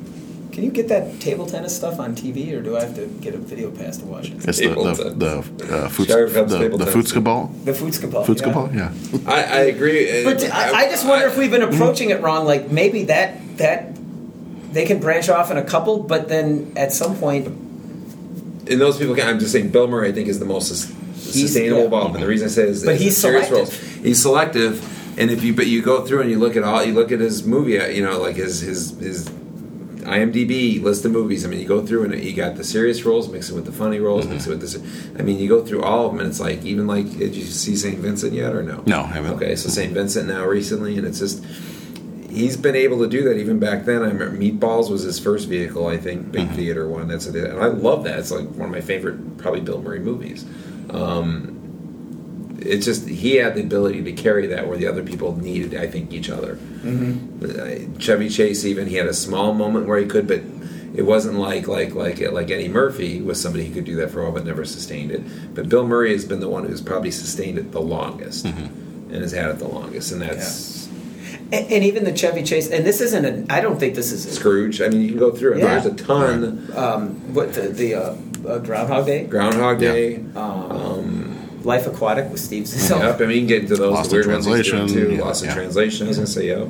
Can 0.53 0.63
you 0.63 0.69
get 0.69 0.87
that 0.89 1.19
table 1.19 1.47
tennis 1.47 1.75
stuff 1.75 1.99
on 1.99 2.15
TV, 2.15 2.55
or 2.55 2.61
do 2.61 2.77
I 2.77 2.81
have 2.81 2.93
to 2.95 3.07
get 3.07 3.33
a 3.33 3.39
video 3.39 3.71
pass 3.71 3.97
to 3.97 4.05
watch 4.05 4.29
it? 4.29 4.35
it's 4.35 4.45
the 4.45 4.67
Table 4.67 4.83
the 4.83 4.93
tennis. 4.93 5.47
the 5.57 5.75
uh, 5.75 5.89
Futs- 5.89 6.11
Sheriff 6.11 6.33
Cubs 6.35 6.51
the, 6.51 6.59
table 6.59 6.77
the 6.77 6.85
tennis. 6.85 7.11
Futzkeball. 7.11 7.65
The 7.65 7.71
Foodskabal. 7.71 8.23
Futzkeball, 8.23 8.75
yeah. 8.75 9.31
I, 9.31 9.43
I 9.43 9.59
agree. 9.61 10.23
But 10.23 10.43
I, 10.51 10.71
I 10.81 10.89
just 10.91 11.07
wonder 11.07 11.25
if 11.25 11.39
we've 11.39 11.49
been 11.49 11.63
approaching 11.63 12.11
it 12.11 12.21
wrong. 12.21 12.45
Like 12.45 12.69
maybe 12.69 13.05
that 13.05 13.57
that 13.57 13.95
they 14.71 14.85
can 14.85 14.99
branch 14.99 15.27
off 15.27 15.49
in 15.49 15.57
a 15.57 15.63
couple, 15.63 16.03
but 16.03 16.29
then 16.29 16.71
at 16.75 16.93
some 16.93 17.15
point, 17.17 17.47
and 17.47 18.79
those 18.79 18.99
people 18.99 19.15
can. 19.15 19.27
I'm 19.27 19.39
just 19.39 19.53
saying, 19.53 19.69
Bill 19.69 19.87
Murray, 19.87 20.09
I 20.09 20.11
think, 20.11 20.27
is 20.27 20.37
the 20.37 20.45
most 20.45 20.67
sus- 20.67 20.93
sustainable 21.15 21.79
yeah. 21.81 21.85
of 21.87 21.93
all. 21.93 22.13
And 22.13 22.21
the 22.21 22.27
reason 22.27 22.47
I 22.47 22.51
say 22.51 22.63
is, 22.67 22.85
But 22.85 22.95
is 22.95 23.01
he's 23.01 23.17
serious 23.17 23.47
selective. 23.47 23.73
roles. 23.73 24.03
He's 24.03 24.21
selective, 24.21 25.19
and 25.19 25.31
if 25.31 25.43
you 25.43 25.55
but 25.55 25.65
you 25.65 25.81
go 25.81 26.05
through 26.05 26.21
and 26.21 26.29
you 26.29 26.37
look 26.37 26.55
at 26.55 26.63
all, 26.63 26.83
you 26.83 26.93
look 26.93 27.11
at 27.11 27.19
his 27.19 27.43
movie, 27.43 27.79
uh, 27.79 27.87
you 27.87 28.03
know, 28.03 28.19
like 28.21 28.35
his 28.35 28.59
his 28.61 28.91
his 28.99 29.31
IMDb 30.03 30.81
list 30.81 31.05
of 31.05 31.11
movies. 31.11 31.45
I 31.45 31.47
mean, 31.49 31.59
you 31.59 31.67
go 31.67 31.85
through 31.85 32.05
and 32.05 32.23
you 32.23 32.33
got 32.33 32.55
the 32.55 32.63
serious 32.63 33.03
roles 33.03 33.29
mixing 33.29 33.55
with 33.55 33.65
the 33.65 33.71
funny 33.71 33.99
roles, 33.99 34.25
Mm-hmm. 34.25 34.33
mixing 34.33 34.49
with 34.51 34.61
this. 34.61 34.77
I 35.19 35.23
mean, 35.23 35.39
you 35.39 35.47
go 35.49 35.63
through 35.65 35.83
all 35.83 36.05
of 36.05 36.11
them, 36.11 36.19
and 36.21 36.29
it's 36.29 36.39
like 36.39 36.63
even 36.65 36.87
like, 36.87 37.09
did 37.17 37.35
you 37.35 37.43
see 37.43 37.75
Saint 37.75 37.99
Vincent 37.99 38.33
yet 38.33 38.53
or 38.55 38.63
no? 38.63 38.83
No, 38.85 39.01
I 39.01 39.07
haven't. 39.07 39.33
Okay, 39.33 39.55
so 39.55 39.69
Saint 39.69 39.93
Vincent 39.93 40.27
now 40.27 40.45
recently, 40.45 40.97
and 40.97 41.05
it's 41.07 41.19
just 41.19 41.43
he's 42.29 42.57
been 42.57 42.75
able 42.75 42.97
to 42.99 43.07
do 43.07 43.23
that 43.25 43.37
even 43.37 43.59
back 43.59 43.85
then. 43.85 44.01
I 44.01 44.07
remember 44.07 44.35
Meatballs 44.35 44.89
was 44.89 45.03
his 45.03 45.19
first 45.19 45.47
vehicle, 45.47 45.85
I 45.87 45.97
think, 45.97 46.31
big 46.31 46.47
Mm-hmm. 46.47 46.55
theater 46.55 46.87
one. 46.87 47.07
That's 47.07 47.27
a, 47.27 47.51
and 47.51 47.59
I 47.61 47.67
love 47.67 48.03
that. 48.05 48.17
It's 48.19 48.31
like 48.31 48.47
one 48.49 48.69
of 48.69 48.71
my 48.71 48.81
favorite, 48.81 49.37
probably 49.37 49.61
Bill 49.61 49.81
Murray 49.81 49.99
movies. 49.99 50.45
Um, 50.89 51.52
it's 52.65 52.85
just 52.85 53.07
he 53.07 53.35
had 53.35 53.55
the 53.55 53.61
ability 53.61 54.03
to 54.03 54.11
carry 54.13 54.47
that 54.47 54.67
where 54.67 54.77
the 54.77 54.87
other 54.87 55.03
people 55.03 55.35
needed, 55.37 55.75
I 55.75 55.87
think, 55.87 56.11
each 56.13 56.29
other. 56.29 56.57
Uh, 56.83 57.99
Chevy 57.99 58.29
Chase 58.29 58.65
even 58.65 58.87
he 58.87 58.95
had 58.95 59.07
a 59.07 59.13
small 59.13 59.53
moment 59.53 59.87
where 59.87 59.97
he 59.99 60.05
could, 60.05 60.27
but 60.27 60.41
it 60.95 61.03
wasn't 61.03 61.35
like 61.37 61.67
like 61.67 61.93
like 61.95 62.19
like 62.31 62.51
Eddie 62.51 62.67
Murphy 62.69 63.21
was 63.21 63.41
somebody 63.41 63.65
who 63.65 63.73
could 63.73 63.85
do 63.85 63.95
that 63.97 64.11
for 64.11 64.21
a 64.21 64.23
while 64.25 64.33
but 64.33 64.45
never 64.45 64.63
sustained 64.65 65.11
it. 65.11 65.21
But 65.55 65.69
Bill 65.69 65.87
Murray 65.87 66.11
has 66.13 66.25
been 66.25 66.39
the 66.39 66.49
one 66.49 66.65
who's 66.65 66.81
probably 66.81 67.11
sustained 67.11 67.57
it 67.57 67.71
the 67.71 67.81
longest 67.81 68.45
and 68.45 69.11
has 69.11 69.31
had 69.31 69.49
it 69.49 69.59
the 69.59 69.67
longest, 69.67 70.11
and 70.11 70.21
that's. 70.21 70.87
and, 71.51 71.71
and 71.71 71.83
even 71.83 72.03
the 72.03 72.13
Chevy 72.15 72.43
Chase, 72.43 72.69
and 72.69 72.85
this 72.85 72.99
isn't 73.01 73.25
a. 73.25 73.53
I 73.53 73.61
don't 73.61 73.79
think 73.79 73.95
this 73.95 74.11
is 74.11 74.25
a, 74.25 74.31
Scrooge. 74.31 74.81
I 74.81 74.87
mean, 74.89 75.01
you 75.01 75.09
can 75.09 75.17
go 75.19 75.31
through 75.31 75.53
it. 75.53 75.59
Yeah. 75.59 75.79
There's 75.79 75.85
a 75.85 75.95
ton. 75.95 76.71
um, 76.75 77.33
what 77.33 77.53
the 77.53 77.61
the 77.69 77.95
uh, 77.95 78.15
uh, 78.47 78.59
Groundhog 78.59 79.05
Day, 79.05 79.25
Groundhog 79.25 79.81
Yeah. 79.81 79.91
Day. 79.91 80.15
um, 80.35 81.22
Life 81.63 81.87
Aquatic 81.87 82.29
with 82.29 82.39
Steve 82.41 82.65
Zissou. 82.65 82.99
Yep, 82.99 83.21
I 83.21 83.25
mean, 83.25 83.29
you 83.31 83.37
can 83.41 83.47
get 83.47 83.61
into 83.63 83.75
those 83.75 83.93
Lost 83.93 84.09
the 84.11 84.19
in 84.21 84.27
weird 84.27 84.43
ones 84.45 84.57
he's 84.57 84.71
doing 84.71 84.87
too. 84.87 85.13
yeah, 85.15 85.21
Lost 85.21 85.43
in 85.43 85.49
yeah. 85.49 85.55
Translation. 85.55 86.07
I 86.07 86.09
was 86.09 86.17
gonna 86.17 86.27
say, 86.27 86.47
yeah. 86.47 86.65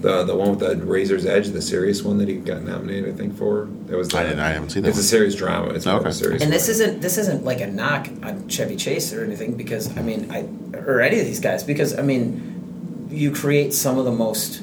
The 0.00 0.22
the 0.22 0.36
one 0.36 0.50
with 0.50 0.60
the 0.60 0.76
Razor's 0.76 1.26
Edge, 1.26 1.48
the 1.48 1.60
serious 1.60 2.02
one 2.04 2.18
that 2.18 2.28
he 2.28 2.36
got 2.36 2.62
nominated, 2.62 3.12
I 3.12 3.16
think 3.16 3.36
for. 3.36 3.68
That 3.86 3.96
was. 3.96 4.08
The, 4.08 4.18
I 4.18 4.22
didn't- 4.22 4.38
I 4.38 4.50
haven't 4.50 4.70
seen 4.70 4.82
that 4.84 4.90
It's 4.90 4.98
a 4.98 5.02
serious 5.02 5.34
drama. 5.34 5.70
It's 5.74 5.86
more 5.86 5.96
of 5.96 6.00
Okay. 6.02 6.10
a 6.10 6.12
serious. 6.12 6.42
And 6.42 6.52
this 6.52 6.68
one. 6.68 6.70
isn't 6.74 7.00
this 7.00 7.18
isn't 7.18 7.44
like 7.44 7.60
a 7.60 7.66
knock 7.66 8.08
on 8.22 8.48
Chevy 8.48 8.76
Chase 8.76 9.12
or 9.12 9.24
anything 9.24 9.54
because 9.54 9.94
I 9.96 10.02
mean 10.02 10.30
I 10.30 10.46
or 10.78 11.00
any 11.00 11.18
of 11.18 11.26
these 11.26 11.40
guys 11.40 11.64
because 11.64 11.98
I 11.98 12.02
mean 12.02 13.08
you 13.10 13.32
create 13.32 13.74
some 13.74 13.98
of 13.98 14.04
the 14.04 14.12
most 14.12 14.60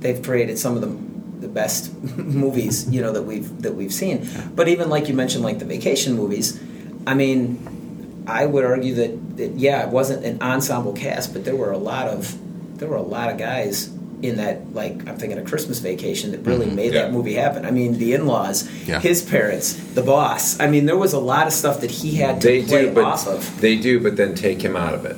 they've 0.00 0.22
created 0.22 0.58
some 0.58 0.76
of 0.76 0.82
the 0.82 0.94
the 1.40 1.48
best 1.48 1.94
movies 2.18 2.88
you 2.90 3.00
know 3.00 3.12
that 3.12 3.22
we've 3.22 3.62
that 3.62 3.74
we've 3.74 3.92
seen 3.92 4.28
but 4.54 4.68
even 4.68 4.90
like 4.90 5.08
you 5.08 5.14
mentioned 5.14 5.42
like 5.44 5.58
the 5.60 5.64
vacation 5.64 6.12
movies 6.14 6.60
I 7.06 7.14
mean 7.14 7.58
I 8.26 8.46
would 8.46 8.64
argue 8.64 8.94
that, 8.94 9.36
that 9.36 9.50
yeah 9.52 9.84
it 9.84 9.90
wasn't 9.90 10.24
an 10.24 10.40
ensemble 10.42 10.92
cast 10.92 11.32
but 11.32 11.44
there 11.44 11.56
were 11.56 11.72
a 11.72 11.78
lot 11.78 12.08
of 12.08 12.36
there 12.78 12.88
were 12.88 12.96
a 12.96 13.02
lot 13.02 13.30
of 13.30 13.38
guys 13.38 13.90
in 14.22 14.36
that 14.36 14.72
like 14.72 15.06
I'm 15.06 15.16
thinking 15.16 15.38
a 15.38 15.42
Christmas 15.44 15.80
Vacation 15.80 16.30
that 16.30 16.40
really 16.40 16.66
mm-hmm. 16.66 16.76
made 16.76 16.94
Yeah. 16.94 17.02
that 17.02 17.12
movie 17.12 17.34
happen 17.34 17.66
I 17.66 17.70
mean 17.70 17.98
the 17.98 18.14
in-laws 18.14 18.68
Yeah. 18.86 19.00
his 19.00 19.20
parents 19.22 19.74
the 19.74 20.02
boss 20.02 20.58
I 20.60 20.66
mean 20.68 20.86
there 20.86 20.96
was 20.96 21.12
a 21.12 21.18
lot 21.20 21.46
of 21.46 21.52
stuff 21.52 21.80
that 21.82 21.90
he 21.90 22.14
had 22.16 22.40
to 22.40 22.46
They 22.46 22.62
play 22.64 22.86
do, 22.86 22.94
but 22.94 23.04
off 23.04 23.26
of 23.26 23.60
they 23.60 23.76
do, 23.76 24.00
but 24.00 24.16
then 24.16 24.34
take 24.34 24.62
him 24.62 24.76
out 24.76 24.94
of 24.94 25.04
it. 25.04 25.16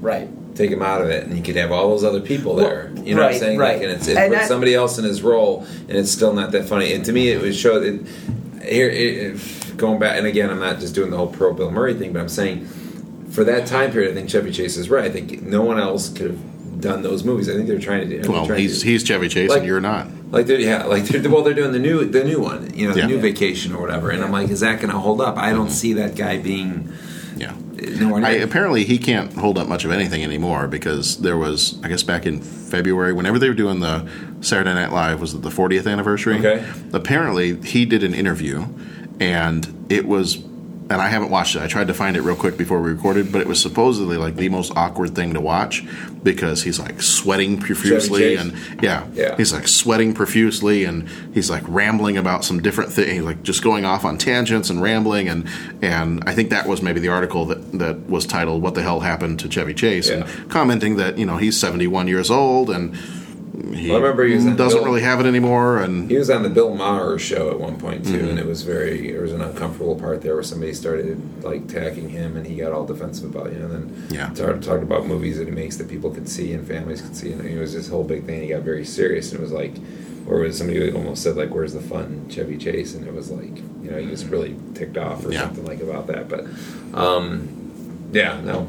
right 0.00 0.28
Take 0.54 0.70
him 0.70 0.82
out 0.82 1.00
of 1.00 1.08
it, 1.08 1.24
and 1.24 1.34
you 1.34 1.42
could 1.42 1.56
have 1.56 1.72
all 1.72 1.88
those 1.88 2.04
other 2.04 2.20
people 2.20 2.56
there. 2.56 2.92
Well, 2.94 3.04
you 3.06 3.14
know 3.14 3.22
what 3.22 3.32
I'm 3.32 3.38
saying? 3.38 3.58
right. 3.58 3.78
Like, 3.78 3.84
and 3.84 3.92
it's 3.92 4.06
it 4.06 4.18
And 4.18 4.30
puts 4.30 4.42
that- 4.42 4.48
somebody 4.48 4.74
else 4.74 4.98
in 4.98 5.04
his 5.04 5.22
role, 5.22 5.66
and 5.88 5.96
it's 5.96 6.10
still 6.10 6.34
not 6.34 6.52
that 6.52 6.66
funny. 6.66 6.92
And 6.92 7.02
to 7.06 7.12
me, 7.12 7.30
it 7.30 7.40
was 7.40 7.56
showed 7.58 7.82
it, 7.84 8.02
here. 8.64 8.88
It- 8.88 9.40
going 9.76 9.98
back, 9.98 10.16
and 10.16 10.26
again, 10.26 10.50
I'm 10.50 10.60
not 10.60 10.78
just 10.78 10.94
doing 10.94 11.10
the 11.10 11.16
whole 11.16 11.26
pro 11.26 11.52
Bill 11.52 11.70
Murray 11.70 11.94
thing, 11.94 12.12
but 12.12 12.20
I'm 12.20 12.28
saying 12.28 12.66
for 13.30 13.44
that 13.44 13.66
time 13.66 13.90
period, 13.90 14.12
I 14.12 14.14
think 14.14 14.28
Chevy 14.28 14.52
Chase 14.52 14.76
is 14.76 14.90
right. 14.90 15.04
I 15.04 15.10
think 15.10 15.42
no 15.42 15.62
one 15.62 15.78
else 15.78 16.08
could 16.08 16.30
have 16.30 16.80
done 16.80 17.02
those 17.02 17.24
movies. 17.24 17.48
I 17.48 17.54
think 17.54 17.66
they're 17.68 17.78
trying 17.78 18.08
to 18.08 18.22
do. 18.22 18.30
Well, 18.30 18.46
to 18.46 18.54
he's 18.54 18.82
he's 18.82 19.02
Chevy 19.04 19.28
Chase 19.28 19.50
Like- 19.50 19.58
and 19.58 19.66
you're 19.66 19.80
not. 19.80 20.08
like 20.30 20.46
they're 20.46 20.60
yeah, 20.60 20.84
like 20.84 21.04
they're, 21.04 21.30
well, 21.30 21.42
they're 21.42 21.54
doing 21.54 21.72
the 21.72 21.78
new 21.78 22.04
the 22.04 22.24
new 22.24 22.40
one, 22.40 22.72
you 22.74 22.86
know, 22.86 22.94
the 22.94 23.00
Yeah. 23.00 23.06
new 23.06 23.18
vacation 23.18 23.74
or 23.74 23.80
whatever. 23.80 24.10
And 24.10 24.22
I'm 24.22 24.32
like, 24.32 24.50
is 24.50 24.60
that 24.60 24.80
going 24.80 24.92
to 24.92 24.98
hold 24.98 25.20
up? 25.20 25.36
I 25.36 25.50
don't 25.50 25.66
mm-hmm. 25.66 25.74
see 25.74 25.92
that 25.94 26.14
guy 26.14 26.38
being. 26.38 26.92
Yeah. 27.36 27.54
I, 28.24 28.32
apparently, 28.42 28.84
he 28.84 28.98
can't 28.98 29.32
hold 29.32 29.58
up 29.58 29.66
much 29.68 29.84
of 29.84 29.90
anything 29.90 30.22
anymore 30.22 30.68
because 30.68 31.18
there 31.18 31.36
was, 31.36 31.82
I 31.82 31.88
guess, 31.88 32.02
back 32.02 32.26
in 32.26 32.40
February, 32.40 33.12
whenever 33.12 33.38
they 33.38 33.48
were 33.48 33.54
doing 33.54 33.80
the 33.80 34.08
Saturday 34.40 34.72
Night 34.74 34.92
Live, 34.92 35.20
was 35.20 35.34
it 35.34 35.42
the 35.42 35.50
40th 35.50 35.90
anniversary? 35.90 36.38
Okay. 36.38 36.64
Apparently, 36.92 37.60
he 37.62 37.84
did 37.84 38.04
an 38.04 38.14
interview, 38.14 38.66
and 39.18 39.86
it 39.88 40.06
was, 40.06 40.36
and 40.90 41.00
I 41.00 41.08
haven't 41.08 41.30
watched 41.30 41.56
it. 41.56 41.62
I 41.62 41.66
tried 41.68 41.86
to 41.88 41.94
find 41.94 42.16
it 42.16 42.22
real 42.22 42.36
quick 42.36 42.56
before 42.58 42.80
we 42.82 42.90
recorded, 42.90 43.32
but 43.32 43.40
it 43.40 43.46
was 43.46 43.60
supposedly 43.62 44.16
like 44.16 44.36
the 44.36 44.48
most 44.48 44.72
awkward 44.76 45.14
thing 45.14 45.32
to 45.34 45.40
watch 45.40 45.84
because 46.22 46.62
he's 46.62 46.78
like 46.78 47.00
sweating 47.02 47.58
profusely, 47.58 48.36
and 48.36 48.52
yeah, 48.82 49.06
Yeah. 49.14 49.36
he's 49.36 49.52
like 49.52 49.66
sweating 49.68 50.12
profusely, 50.14 50.84
and 50.84 51.08
he's 51.34 51.50
like 51.50 51.62
rambling 51.66 52.16
about 52.16 52.44
some 52.44 52.60
different 52.62 52.92
thing, 52.92 53.24
like 53.24 53.42
just 53.42 53.62
going 53.62 53.84
off 53.84 54.04
on 54.04 54.18
tangents 54.18 54.70
and 54.70 54.82
rambling, 54.82 55.28
and 55.28 55.46
and 55.80 56.22
I 56.26 56.34
think 56.34 56.50
that 56.50 56.66
was 56.66 56.82
maybe 56.82 57.00
the 57.00 57.08
article 57.08 57.46
that 57.46 57.72
that 57.78 58.08
was 58.08 58.26
titled 58.26 58.62
"What 58.62 58.74
the 58.74 58.82
hell 58.82 59.00
happened 59.00 59.40
to 59.40 59.48
Chevy 59.48 59.74
Chase?" 59.74 60.08
Yeah. 60.08 60.26
and 60.26 60.50
commenting 60.50 60.96
that 60.96 61.18
you 61.18 61.26
know 61.26 61.38
he's 61.38 61.58
seventy 61.58 61.86
one 61.86 62.06
years 62.08 62.30
old 62.30 62.70
and 62.70 62.94
he 63.74 63.88
Well, 63.88 63.98
I 63.98 64.00
remember 64.02 64.24
he 64.24 64.34
doesn't 64.34 64.56
Bill- 64.56 64.84
really 64.84 65.02
have 65.02 65.20
it 65.20 65.26
anymore, 65.26 65.78
and 65.78 66.10
He 66.10 66.16
was 66.16 66.30
on 66.30 66.42
the 66.42 66.48
Bill 66.50 66.74
Maher 66.74 67.18
show 67.18 67.50
at 67.50 67.60
one 67.60 67.76
point 67.76 68.04
too, 68.04 68.18
Mhm. 68.18 68.30
and 68.30 68.38
it 68.38 68.46
was 68.46 68.62
very. 68.62 69.12
There 69.12 69.22
was 69.22 69.32
an 69.32 69.40
uncomfortable 69.40 69.94
part 69.96 70.20
there 70.22 70.34
where 70.34 70.42
somebody 70.42 70.72
started 70.72 71.20
like 71.42 71.62
attacking 71.70 72.08
him, 72.10 72.36
and 72.36 72.46
he 72.46 72.56
got 72.56 72.72
all 72.72 72.84
defensive 72.84 73.34
about 73.34 73.52
you 73.52 73.58
know. 73.60 73.68
Then 73.68 73.90
Yeah. 74.10 74.32
started 74.34 74.62
talking 74.62 74.82
about 74.82 75.06
movies 75.06 75.38
that 75.38 75.46
he 75.46 75.52
makes 75.54 75.76
that 75.76 75.88
people 75.88 76.10
could 76.10 76.28
see 76.28 76.52
and 76.52 76.66
families 76.66 77.00
could 77.02 77.14
see, 77.16 77.32
and 77.32 77.44
it 77.44 77.58
was 77.60 77.72
this 77.74 77.88
whole 77.88 78.04
big 78.04 78.24
thing. 78.24 78.42
He 78.42 78.48
got 78.48 78.62
very 78.62 78.84
serious, 78.84 79.30
and 79.30 79.40
it 79.40 79.42
was 79.42 79.52
like, 79.52 79.74
or 80.28 80.40
was 80.40 80.56
somebody 80.56 80.90
almost 80.92 81.22
said 81.22 81.36
like, 81.36 81.54
"Where's 81.54 81.72
the 81.74 81.80
fun, 81.80 82.26
Chevy 82.28 82.56
Chase?" 82.56 82.94
And 82.94 83.06
it 83.06 83.14
was 83.14 83.30
like, 83.30 83.56
you 83.82 83.90
know, 83.90 83.98
he 83.98 84.06
was 84.06 84.24
really 84.24 84.54
ticked 84.74 84.96
off 84.96 85.24
or 85.26 85.32
Yeah. 85.32 85.42
something 85.42 85.64
like 85.64 85.82
about 85.82 86.06
that. 86.08 86.28
But, 86.28 86.46
um, 86.94 87.48
yeah, 88.12 88.40
no, 88.44 88.66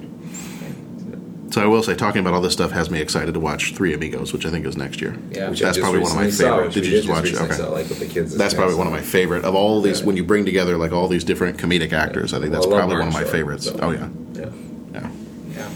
So 1.54 1.62
I 1.62 1.68
will 1.68 1.84
say, 1.84 1.94
talking 1.94 2.20
about 2.20 2.34
all 2.34 2.42
this 2.42 2.54
stuff 2.54 2.72
has 2.72 2.90
me 2.90 3.00
excited 3.00 3.36
to 3.36 3.40
watch 3.40 3.76
Three 3.76 3.94
Amigos, 3.94 4.34
which 4.34 4.44
I 4.44 4.50
think 4.50 4.66
is 4.66 4.76
next 4.76 5.00
year. 5.02 5.16
Yeah. 5.30 5.52
Which 5.52 5.60
that's 5.60 5.78
probably 5.78 6.00
one 6.00 6.10
of 6.10 6.16
my 6.18 6.24
recently 6.24 6.32
saw, 6.32 6.56
favorite. 6.56 6.66
which 6.66 6.74
Did 6.74 6.86
you 6.86 6.92
just 6.94 7.04
just 7.06 7.10
watch? 7.16 7.24
recently 7.26 7.48
Okay, 7.50 7.58
saw, 7.58 7.70
like, 7.70 7.90
with 7.90 8.00
the 8.00 8.08
kids 8.08 8.36
that's 8.36 8.56
probably 8.56 8.74
one 8.74 8.88
of 8.88 8.94
my 8.94 9.02
favorite 9.02 9.46
of 9.46 9.54
all 9.54 9.80
these. 9.80 10.00
Yeah. 10.00 10.08
When 10.08 10.18
you 10.18 10.24
bring 10.24 10.46
together 10.46 10.78
like 10.78 10.92
all 10.92 11.08
these 11.08 11.24
different 11.24 11.60
comedic 11.60 11.94
actors, 11.94 12.34
I 12.34 12.40
think 12.40 12.54
that's 12.54 12.66
I 12.66 12.70
probably 12.70 12.96
one 12.98 13.10
of 13.10 13.14
my 13.14 13.20
Martin 13.22 13.28
Short, 13.28 13.32
favorites. 13.32 13.66
so- 13.66 13.78
Oh 13.84 13.92
yeah, 13.92 14.10
yeah. 14.34 14.50
yeah. 14.96 15.10
Yeah. 15.56 15.70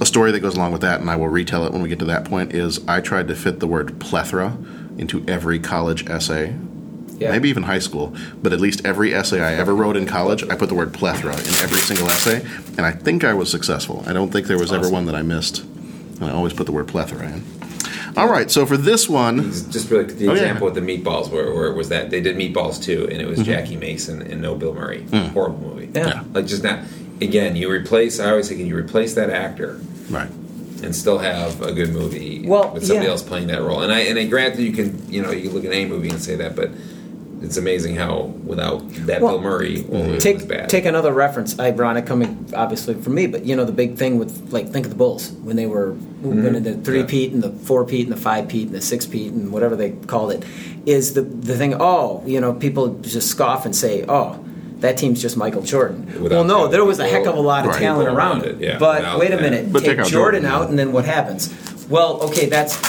A 0.00 0.06
story 0.06 0.32
that 0.32 0.40
goes 0.40 0.56
along 0.56 0.72
with 0.72 0.80
that, 0.80 1.00
and 1.00 1.08
I 1.08 1.14
will 1.14 1.28
retell 1.28 1.64
it 1.66 1.72
when 1.72 1.82
we 1.82 1.88
get 1.88 2.00
to 2.00 2.04
that 2.06 2.24
point, 2.24 2.52
is 2.52 2.80
I 2.88 3.00
tried 3.00 3.28
to 3.28 3.36
fit 3.36 3.60
the 3.60 3.68
word 3.68 4.00
plethora 4.00 4.58
into 4.98 5.24
every 5.28 5.60
college 5.60 6.10
essay. 6.10 6.56
Yeah. 7.20 7.30
Maybe 7.32 7.50
even 7.50 7.64
high 7.64 7.78
school, 7.80 8.14
but 8.42 8.52
at 8.54 8.60
least 8.60 8.80
every 8.84 9.14
essay 9.14 9.40
I 9.42 9.52
ever 9.54 9.74
wrote 9.74 9.96
in 9.96 10.06
college, 10.06 10.42
I 10.48 10.56
put 10.56 10.68
the 10.70 10.74
word 10.74 10.94
plethora 10.94 11.34
in 11.34 11.54
every 11.62 11.78
single 11.80 12.08
essay, 12.10 12.40
and 12.78 12.86
I 12.86 12.92
think 12.92 13.24
I 13.24 13.34
was 13.34 13.50
successful. 13.50 14.02
I 14.06 14.12
don't 14.14 14.32
think 14.32 14.46
there 14.46 14.58
was 14.58 14.72
ever 14.72 14.88
one 14.88 15.04
that 15.06 15.14
I 15.14 15.20
missed. 15.22 15.62
And 15.62 16.24
I 16.24 16.32
always 16.32 16.52
put 16.54 16.64
the 16.66 16.72
word 16.72 16.88
plethora 16.88 17.26
in. 17.26 17.44
All 18.16 18.28
right, 18.28 18.50
so 18.50 18.66
for 18.66 18.76
this 18.76 19.08
one, 19.08 19.52
Just 19.52 19.90
really 19.90 20.04
the 20.04 20.28
Oh, 20.28 20.32
yeah. 20.34 20.40
example 20.40 20.64
with 20.66 20.74
the 20.74 20.80
meatballs, 20.80 21.30
where, 21.30 21.52
where 21.54 21.72
was 21.72 21.90
that 21.90 22.10
they 22.10 22.20
did 22.20 22.36
meatballs 22.36 22.82
too, 22.82 23.06
and 23.10 23.20
it 23.20 23.28
was 23.28 23.38
Mhm. 23.40 23.44
Jackie 23.44 23.76
Mason 23.76 24.20
and 24.22 24.40
no 24.42 24.54
Bill 24.54 24.74
Murray. 24.74 25.04
Mm. 25.10 25.30
Horrible 25.32 25.74
movie. 25.74 25.88
Yeah. 25.94 26.22
Like 26.34 26.46
just 26.46 26.62
not. 26.64 26.80
Again, 27.20 27.54
you 27.54 27.70
replace. 27.70 28.18
I 28.18 28.30
always 28.30 28.48
think 28.48 28.60
you 28.60 28.74
replace 28.76 29.12
that 29.14 29.28
actor 29.30 29.78
right? 30.10 30.28
and 30.82 30.96
still 30.96 31.18
have 31.18 31.60
a 31.62 31.70
good 31.72 31.92
movie 31.92 32.42
Well, 32.46 32.70
with 32.72 32.86
somebody 32.86 33.06
yeah. 33.06 33.12
else 33.12 33.22
playing 33.22 33.48
that 33.48 33.60
role. 33.62 33.82
And 33.82 33.92
I 33.92 34.00
and 34.00 34.18
I 34.18 34.24
grant 34.24 34.56
that 34.56 34.62
you 34.62 34.72
can 34.72 35.00
you 35.08 35.22
know 35.22 35.30
you 35.30 35.42
can 35.42 35.52
look 35.54 35.64
at 35.66 35.72
any 35.72 35.84
movie 35.86 36.08
and 36.08 36.20
say 36.20 36.34
that, 36.36 36.56
but 36.56 36.70
it's 37.42 37.56
amazing 37.56 37.96
how 37.96 38.22
without 38.44 38.88
that 39.06 39.20
Well, 39.22 39.38
Bill 39.38 39.40
Murray, 39.42 39.84
well, 39.88 40.02
it 40.02 40.14
was 40.14 40.22
Take 40.24 40.46
bad. 40.46 40.68
take 40.68 40.84
another 40.84 41.12
reference, 41.12 41.58
ironic 41.58 42.06
coming 42.06 42.46
obviously 42.54 42.94
from 42.94 43.14
me, 43.14 43.26
but 43.26 43.44
you 43.44 43.56
know 43.56 43.64
the 43.64 43.72
big 43.72 43.96
thing 43.96 44.18
with 44.18 44.52
like 44.52 44.70
think 44.70 44.86
of 44.86 44.90
the 44.90 44.96
Bulls 44.98 45.30
when 45.32 45.56
they 45.56 45.66
were 45.66 45.92
mm-hmm. 45.92 46.42
winning 46.44 46.62
the 46.62 46.74
three 46.74 47.04
peat 47.04 47.32
and 47.32 47.42
the 47.42 47.50
four 47.50 47.84
peat 47.84 48.06
and 48.06 48.12
the 48.12 48.20
five 48.20 48.48
peat 48.48 48.66
and 48.66 48.74
the 48.74 48.80
six 48.80 49.06
peat 49.06 49.32
and 49.32 49.52
whatever 49.52 49.76
they 49.76 49.90
called 49.92 50.32
it, 50.32 50.44
is 50.86 51.14
the 51.14 51.22
the 51.22 51.56
thing. 51.56 51.74
Oh, 51.80 52.22
you 52.26 52.40
know 52.40 52.52
people 52.54 52.94
just 53.00 53.28
scoff 53.28 53.64
and 53.66 53.74
say, 53.74 54.04
oh. 54.08 54.44
That 54.80 54.96
team's 54.96 55.20
just 55.20 55.36
Michael 55.36 55.60
Jordan. 55.60 56.06
Without 56.22 56.36
well, 56.36 56.44
no, 56.44 56.62
that, 56.62 56.70
there 56.72 56.84
was 56.86 56.98
a 57.00 57.06
heck 57.06 57.26
of 57.26 57.34
a 57.36 57.40
lot 57.40 57.66
of 57.66 57.72
Right. 57.72 57.80
talent 57.80 58.08
around 58.08 58.16
around 58.16 58.44
it. 58.46 58.54
it, 58.54 58.60
yeah, 58.62 58.78
but 58.78 59.00
without 59.00 59.18
wait 59.18 59.30
a 59.30 59.36
that. 59.36 59.42
minute, 59.42 59.70
But 59.70 59.80
take 59.80 59.90
take 59.90 59.98
out 59.98 60.06
Jordan, 60.06 60.40
Jordan, 60.40 60.46
out, 60.46 60.62
yeah. 60.62 60.68
and 60.70 60.78
then 60.78 60.92
what 60.92 61.04
happens? 61.04 61.52
Well, 61.90 62.22
okay, 62.22 62.46
that's 62.48 62.80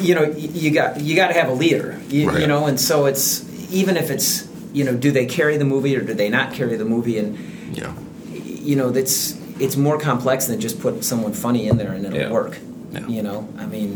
you 0.00 0.14
know 0.14 0.22
you 0.30 0.70
got 0.70 1.00
you 1.00 1.16
got 1.16 1.28
to 1.28 1.34
have 1.34 1.48
a 1.48 1.52
leader, 1.52 2.00
you, 2.08 2.28
Right. 2.28 2.40
you 2.42 2.46
know, 2.46 2.66
and 2.66 2.80
so 2.80 3.06
it's 3.06 3.42
even 3.74 3.96
if 3.96 4.10
it's 4.10 4.48
you 4.72 4.84
know 4.84 4.94
do 4.96 5.10
they 5.10 5.26
carry 5.26 5.56
the 5.56 5.64
movie 5.64 5.96
or 5.96 6.00
do 6.00 6.14
they 6.14 6.28
not 6.30 6.52
carry 6.52 6.76
the 6.76 6.84
movie 6.84 7.18
and 7.18 7.36
Yeah. 7.76 7.92
you 8.32 8.76
know 8.76 8.90
that's 8.90 9.36
it's 9.60 9.76
more 9.76 9.98
complex 9.98 10.46
than 10.46 10.60
just 10.60 10.80
put 10.80 11.04
someone 11.04 11.32
funny 11.32 11.68
in 11.68 11.76
there 11.76 11.92
and 11.92 12.04
it'll 12.06 12.18
Yeah. 12.18 12.30
work 12.30 12.58
Yeah. 12.92 13.06
you 13.06 13.22
know 13.22 13.48
i 13.58 13.66
mean 13.66 13.90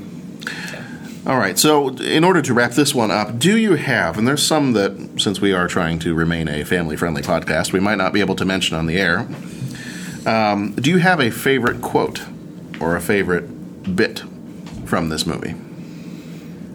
All 1.26 1.36
right. 1.36 1.58
So, 1.58 1.88
in 1.98 2.24
order 2.24 2.40
to 2.40 2.54
wrap 2.54 2.70
this 2.72 2.94
one 2.94 3.10
up, 3.10 3.38
do 3.38 3.58
you 3.58 3.74
have, 3.74 4.16
and 4.16 4.26
there's 4.26 4.42
some 4.42 4.72
that, 4.72 4.92
since 5.20 5.42
we 5.42 5.52
are 5.52 5.68
trying 5.68 5.98
to 5.98 6.14
remain 6.14 6.48
a 6.48 6.64
family 6.64 6.96
friendly 6.96 7.20
podcast, 7.20 7.70
we 7.70 7.80
might 7.80 7.98
not 7.98 8.14
be 8.14 8.20
able 8.20 8.36
to 8.36 8.46
mention 8.46 8.78
on 8.78 8.86
the 8.86 8.96
air. 8.96 9.26
Um, 10.24 10.72
do 10.76 10.88
you 10.88 10.98
have 10.98 11.20
a 11.20 11.30
favorite 11.30 11.82
quote 11.82 12.22
or 12.80 12.96
a 12.96 13.00
favorite 13.02 13.44
bit 13.94 14.22
from 14.86 15.10
this 15.10 15.26
movie? 15.26 15.54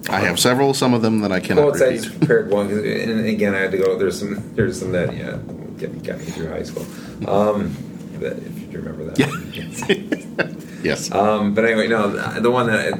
I 0.10 0.20
have 0.20 0.39
several, 0.39 0.74
some 0.74 0.93
of 0.93 1.01
them 1.01 1.22
that 1.22 1.32
I 1.32 1.39
cannot 1.39 1.62
Quotes 1.62 1.82
I 1.82 1.86
repeat. 1.86 2.04
just 2.04 2.20
prepared 2.20 2.49
one, 2.49 2.70
and 2.70 3.26
again 3.26 3.56
I 3.56 3.60
had 3.60 3.72
to 3.72 3.78
go. 3.78 3.97
There's 3.97 4.20
some. 4.20 4.54
There's 4.56 4.80
some 4.80 4.91
that 4.91 5.16
yeah 5.16 5.38
got, 5.80 6.04
got 6.04 6.20
me 6.20 6.26
through 6.26 6.49
high 6.49 6.64
school. 6.64 6.86
Um, 7.28 7.76
that, 8.20 8.38
if 8.38 8.72
you 8.74 8.80
remember 8.80 9.06
that. 9.06 10.60
Yes. 10.84 11.10
Um, 11.14 11.54
but 11.54 11.64
anyway, 11.64 11.88
no, 11.88 12.10
the 12.41 12.51
one 12.51 12.68
that 12.68 12.93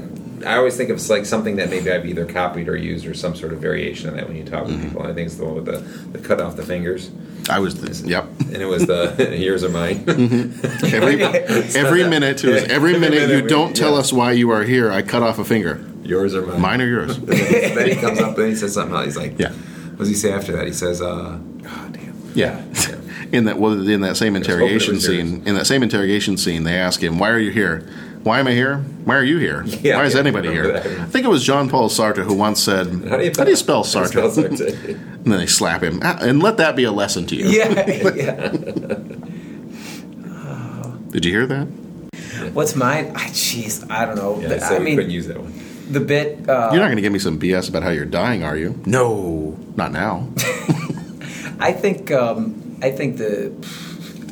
I 0.46 0.58
always 0.58 0.76
think 0.78 0.90
of 0.90 1.10
like 1.10 1.26
something 1.26 1.56
that 1.58 1.70
maybe 1.70 1.92
I've 1.92 2.06
either 2.06 2.26
copied 2.26 2.68
or 2.68 2.76
used 2.76 3.06
or 3.06 3.14
some 3.14 3.36
sort 3.36 3.54
of 3.54 3.60
variation 3.60 4.10
of 4.10 4.16
that 4.16 4.28
when 4.28 4.38
you 4.38 4.44
talk 4.44 4.64
Mm-hmm. 4.66 4.74
with 4.76 4.84
people. 4.84 5.02
I 5.04 5.14
think 5.14 5.28
it's 5.28 5.36
the 5.36 5.46
one 5.46 5.56
with 5.56 5.66
the, 5.66 5.78
the 6.18 6.20
cut 6.20 6.40
off 6.42 6.56
the 6.56 6.64
fingers, 6.64 7.12
I 7.50 7.60
was, 7.60 7.80
the, 7.82 8.08
yep. 8.08 8.26
and 8.40 8.58
it 8.58 8.66
was 8.66 8.86
the 8.86 9.36
yours 9.38 9.64
are 9.64 9.70
mine. 9.70 10.04
Every, 10.94 11.22
every 11.24 12.08
minute, 12.08 12.44
it 12.44 12.50
was 12.50 12.64
every 12.66 12.98
minute 12.98 13.30
you 13.30 13.42
don't 13.48 13.76
tell 13.76 13.96
us 13.98 14.14
why 14.14 14.32
you 14.32 14.50
are 14.52 14.64
here, 14.64 14.92
I 14.92 15.02
cut 15.02 15.24
off 15.24 15.40
a 15.40 15.44
finger. 15.46 15.84
Yours 16.04 16.36
are 16.36 16.42
mine. 16.46 16.62
Mine 16.62 16.82
or 16.82 16.88
yours? 16.88 17.18
then 17.20 17.90
he 17.90 17.96
comes 17.96 18.20
up 18.20 18.38
and 18.38 18.48
he 18.50 18.56
says 18.56 18.74
something. 18.74 18.98
He's 19.04 19.18
like, 19.18 19.38
Yeah. 19.40 19.52
What 19.52 20.00
does 20.00 20.08
he 20.10 20.16
say 20.16 20.32
after 20.34 20.54
that? 20.54 20.66
He 20.66 20.74
says, 20.74 21.02
uh, 21.02 21.38
oh, 21.40 21.90
damn. 21.92 22.32
Yeah. 22.34 22.64
In 23.32 23.46
that, 23.46 23.58
well, 23.60 23.88
in 23.88 24.02
that 24.02 24.18
same 24.18 24.36
interrogation 24.36 25.00
scene, 25.00 25.44
in 25.46 25.56
that 25.56 25.66
same 25.68 25.84
interrogation 25.84 26.36
scene, 26.38 26.64
they 26.64 26.76
ask 26.78 27.02
him, 27.02 27.18
"Why 27.20 27.30
are 27.30 27.40
you 27.40 27.52
here? 27.52 27.88
Why 28.24 28.40
am 28.40 28.48
I 28.48 28.52
here? 28.54 28.78
Why 29.06 29.16
are 29.18 29.24
you 29.24 29.38
here? 29.38 29.64
Yeah, 29.82 29.98
Why 29.98 30.06
is 30.06 30.14
yeah, 30.14 30.20
I 30.20 30.22
anybody 30.22 30.50
here?" 30.50 30.72
that. 30.74 30.86
I 30.86 31.06
think 31.06 31.26
it 31.26 31.30
was 31.30 31.44
Jean 31.44 31.70
Paul 31.70 31.90
Sartre 31.90 32.24
who 32.24 32.34
once 32.34 32.62
said, 32.64 32.88
How 33.10 33.18
do 33.18 33.24
you, 33.50 33.56
spell 33.56 33.84
How 33.84 33.90
do 33.92 34.00
you 34.00 34.06
Sartre?" 34.06 34.08
spell 34.08 34.30
Sartre? 34.32 34.88
and 35.24 35.26
then 35.26 35.40
they 35.40 35.46
slap 35.48 35.84
him, 35.84 36.00
Ah, 36.04 36.18
and 36.22 36.42
let 36.42 36.58
that 36.58 36.76
be 36.76 36.84
a 36.86 36.92
lesson 36.92 37.26
to 37.28 37.36
you. 37.36 37.48
yeah 37.48 37.90
yeah 38.16 38.52
Did 41.12 41.26
you 41.26 41.32
hear 41.32 41.46
that? 41.48 41.68
what's 42.54 42.76
mine 42.76 43.14
jeez 43.32 43.90
i 43.90 44.06
don't 44.06 44.16
know 44.18 44.40
yeah, 44.42 44.48
The- 44.50 44.60
so 44.60 44.76
i 44.76 44.80
we 44.80 44.86
mean 44.86 44.96
couldn't 44.98 45.12
use 45.12 45.28
that 45.28 45.40
one. 45.40 45.54
the 45.92 46.00
bit 46.00 46.48
uh, 46.50 46.70
You're 46.72 46.80
not 46.82 46.88
going 46.88 46.98
to 46.98 47.02
give 47.02 47.14
me 47.14 47.20
some 47.20 47.40
BS 47.40 47.70
about 47.70 47.84
how 47.84 47.90
you're 47.90 48.06
dying, 48.06 48.44
are 48.44 48.58
you? 48.58 48.80
No, 48.86 49.58
not 49.76 49.92
now. 49.92 50.28
I 51.60 51.72
think 51.72 52.12
um, 52.12 52.78
I 52.82 52.90
think 52.92 53.18
the 53.18 53.52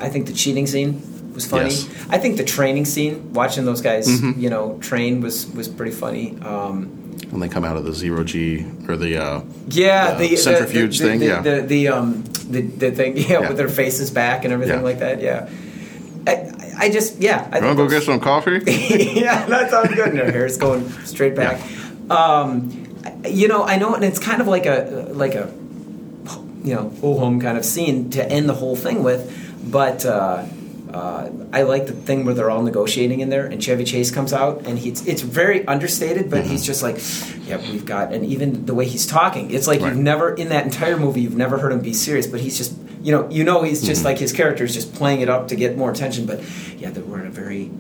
I 0.02 0.10
think 0.10 0.26
the 0.28 0.34
cheating 0.34 0.68
scene 0.68 1.02
was 1.34 1.45
funny. 1.47 1.69
Yes. 1.69 1.88
I 2.09 2.17
think 2.17 2.38
the 2.38 2.43
training 2.43 2.86
scene, 2.86 3.34
watching 3.34 3.65
those 3.65 3.82
guys, 3.82 4.07
Mhm. 4.07 4.39
you 4.41 4.49
know, 4.49 4.77
train 4.82 5.21
was 5.21 5.45
was 5.53 5.67
pretty 5.67 5.91
funny. 5.93 6.38
Um, 6.43 6.97
when 7.29 7.39
they 7.39 7.47
come 7.49 7.63
out 7.63 7.77
of 7.77 7.84
the 7.86 7.93
zero 7.93 8.23
G 8.23 8.65
or 8.89 8.97
the 8.97 9.17
uh, 9.17 9.41
yeah, 9.69 10.15
the 10.15 10.27
the 10.29 10.36
centrifuge 10.36 10.97
the, 10.97 11.03
the, 11.03 11.09
thing, 11.09 11.19
the, 11.19 11.25
yeah. 11.25 11.41
the, 11.41 11.61
the 11.61 11.88
um 11.88 12.23
the, 12.49 12.61
the 12.61 12.91
thing, 12.91 13.15
yeah, 13.17 13.27
Yeah. 13.41 13.47
with 13.49 13.57
their 13.57 13.69
faces 13.69 14.11
back 14.11 14.43
and 14.43 14.53
everything 14.53 14.77
Yeah. 14.79 14.82
like 14.89 14.99
that. 14.99 15.21
Yeah, 15.21 15.47
I, 16.27 16.86
I 16.86 16.89
just 16.89 17.19
yeah. 17.21 17.47
I 17.51 17.59
You 17.59 17.65
want 17.65 17.77
to 17.77 17.84
go 17.86 17.89
get 17.89 18.03
some 18.03 18.19
coffee? 18.19 18.59
yeah, 18.67 19.45
that 19.45 19.69
sounds 19.71 19.93
good. 19.95 20.09
And 20.09 20.17
her 20.19 20.32
hair's 20.32 20.57
going 20.57 20.89
straight 21.05 21.36
back. 21.36 21.61
Um, 22.09 22.69
you 23.25 23.47
know, 23.47 23.63
I 23.63 23.77
know, 23.77 23.95
and 23.95 24.03
it's 24.03 24.19
kind 24.19 24.41
of 24.41 24.47
like 24.47 24.65
a 24.65 25.07
like 25.13 25.36
a 25.36 25.49
you 26.63 26.75
know 26.75 26.89
whole 27.01 27.17
home 27.19 27.39
kind 27.39 27.57
of 27.57 27.65
scene 27.65 28.09
to 28.11 28.27
end 28.29 28.49
the 28.49 28.53
whole 28.55 28.75
thing 28.75 29.03
with. 29.03 29.21
But 29.71 30.05
uh, 30.05 30.43
uh, 30.94 31.30
I 31.54 31.62
like 31.64 31.88
the 31.88 31.94
thing 31.94 32.26
where 32.26 32.34
they're 32.34 32.50
all 32.50 32.62
negotiating 32.64 33.20
in 33.22 33.30
there, 33.30 33.46
and 33.46 33.62
Chevy 33.64 33.84
Chase 33.84 34.12
comes 34.12 34.34
out, 34.34 34.66
and 34.66 34.78
he's 34.80 35.08
it's 35.08 35.22
very 35.22 35.66
understated, 35.68 36.30
but 36.30 36.46
he's 36.46 36.66
just 36.66 36.84
like, 36.84 36.98
yeah, 37.48 37.58
we've 37.72 37.86
got, 37.86 38.14
and 38.14 38.26
even 38.26 38.66
the 38.66 38.74
way 38.74 38.86
he's 38.86 39.06
talking, 39.06 39.52
it's 39.52 39.68
like 39.68 39.82
Right. 39.82 39.89
you've 39.89 39.98
never 40.04 40.34
in 40.34 40.50
that 40.50 40.66
entire 40.66 40.98
movie 40.98 41.22
you've 41.22 41.36
never 41.38 41.58
heard 41.60 41.72
him 41.72 41.82
be 41.82 41.94
serious, 41.94 42.28
but 42.28 42.39
he's 42.42 42.58
just. 42.58 42.74
You 43.04 43.12
know, 43.12 43.28
you 43.32 43.44
know, 43.44 43.64
he's 43.64 43.82
just 43.82 44.06
like 44.06 44.20
his 44.20 44.32
character 44.32 44.64
is 44.64 44.76
just 44.76 44.94
playing 44.94 45.22
it 45.22 45.30
up 45.30 45.48
to 45.48 45.56
get 45.56 45.76
more 45.76 45.89
attention. 45.89 46.28
But 46.28 46.39
yeah, 46.78 46.92
that 46.92 47.08
we're 47.08 47.20
in 47.22 47.26
a 47.26 47.32
very 47.32 47.72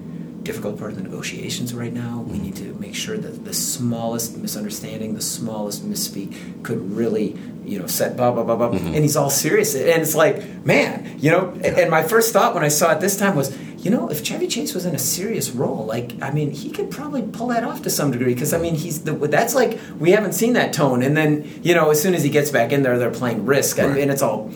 difficult 0.43 0.79
part 0.79 0.91
of 0.91 0.97
the 0.97 1.03
negotiations 1.03 1.73
right 1.73 1.93
now. 1.93 2.21
We 2.27 2.39
need 2.39 2.55
to 2.57 2.73
make 2.75 2.95
sure 2.95 3.17
that 3.17 3.45
the 3.45 3.53
smallest 3.53 4.37
misunderstanding, 4.37 5.13
the 5.13 5.21
smallest 5.21 5.87
misspeak 5.87 6.63
could 6.63 6.91
really, 6.91 7.37
you 7.63 7.79
know, 7.79 7.87
set 7.87 8.15
blah 8.17 8.31
blah 8.31 8.43
blah 8.43 8.55
blah. 8.55 8.69
Mm-hmm. 8.69 8.87
And 8.87 8.97
he's 8.97 9.15
all 9.15 9.29
serious, 9.29 9.75
and 9.75 10.01
it's 10.01 10.15
like, 10.15 10.65
man, 10.65 11.17
you 11.19 11.31
know. 11.31 11.51
And 11.63 11.89
my 11.89 12.03
first 12.03 12.33
thought 12.33 12.53
when 12.55 12.63
I 12.63 12.69
saw 12.69 12.91
it 12.93 12.99
this 13.01 13.17
time 13.17 13.35
was, 13.35 13.55
you 13.77 13.91
know, 13.91 14.09
if 14.09 14.23
Chevy 14.23 14.47
Chase 14.47 14.73
was 14.73 14.85
in 14.85 14.93
a 14.95 14.99
serious 14.99 15.51
role, 15.51 15.85
like, 15.85 16.13
I 16.21 16.31
mean, 16.31 16.51
he 16.51 16.69
could 16.69 16.91
probably 16.91 17.23
pull 17.23 17.47
that 17.47 17.63
off 17.63 17.81
to 17.83 17.89
some 17.89 18.11
degree 18.11 18.33
because 18.33 18.53
I 18.53 18.57
mean, 18.57 18.75
he's 18.75 19.03
the, 19.03 19.13
that's 19.13 19.55
like 19.55 19.79
we 19.99 20.11
haven't 20.11 20.33
seen 20.33 20.53
that 20.53 20.73
tone, 20.73 21.01
and 21.03 21.15
then 21.15 21.49
you 21.63 21.73
know, 21.75 21.89
as 21.91 22.01
soon 22.01 22.13
as 22.13 22.23
he 22.23 22.29
gets 22.29 22.51
back 22.51 22.71
in 22.71 22.83
there, 22.83 22.97
they're 22.97 23.11
playing 23.11 23.45
Risk, 23.45 23.77
Right. 23.77 23.91
mean, 23.95 24.09
it's 24.09 24.21
all. 24.21 24.51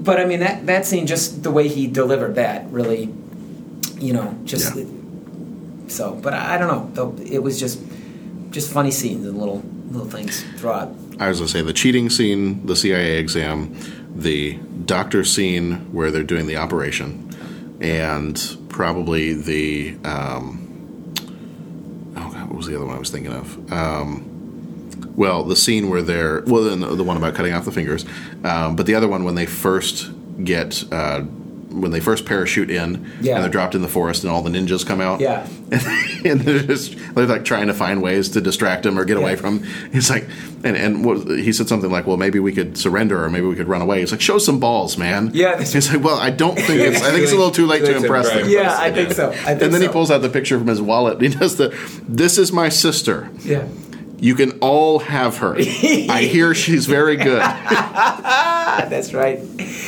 But 0.00 0.18
I 0.18 0.24
mean, 0.24 0.40
that 0.40 0.66
that 0.66 0.86
scene, 0.86 1.06
just 1.06 1.42
the 1.42 1.50
way 1.50 1.68
he 1.68 1.86
delivered 1.86 2.34
that, 2.34 2.70
really, 2.70 3.12
you 3.98 4.12
know, 4.12 4.36
just 4.44 4.74
so. 5.88 6.14
But 6.14 6.34
I, 6.34 6.54
I 6.54 6.58
don't 6.58 6.94
know, 6.94 7.24
it 7.24 7.42
was 7.42 7.58
just 7.58 7.80
just 8.50 8.72
funny 8.72 8.90
scenes 8.90 9.26
and 9.26 9.38
little 9.38 9.62
little 9.90 10.08
things 10.08 10.42
throughout. 10.58 10.94
I 11.18 11.28
was 11.28 11.40
to 11.40 11.48
say 11.48 11.62
the 11.62 11.72
cheating 11.72 12.10
scene, 12.10 12.64
the 12.66 12.76
CIA 12.76 13.18
exam, 13.18 13.76
the 14.14 14.54
doctor 14.84 15.24
scene 15.24 15.92
where 15.92 16.10
they're 16.10 16.22
doing 16.22 16.46
the 16.46 16.56
operation, 16.56 17.30
and 17.80 18.56
probably 18.68 19.34
the 19.34 19.96
um, 20.04 21.14
oh 22.16 22.30
god, 22.30 22.48
what 22.48 22.56
was 22.56 22.66
the 22.66 22.76
other 22.76 22.86
one 22.86 22.96
I 22.96 22.98
was 22.98 23.10
thinking 23.10 23.32
of? 23.32 23.72
Um, 23.72 24.34
well, 25.16 25.42
the 25.42 25.56
scene 25.56 25.90
where 25.90 26.02
they're 26.02 26.42
well, 26.46 26.64
then 26.64 26.80
the, 26.80 26.94
the 26.94 27.04
one 27.04 27.16
about 27.16 27.34
cutting 27.34 27.52
off 27.52 27.64
the 27.64 27.72
fingers, 27.72 28.04
um, 28.44 28.76
but 28.76 28.86
the 28.86 28.94
other 28.94 29.08
one 29.08 29.24
when 29.24 29.34
they 29.34 29.46
first 29.46 30.10
get. 30.44 30.84
Uh, 30.92 31.24
when 31.80 31.90
they 31.90 32.00
first 32.00 32.26
parachute 32.26 32.70
in 32.70 33.10
Yeah. 33.20 33.34
and 33.36 33.44
they're 33.44 33.50
dropped 33.50 33.74
in 33.74 33.82
the 33.82 33.88
forest 33.88 34.24
and 34.24 34.30
all 34.32 34.42
the 34.42 34.50
ninjas 34.50 34.86
come 34.86 35.00
out 35.00 35.20
Yeah. 35.20 35.46
and 35.70 36.40
they're 36.40 36.60
just 36.60 36.96
they're 37.14 37.26
like 37.26 37.44
trying 37.44 37.66
to 37.68 37.74
find 37.74 38.02
ways 38.02 38.30
to 38.30 38.40
distract 38.40 38.84
him 38.86 38.98
or 38.98 39.04
get 39.04 39.16
away 39.16 39.36
from 39.36 39.60
him. 39.60 39.90
He's 39.92 40.10
like, 40.10 40.26
and 40.64 40.76
and 40.76 41.04
what, 41.04 41.26
he 41.28 41.52
said 41.52 41.68
something 41.68 41.90
like, 41.90 42.06
"Well, 42.06 42.16
maybe 42.16 42.38
we 42.40 42.52
could 42.52 42.76
surrender 42.78 43.22
or 43.22 43.30
maybe 43.30 43.46
we 43.46 43.54
could 43.54 43.68
run 43.68 43.82
away." 43.82 44.00
He's 44.00 44.10
like, 44.12 44.20
"Show 44.20 44.38
some 44.38 44.58
balls, 44.60 44.96
man." 44.98 45.30
Yeah. 45.34 45.58
He's 45.62 45.92
like, 45.92 46.02
"Well, 46.02 46.18
I 46.18 46.30
don't 46.30 46.56
think 46.58 46.80
it's. 46.80 47.02
I 47.02 47.10
think 47.10 47.22
it's 47.22 47.32
a 47.32 47.36
little 47.36 47.50
too 47.52 47.66
late 47.66 47.84
to 47.84 47.94
impress 47.96 48.28
them." 48.28 48.38
impressive. 48.38 48.50
Yeah, 48.50 48.76
I 48.78 48.90
think 48.90 49.12
so. 49.12 49.30
I 49.30 49.34
think 49.34 49.62
And 49.62 49.74
then 49.74 49.82
he 49.82 49.88
pulls 49.88 50.10
out 50.10 50.22
the 50.22 50.28
picture 50.30 50.58
from 50.58 50.66
his 50.68 50.80
wallet. 50.80 51.18
And 51.22 51.32
he 51.32 51.38
does 51.38 51.56
the, 51.56 51.68
"This 52.08 52.38
is 52.38 52.52
my 52.52 52.68
sister. 52.70 53.30
Yeah. 53.44 53.68
You 54.18 54.34
can 54.34 54.58
all 54.60 54.98
have 54.98 55.38
her. 55.38 55.54
I 55.58 56.28
hear 56.30 56.54
she's 56.54 56.86
very 56.86 57.16
good." 57.16 57.40
That's 57.42 59.12
right. 59.14 59.40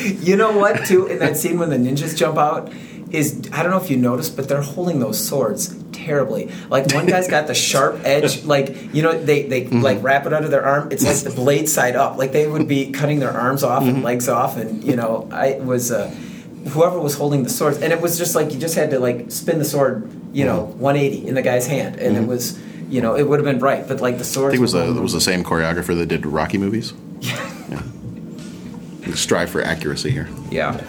You 0.02 0.36
know 0.36 0.56
what? 0.56 0.86
Too 0.86 1.06
in 1.06 1.18
that 1.18 1.36
scene 1.36 1.58
when 1.58 1.70
the 1.70 1.76
ninjas 1.76 2.16
jump 2.16 2.38
out 2.38 2.72
is 3.10 3.48
I 3.52 3.62
don't 3.62 3.70
know 3.70 3.80
if 3.80 3.90
you 3.90 3.96
noticed, 3.96 4.36
but 4.36 4.48
they're 4.48 4.62
holding 4.62 5.00
those 5.00 5.24
swords 5.24 5.74
terribly. 5.92 6.50
Like 6.68 6.92
one 6.92 7.06
guy's 7.06 7.28
got 7.28 7.46
the 7.46 7.54
sharp 7.54 8.00
edge, 8.04 8.44
like 8.44 8.94
you 8.94 9.02
know 9.02 9.18
they 9.22 9.44
they 9.44 9.62
mm-hmm. 9.62 9.80
like 9.80 10.02
wrap 10.02 10.26
it 10.26 10.32
under 10.32 10.48
their 10.48 10.64
arm. 10.64 10.90
It's 10.90 11.04
like 11.04 11.18
the 11.18 11.30
blade 11.30 11.68
side 11.68 11.96
up, 11.96 12.16
like 12.16 12.32
they 12.32 12.46
would 12.46 12.68
be 12.68 12.92
cutting 12.92 13.20
their 13.20 13.32
arms 13.32 13.62
off 13.62 13.82
and 13.82 13.96
mm-hmm. 13.96 14.04
legs 14.04 14.28
off, 14.28 14.56
and 14.56 14.82
you 14.84 14.96
know 14.96 15.28
I 15.30 15.54
was. 15.54 15.92
Uh, 15.92 16.14
Whoever 16.72 17.00
was 17.00 17.14
holding 17.14 17.42
the 17.42 17.48
swords, 17.48 17.78
and 17.78 17.90
it 17.90 18.02
was 18.02 18.18
just 18.18 18.34
like 18.34 18.52
you 18.52 18.58
just 18.58 18.74
had 18.74 18.90
to 18.90 18.98
like 18.98 19.30
spin 19.30 19.58
the 19.58 19.64
sword, 19.64 20.12
you 20.34 20.44
know, 20.44 20.66
mm-hmm. 20.66 20.80
180 20.80 21.26
in 21.26 21.34
the 21.34 21.40
guy's 21.40 21.66
hand, 21.66 21.96
and 21.96 22.18
it 22.18 22.26
was, 22.26 22.60
you 22.91 23.01
know, 23.01 23.14
it 23.16 23.22
would 23.28 23.38
have 23.38 23.45
been 23.47 23.61
right, 23.61 23.86
but 23.88 24.01
like 24.01 24.18
the 24.18 24.24
source 24.24 24.49
I 24.49 24.57
think 24.57 24.59
it 24.59 24.62
was 24.62 24.74
were 24.74 24.93
the, 24.93 24.99
it 24.99 25.03
was 25.03 25.12
the 25.12 25.20
same 25.20 25.45
choreographer 25.45 25.97
that 25.97 26.07
did 26.07 26.26
Rocky 26.26 26.59
movies. 26.59 26.93
Yeah. 27.70 27.82
Strive 29.14 29.49
for 29.51 29.62
accuracy 29.62 30.11
here. 30.11 30.28
yeah. 30.51 30.80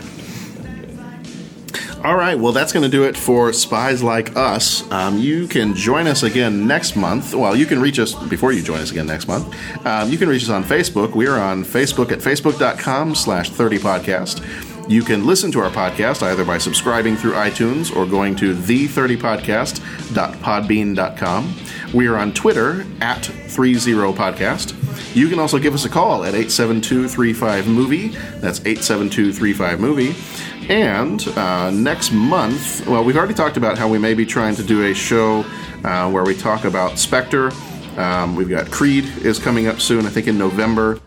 All 2.04 2.16
right, 2.16 2.40
well, 2.40 2.52
that's 2.52 2.74
going 2.74 2.82
to 2.84 2.90
do 2.90 3.04
it 3.04 3.16
for 3.16 3.54
Spies 3.54 4.02
Like 4.02 4.36
Us. 4.36 4.90
Um, 4.92 5.20
you 5.20 5.46
can 5.48 5.76
join 5.76 6.08
us 6.08 6.24
again 6.24 6.66
next 6.66 6.96
month. 6.96 7.36
Well, 7.36 7.56
you 7.56 7.68
can 7.68 7.80
reach 7.80 8.00
us 8.00 8.16
before 8.16 8.54
you 8.54 8.64
join 8.64 8.80
us 8.80 8.90
again 8.90 9.06
next 9.06 9.28
month. 9.28 9.54
Um, 9.86 10.10
you 10.10 10.18
can 10.18 10.28
reach 10.28 10.42
us 10.44 10.50
on 10.50 10.64
Facebook. 10.64 11.14
We 11.14 11.28
are 11.28 11.38
on 11.40 11.64
Facebook 11.64 12.12
at 12.12 12.18
facebook.com 12.20 13.14
slash 13.14 13.52
30podcast. 13.52 14.42
You 14.90 15.04
can 15.04 15.28
listen 15.28 15.52
to 15.52 15.60
our 15.60 15.70
podcast 15.70 16.24
either 16.24 16.44
by 16.44 16.58
subscribing 16.58 17.16
through 17.18 17.34
iTunes 17.34 17.96
or 17.96 18.08
going 18.08 18.36
to 18.38 18.56
the30podcast.podbean.com. 18.56 21.56
We 21.94 22.08
are 22.08 22.16
on 22.16 22.34
Twitter 22.34 22.86
at 23.02 23.24
30podcast. 23.24 24.74
You 25.14 25.28
can 25.28 25.40
also 25.40 25.60
give 25.60 25.74
us 25.74 25.84
a 25.84 25.90
call 25.90 26.24
at 26.24 26.34
872-35-MOVIE. 26.34 28.40
That's 28.40 28.62
872-35-MOVIE. 28.62 30.70
And 30.70 31.28
uh, 31.38 31.70
next 31.72 32.14
month, 32.14 32.88
well, 32.88 33.04
we've 33.04 33.18
already 33.18 33.34
talked 33.34 33.58
about 33.58 33.78
how 33.78 33.90
we 33.90 33.98
may 33.98 34.14
be 34.14 34.26
trying 34.26 34.56
to 34.56 34.64
do 34.64 34.86
a 34.86 34.94
show 34.94 35.44
uh, 35.84 36.10
where 36.10 36.24
we 36.24 36.34
talk 36.34 36.64
about 36.64 36.98
Spectre. 36.98 37.52
Um, 37.98 38.38
we've 38.38 38.50
got 38.50 38.72
Creed 38.72 39.04
is 39.26 39.38
coming 39.38 39.68
up 39.68 39.82
soon, 39.82 40.06
I 40.06 40.10
think 40.10 40.28
in 40.28 40.38
November. 40.38 40.98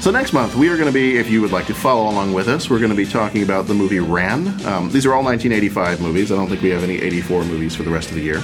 So 0.00 0.10
next 0.10 0.32
month 0.32 0.56
we 0.56 0.68
are 0.68 0.76
going 0.76 0.88
to 0.88 0.92
be, 0.92 1.18
if 1.18 1.30
you 1.30 1.40
would 1.40 1.52
like 1.52 1.66
to 1.66 1.74
follow 1.74 2.10
along 2.10 2.34
with 2.34 2.48
us, 2.48 2.68
we're 2.68 2.80
going 2.80 2.90
to 2.90 2.96
be 2.96 3.06
talking 3.06 3.44
about 3.44 3.68
the 3.68 3.74
movie 3.74 4.00
Ran. 4.00 4.48
Um, 4.66 4.90
these 4.90 5.06
are 5.06 5.14
all 5.14 5.22
1985 5.22 6.00
movies. 6.00 6.32
I 6.32 6.36
don't 6.36 6.48
think 6.48 6.62
we 6.62 6.70
have 6.70 6.82
any 6.82 7.00
84 7.00 7.44
movies 7.44 7.76
for 7.76 7.84
the 7.84 7.90
rest 7.90 8.08
of 8.08 8.16
the 8.16 8.22
year. 8.22 8.42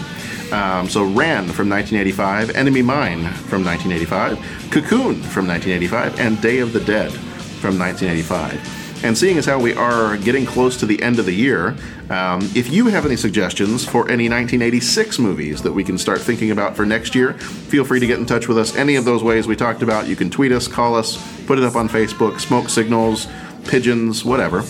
Um, 0.53 0.87
so 0.89 1.03
Ran 1.03 1.49
from 1.49 1.71
1985, 1.71 2.51
Enemy 2.51 2.83
Mine 2.83 3.25
from 3.33 3.65
1985, 3.65 4.39
Cocoon 4.71 5.15
from 5.23 5.47
1985, 5.49 6.21
and 6.21 6.41
Day 6.43 6.59
of 6.59 6.75
the 6.75 6.81
Dead 6.81 7.11
from 7.11 7.79
1985. 7.79 9.05
And 9.05 9.17
seeing 9.19 9.39
as 9.39 9.47
how 9.47 9.59
we 9.59 9.75
are 9.75 10.17
getting 10.19 10.47
close 10.47 10.77
to 10.77 10.87
the 10.87 11.03
end 11.03 11.19
of 11.19 11.27
the 11.27 11.33
year, 11.33 11.75
um, 12.11 12.43
if 12.55 12.71
you 12.71 12.87
have 12.87 13.05
any 13.05 13.17
suggestions 13.17 13.85
for 13.85 14.03
any 14.09 14.29
1986 14.29 15.19
movies 15.19 15.63
that 15.63 15.73
we 15.73 15.83
can 15.83 15.97
start 15.99 16.21
thinking 16.21 16.51
about 16.51 16.77
for 16.77 16.85
next 16.85 17.15
year, 17.15 17.33
feel 17.33 17.85
free 17.85 17.99
to 17.99 18.07
get 18.07 18.21
in 18.21 18.27
touch 18.27 18.47
with 18.47 18.59
us 18.59 18.77
any 18.77 18.95
of 18.97 19.05
those 19.05 19.23
ways 19.23 19.47
we 19.47 19.57
talked 19.57 19.83
about. 19.83 20.07
You 20.07 20.17
can 20.17 20.31
tweet 20.31 20.53
us, 20.53 20.69
call 20.69 20.95
us, 20.95 21.17
put 21.47 21.59
it 21.59 21.65
up 21.65 21.75
on 21.75 21.89
Facebook, 21.89 22.39
smoke 22.39 22.69
signals, 22.69 23.27
pigeons, 23.65 24.25
whatever. 24.25 24.63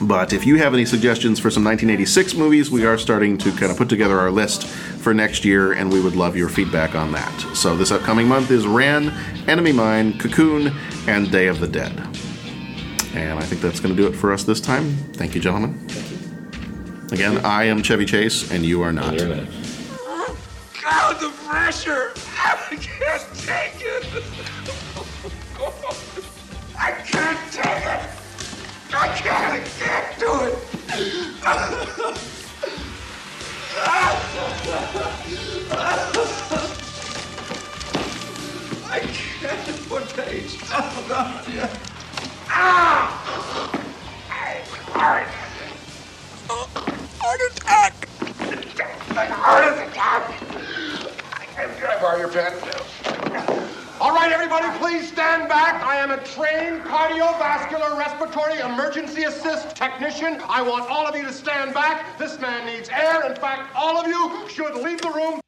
But 0.00 0.32
if 0.32 0.46
you 0.46 0.56
have 0.56 0.74
any 0.74 0.84
suggestions 0.84 1.40
for 1.40 1.50
some 1.50 1.64
1986 1.64 2.34
movies, 2.34 2.70
we 2.70 2.86
are 2.86 2.96
starting 2.96 3.36
to 3.38 3.50
kind 3.50 3.72
of 3.72 3.76
put 3.76 3.88
together 3.88 4.16
our 4.18 4.30
list 4.30 4.64
for 4.66 5.12
next 5.12 5.44
year, 5.44 5.72
and 5.72 5.92
we 5.92 6.00
would 6.00 6.14
love 6.14 6.36
your 6.36 6.48
feedback 6.48 6.94
on 6.94 7.10
that. 7.12 7.40
So 7.56 7.76
this 7.76 7.90
upcoming 7.90 8.28
month 8.28 8.52
is 8.52 8.66
Ran, 8.66 9.10
Enemy 9.48 9.72
Mine, 9.72 10.18
Cocoon, 10.18 10.72
and 11.08 11.30
Day 11.32 11.48
of 11.48 11.58
the 11.58 11.66
Dead. 11.66 11.92
And 13.14 13.38
I 13.38 13.42
think 13.42 13.60
that's 13.60 13.80
going 13.80 13.94
to 13.94 14.00
do 14.00 14.06
it 14.06 14.14
for 14.14 14.32
us 14.32 14.44
this 14.44 14.60
time. 14.60 14.94
Thank 15.14 15.34
you, 15.34 15.40
gentlemen. 15.40 15.84
Again, 17.10 17.44
I 17.44 17.64
am 17.64 17.82
Chevy 17.82 18.04
Chase, 18.04 18.52
and 18.52 18.64
you 18.64 18.82
are 18.82 18.92
not. 18.92 19.18
God, 19.18 19.48
the 21.20 21.32
pressure! 21.44 22.12
I 22.38 22.56
can't 22.70 23.26
take 23.34 23.80
it! 23.80 24.06
I 26.78 26.92
can't 26.92 27.52
take 27.52 27.84
it! 27.84 28.17
I 28.90 29.08
can't, 29.08 29.52
I 29.52 29.60
can't 29.78 30.18
do 30.18 30.32
it! 30.44 30.58
I 38.86 39.00
can't. 39.00 39.90
What 39.90 40.08
page? 40.16 40.58
Oh, 40.70 41.04
God. 41.08 41.48
Yeah. 41.48 41.78
Ah! 42.48 43.24
Heart. 44.92 45.26
Heart 47.20 47.40
attack! 47.50 47.92
Heart 49.14 49.88
attack! 49.88 50.24
I 51.38 51.66
Can 51.78 51.90
I 51.90 52.00
borrow 52.00 52.18
your 52.18 52.28
pen? 52.28 53.77
All 54.00 54.14
right, 54.14 54.30
everybody, 54.30 54.68
please 54.78 55.08
stand 55.08 55.48
back. 55.48 55.82
I 55.82 55.96
am 55.96 56.12
a 56.12 56.18
trained 56.18 56.82
cardiovascular 56.82 57.98
respiratory 57.98 58.60
emergency 58.60 59.24
assist 59.24 59.74
technician. 59.74 60.40
I 60.48 60.62
want 60.62 60.88
all 60.88 61.04
of 61.04 61.16
you 61.16 61.24
to 61.24 61.32
stand 61.32 61.74
back. 61.74 62.16
This 62.16 62.38
man 62.38 62.64
needs 62.64 62.88
air. 62.90 63.28
In 63.28 63.34
fact, 63.34 63.74
all 63.74 63.96
of 63.96 64.06
you 64.06 64.48
should 64.48 64.76
leave 64.76 65.00
the 65.00 65.10
room. 65.10 65.40